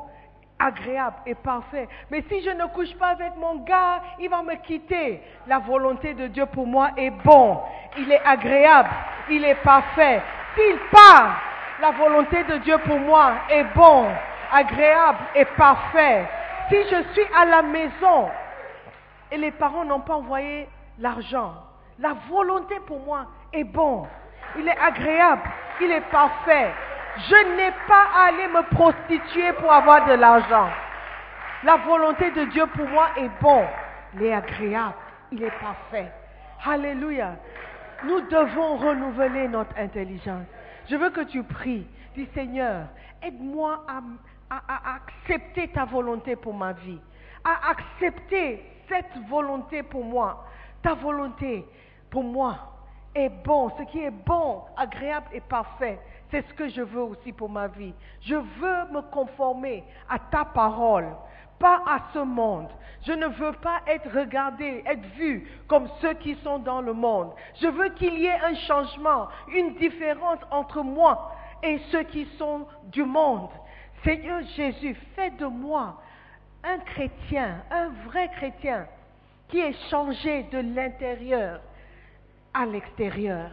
agréable 0.59 1.17
et 1.27 1.35
parfait. 1.35 1.89
Mais 2.11 2.25
si 2.29 2.43
je 2.43 2.51
ne 2.51 2.67
couche 2.67 2.95
pas 2.97 3.09
avec 3.09 3.37
mon 3.37 3.57
gars, 3.57 4.03
il 4.19 4.29
va 4.29 4.43
me 4.43 4.57
quitter. 4.57 5.23
La 5.47 5.59
volonté 5.61 6.15
de 6.15 6.27
Dieu 6.27 6.47
pour 6.47 6.67
moi 6.67 6.91
est 6.97 7.11
bon, 7.11 7.61
il 7.97 8.11
est 8.11 8.23
agréable, 8.25 8.91
il 9.31 9.45
est 9.45 9.63
parfait. 9.63 10.21
S'il 10.55 10.77
part, 10.91 11.41
la 11.81 11.93
volonté 11.93 12.43
de 12.45 12.57
Dieu 12.59 12.77
pour 12.79 12.99
moi 12.99 13.35
est 13.49 13.65
bon, 13.75 14.07
agréable 14.53 15.19
et 15.37 15.45
parfait. 15.45 16.29
Si 16.69 16.77
je 16.91 17.03
suis 17.13 17.27
à 17.39 17.45
la 17.45 17.63
maison 17.63 18.29
et 19.31 19.37
les 19.37 19.51
parents 19.51 19.85
n'ont 19.85 20.01
pas 20.01 20.15
envoyé 20.15 20.69
l'argent, 20.99 21.55
la 21.99 22.15
volonté 22.31 22.75
pour 22.87 23.01
moi 23.01 23.27
est 23.53 23.65
bon, 23.65 24.07
il 24.59 24.69
est 24.69 24.79
agréable, 24.79 25.43
il 25.81 25.91
est 25.91 26.09
parfait. 26.11 26.73
Je 27.17 27.57
n'ai 27.57 27.73
pas 27.89 28.07
à 28.15 28.27
aller 28.29 28.47
me 28.47 28.63
prostituer 28.75 29.53
pour 29.55 29.73
avoir 29.73 30.07
de 30.07 30.13
l'argent. 30.15 30.69
La 31.65 31.77
volonté 31.77 32.31
de 32.31 32.45
Dieu 32.45 32.67
pour 32.67 32.87
moi 32.87 33.09
est 33.17 33.31
bon, 33.41 33.65
il 34.15 34.23
est 34.25 34.33
agréable, 34.33 34.95
il 35.33 35.43
est 35.43 35.59
parfait. 35.61 36.13
Alléluia. 36.65 37.37
Nous 38.05 38.21
devons 38.23 38.77
renouveler 38.77 39.49
notre 39.49 39.77
intelligence. 39.77 40.47
Je 40.89 40.97
veux 40.97 41.11
que 41.11 41.23
tu 41.23 41.43
pries. 41.43 41.87
Dis 42.15 42.29
Seigneur, 42.35 42.87
aide-moi 43.23 43.85
à, 43.89 44.01
accepter 44.97 45.69
ta 45.69 45.85
volonté 45.85 46.37
pour 46.37 46.55
ma 46.55 46.73
vie, 46.73 47.01
à 47.45 47.71
accepter 47.71 48.65
cette 48.89 49.19
volonté 49.29 49.83
pour 49.83 50.05
moi. 50.05 50.45
Ta 50.83 50.95
volonté 50.95 51.67
pour 52.11 52.25
moi 52.25 52.57
est 53.15 53.29
bon. 53.29 53.71
Ce 53.79 53.83
qui 53.85 54.01
est 54.01 54.11
bon, 54.11 54.63
agréable 54.77 55.27
et 55.33 55.41
parfait, 55.41 55.99
c'est 56.31 56.47
ce 56.47 56.55
que 56.55 56.69
je 56.69 56.83
veux 56.83 57.03
aussi 57.03 57.33
pour 57.33 57.49
ma 57.49 57.69
vie. 57.69 57.95
Je 58.23 58.35
veux 58.35 58.93
me 58.93 59.03
conformer 59.11 59.85
à 60.09 60.19
ta 60.19 60.45
parole, 60.45 61.09
pas 61.59 61.83
à 61.87 62.01
ce 62.13 62.19
monde. 62.19 62.69
Je 63.03 63.13
ne 63.13 63.27
veux 63.27 63.53
pas 63.53 63.81
être 63.87 64.11
regardé, 64.13 64.83
être 64.87 65.07
vu 65.17 65.49
comme 65.67 65.89
ceux 66.01 66.15
qui 66.15 66.35
sont 66.43 66.59
dans 66.59 66.81
le 66.81 66.93
monde. 66.93 67.33
Je 67.61 67.69
veux 67.69 67.89
qu'il 67.91 68.19
y 68.19 68.27
ait 68.27 68.41
un 68.41 68.55
changement, 68.55 69.29
une 69.49 69.75
différence 69.77 70.41
entre 70.51 70.83
moi 70.83 71.33
et 71.63 71.79
ceux 71.91 72.03
qui 72.05 72.27
sont 72.39 72.67
du 72.85 73.05
monde. 73.05 73.51
Seigneur 74.05 74.43
Jésus, 74.57 74.95
fais 75.15 75.31
de 75.31 75.47
moi 75.47 76.01
un 76.65 76.79
chrétien, 76.79 77.63
un 77.71 77.89
vrai 78.07 78.29
chrétien 78.37 78.87
qui 79.49 79.59
est 79.59 79.73
changé 79.91 80.45
de 80.45 80.59
l'intérieur 80.59 81.61
à 82.53 82.67
l'extérieur. 82.67 83.51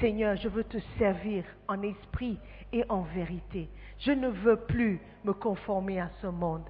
Seigneur, 0.00 0.36
je 0.36 0.48
veux 0.48 0.64
te 0.64 0.78
servir 0.98 1.44
en 1.68 1.82
esprit 1.82 2.38
et 2.72 2.84
en 2.88 3.02
vérité. 3.02 3.68
Je 3.98 4.12
ne 4.12 4.28
veux 4.28 4.56
plus 4.56 5.00
me 5.24 5.32
conformer 5.32 6.00
à 6.00 6.10
ce 6.22 6.26
monde. 6.26 6.64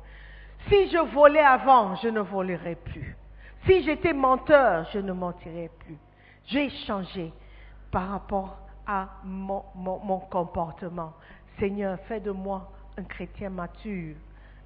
Si 0.68 0.90
je 0.90 0.98
volais 0.98 1.40
avant, 1.40 1.94
je 1.96 2.08
ne 2.08 2.20
volerai 2.20 2.74
plus. 2.74 3.16
Si 3.66 3.82
j'étais 3.82 4.12
menteur, 4.12 4.86
je 4.92 4.98
ne 4.98 5.12
mentirai 5.12 5.70
plus. 5.80 5.96
J'ai 6.46 6.68
changé 6.86 7.32
par 7.90 8.08
rapport 8.10 8.58
à 8.86 9.08
mon, 9.24 9.62
mon- 9.74 10.00
mon 10.00 10.18
comportement. 10.18 11.12
Seigneur, 11.58 11.98
fais 12.08 12.20
de 12.20 12.30
moi 12.30 12.70
un 12.98 13.04
chrétien 13.04 13.50
mature, 13.50 14.16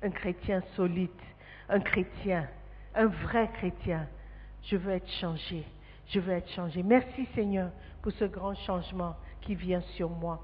un 0.05 0.11
chrétien 0.11 0.63
solide, 0.77 1.11
un 1.69 1.81
chrétien, 1.81 2.47
un 2.95 3.07
vrai 3.07 3.51
chrétien. 3.55 4.07
Je 4.63 4.77
veux 4.77 4.93
être 4.93 5.11
changé. 5.21 5.65
Je 6.09 6.21
veux 6.21 6.33
être 6.35 6.51
changé. 6.51 6.83
Merci 6.83 7.27
Seigneur 7.35 7.71
pour 8.03 8.13
ce 8.13 8.27
grand 8.27 8.55
changement 8.55 9.17
qui 9.41 9.55
vient 9.55 9.81
sur 9.97 10.11
moi. 10.11 10.41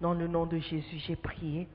Dans 0.00 0.14
le 0.14 0.26
nom 0.26 0.46
de 0.46 0.58
Jésus, 0.58 0.98
j'ai 0.98 1.14
prié. 1.14 1.68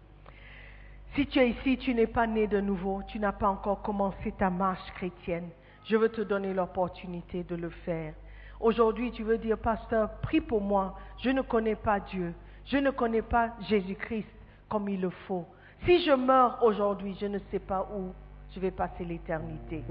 Si 1.16 1.26
tu 1.26 1.40
es 1.40 1.50
ici, 1.50 1.78
tu 1.78 1.96
n'es 1.96 2.08
pas 2.08 2.28
né 2.28 2.46
de 2.46 2.60
nouveau, 2.60 3.02
tu 3.08 3.20
n'as 3.20 3.32
pas 3.32 3.48
encore 3.48 3.82
commencé 3.82 4.34
ta 4.34 4.50
marche 4.50 4.92
chrétienne, 4.96 5.50
je 5.86 5.96
veux 5.96 6.10
te 6.10 6.22
donner 6.22 6.54
l'opportunité 6.54 7.44
de 7.44 7.56
le 7.56 7.70
faire. 7.70 8.14
Aujourd'hui, 8.60 9.12
tu 9.12 9.24
veux 9.24 9.38
dire, 9.38 9.58
pasteur, 9.58 10.20
prie 10.20 10.42
pour 10.42 10.62
moi, 10.62 11.00
je 11.24 11.30
ne 11.30 11.42
connais 11.42 11.76
pas 11.76 12.02
Dieu, 12.02 12.34
je 12.66 12.78
ne 12.78 12.92
connais 12.92 13.22
pas 13.22 13.54
Jésus-Christ 13.70 14.28
comme 14.68 14.90
il 14.90 15.02
le 15.02 15.10
faut. 15.10 15.48
Si 15.86 16.04
je 16.04 16.12
meurs 16.12 16.60
aujourd'hui, 16.62 17.16
je 17.20 17.26
ne 17.26 17.40
sais 17.52 17.60
pas 17.60 17.88
où 17.96 18.12
je 18.54 18.60
vais 18.60 18.72
passer 18.72 19.06
l'éternité. 19.06 19.84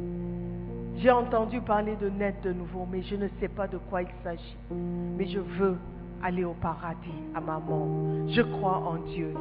J'ai 0.97 1.11
entendu 1.11 1.61
parler 1.61 1.97
de 1.97 2.09
naître 2.09 2.43
de 2.43 2.53
nouveau, 2.53 2.86
mais 2.91 3.03
je 3.03 3.16
ne 3.16 3.28
sais 3.41 3.49
pas 3.49 3.66
de 3.68 3.78
quoi 3.78 4.03
il 4.03 4.09
s'agit. 4.22 4.57
Mais 4.70 5.26
je 5.26 5.39
veux 5.39 5.76
aller 6.22 6.45
au 6.45 6.55
paradis 6.55 7.09
à 7.34 7.41
ma 7.41 7.59
mort. 7.59 7.89
Je 8.28 8.43
crois 8.43 8.78
en 8.78 8.97
Dieu. 8.97 9.32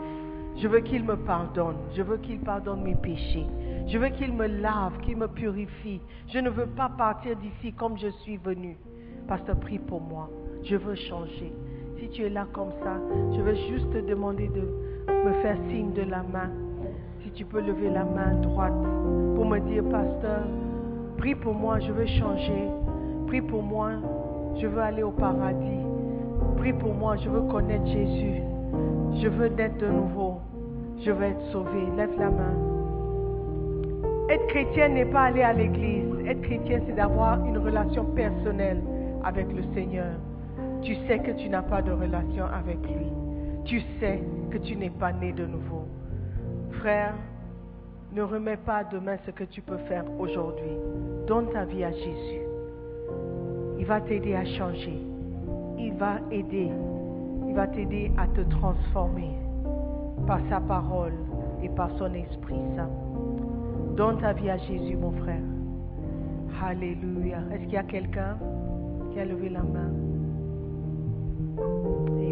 Je 0.57 0.67
veux 0.67 0.79
qu'il 0.79 1.03
me 1.03 1.15
pardonne. 1.15 1.77
Je 1.95 2.01
veux 2.01 2.17
qu'il 2.17 2.39
pardonne 2.39 2.81
mes 2.81 2.95
péchés. 2.95 3.45
Je 3.87 3.97
veux 3.97 4.09
qu'il 4.09 4.33
me 4.33 4.47
lave, 4.47 4.99
qu'il 5.01 5.17
me 5.17 5.27
purifie. 5.27 6.01
Je 6.27 6.39
ne 6.39 6.49
veux 6.49 6.65
pas 6.67 6.89
partir 6.89 7.35
d'ici 7.37 7.73
comme 7.73 7.97
je 7.97 8.07
suis 8.07 8.37
venu. 8.37 8.77
Pasteur, 9.27 9.59
prie 9.59 9.79
pour 9.79 10.01
moi. 10.01 10.29
Je 10.63 10.75
veux 10.75 10.95
changer. 10.95 11.53
Si 11.99 12.09
tu 12.09 12.23
es 12.23 12.29
là 12.29 12.47
comme 12.53 12.71
ça, 12.83 12.97
je 13.35 13.41
veux 13.41 13.55
juste 13.55 13.91
te 13.91 13.97
demander 13.97 14.47
de 14.49 14.86
me 15.07 15.33
faire 15.41 15.57
signe 15.69 15.93
de 15.93 16.03
la 16.03 16.23
main. 16.23 16.49
Si 17.23 17.31
tu 17.31 17.45
peux 17.45 17.61
lever 17.61 17.89
la 17.89 18.03
main 18.03 18.33
droite 18.41 18.73
pour 19.35 19.45
me 19.45 19.59
dire, 19.59 19.83
pasteur, 19.85 20.43
prie 21.17 21.35
pour 21.35 21.53
moi, 21.53 21.79
je 21.79 21.91
veux 21.91 22.05
changer. 22.05 22.67
Prie 23.27 23.41
pour 23.41 23.63
moi, 23.63 23.91
je 24.59 24.67
veux 24.67 24.81
aller 24.81 25.03
au 25.03 25.11
paradis. 25.11 25.85
Prie 26.57 26.73
pour 26.73 26.93
moi, 26.93 27.15
je 27.17 27.29
veux 27.29 27.41
connaître 27.41 27.85
Jésus. 27.85 28.41
Je 29.21 29.27
veux 29.27 29.47
naître 29.49 29.77
de 29.77 29.87
nouveau. 29.87 30.39
Je 31.03 31.11
veux 31.11 31.25
être 31.25 31.51
sauvé. 31.51 31.83
Lève 31.95 32.17
la 32.17 32.29
main. 32.29 32.53
Être 34.29 34.47
chrétien 34.47 34.89
n'est 34.89 35.05
pas 35.05 35.21
aller 35.23 35.43
à 35.43 35.53
l'église. 35.53 36.05
Être 36.27 36.41
chrétien, 36.41 36.81
c'est 36.85 36.95
d'avoir 36.95 37.43
une 37.45 37.57
relation 37.57 38.03
personnelle 38.15 38.81
avec 39.23 39.47
le 39.53 39.63
Seigneur. 39.73 40.13
Tu 40.81 40.95
sais 41.07 41.19
que 41.19 41.31
tu 41.31 41.49
n'as 41.49 41.61
pas 41.61 41.81
de 41.81 41.91
relation 41.91 42.45
avec 42.45 42.77
lui. 42.87 43.07
Tu 43.67 43.81
sais 43.99 44.23
que 44.49 44.57
tu 44.59 44.77
n'es 44.77 44.89
pas 44.89 45.11
né 45.11 45.33
de 45.33 45.45
nouveau. 45.45 45.83
Frère, 46.79 47.13
ne 48.13 48.21
remets 48.21 48.55
pas 48.55 48.85
demain 48.85 49.17
ce 49.25 49.31
que 49.31 49.43
tu 49.43 49.61
peux 49.61 49.77
faire 49.89 50.05
aujourd'hui. 50.17 50.71
Donne 51.27 51.49
ta 51.51 51.65
vie 51.65 51.83
à 51.83 51.91
Jésus. 51.91 52.41
Il 53.77 53.85
va 53.85 53.99
t'aider 53.99 54.35
à 54.35 54.45
changer. 54.45 54.97
Il 55.77 55.93
va 55.95 56.15
aider. 56.31 56.71
Il 57.45 57.53
va 57.53 57.67
t'aider 57.67 58.09
à 58.17 58.27
te 58.27 58.41
transformer 58.49 59.31
par 60.25 60.39
sa 60.49 60.61
parole 60.61 61.13
et 61.61 61.67
par 61.67 61.89
son 61.97 62.13
Esprit 62.13 62.61
Saint. 62.77 62.89
Donne 63.97 64.17
ta 64.19 64.31
vie 64.31 64.49
à 64.49 64.57
Jésus, 64.59 64.95
mon 64.95 65.11
frère. 65.11 65.43
Alléluia. 66.63 67.39
Est-ce 67.51 67.63
qu'il 67.63 67.73
y 67.73 67.77
a 67.77 67.83
quelqu'un 67.83 68.37
qui 69.11 69.19
a 69.19 69.25
levé 69.25 69.49
la 69.49 69.63
main? 69.63 69.91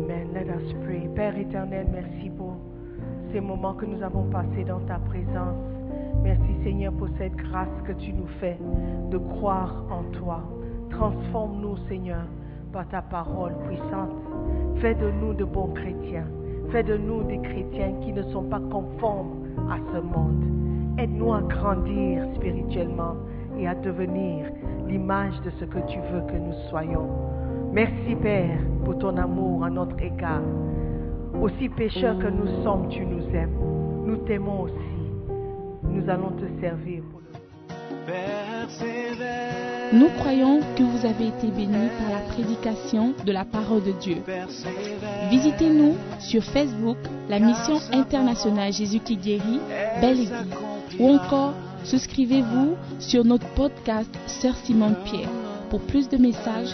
Amen. 0.06 0.34
Let 0.36 0.50
us 0.54 0.72
pray. 0.84 1.10
Père 1.16 1.36
éternel, 1.36 1.88
merci 1.92 2.30
pour 2.38 2.58
ces 3.34 3.42
moments 3.42 3.74
que 3.74 3.88
nous 3.88 4.04
avons 4.04 4.30
passés 4.30 4.64
dans 4.64 4.80
ta 4.82 5.00
présence. 5.00 5.58
Merci 6.22 6.64
Seigneur 6.64 6.94
pour 6.94 7.08
cette 7.18 7.36
grâce 7.36 7.82
que 7.88 7.94
tu 7.94 8.14
nous 8.14 8.28
fais 8.40 8.56
de 9.10 9.18
croire 9.18 9.84
en 9.90 10.04
toi. 10.12 10.44
Transforme-nous 10.92 11.78
Seigneur 11.90 12.22
par 12.72 12.88
ta 12.90 13.02
parole 13.02 13.54
puissante. 13.68 14.12
Fais 14.76 14.94
de 14.94 15.10
nous 15.10 15.34
de 15.34 15.44
bons 15.44 15.74
chrétiens. 15.74 16.28
Fais 16.70 16.84
de 16.84 16.98
nous 16.98 17.24
des 17.24 17.40
chrétiens 17.40 17.94
qui 18.04 18.14
ne 18.14 18.22
sont 18.30 18.44
pas 18.44 18.60
conformes 18.60 19.48
à 19.72 19.80
ce 19.92 20.02
monde. 20.02 21.00
Aide-nous 21.00 21.34
à 21.34 21.42
grandir 21.42 22.28
spirituellement 22.36 23.16
et 23.58 23.68
à 23.68 23.74
devenir 23.74 24.52
l'image 24.88 25.42
de 25.42 25.50
ce 25.60 25.66
que 25.66 25.80
tu 25.88 25.98
veux 26.12 26.22
que 26.28 26.38
nous 26.38 26.54
soyons. 26.70 27.35
Merci 27.76 28.16
Père 28.24 28.58
pour 28.86 28.98
ton 29.00 29.18
amour 29.18 29.66
à 29.66 29.70
notre 29.70 30.00
égard. 30.00 30.42
Aussi 31.42 31.68
pécheurs 31.68 32.18
que 32.18 32.28
nous 32.28 32.64
sommes, 32.64 32.88
tu 32.88 33.06
nous 33.06 33.26
aimes. 33.36 33.58
Nous 34.06 34.16
t'aimons 34.26 34.62
aussi. 34.62 34.74
Nous 35.84 36.10
allons 36.10 36.32
te 36.32 36.46
servir. 36.62 37.04
Pour 37.12 37.20
le... 37.20 37.26
Nous 39.94 40.08
croyons 40.20 40.62
que 40.78 40.84
vous 40.84 41.06
avez 41.06 41.28
été 41.28 41.48
bénis 41.48 41.90
par 42.00 42.12
la 42.12 42.22
prédication 42.34 43.14
de 43.26 43.32
la 43.34 43.44
parole 43.44 43.84
de 43.84 43.92
Dieu. 44.00 44.20
Visitez-nous 45.30 45.96
sur 46.20 46.46
Facebook, 46.46 46.98
la 47.28 47.40
mission 47.40 47.76
internationale 47.92 48.72
Jésus 48.72 49.00
qui 49.00 49.18
guérit, 49.18 49.60
Belle 50.00 50.22
Église, 50.22 50.34
ou 50.98 51.10
encore 51.10 51.52
souscrivez-vous 51.84 52.78
sur 53.00 53.26
notre 53.26 53.48
podcast 53.50 54.18
Sœur 54.28 54.56
Simone 54.64 54.96
Pierre. 55.04 55.30
Pour 55.70 55.82
plus 55.82 56.08
de 56.08 56.16
messages, 56.16 56.74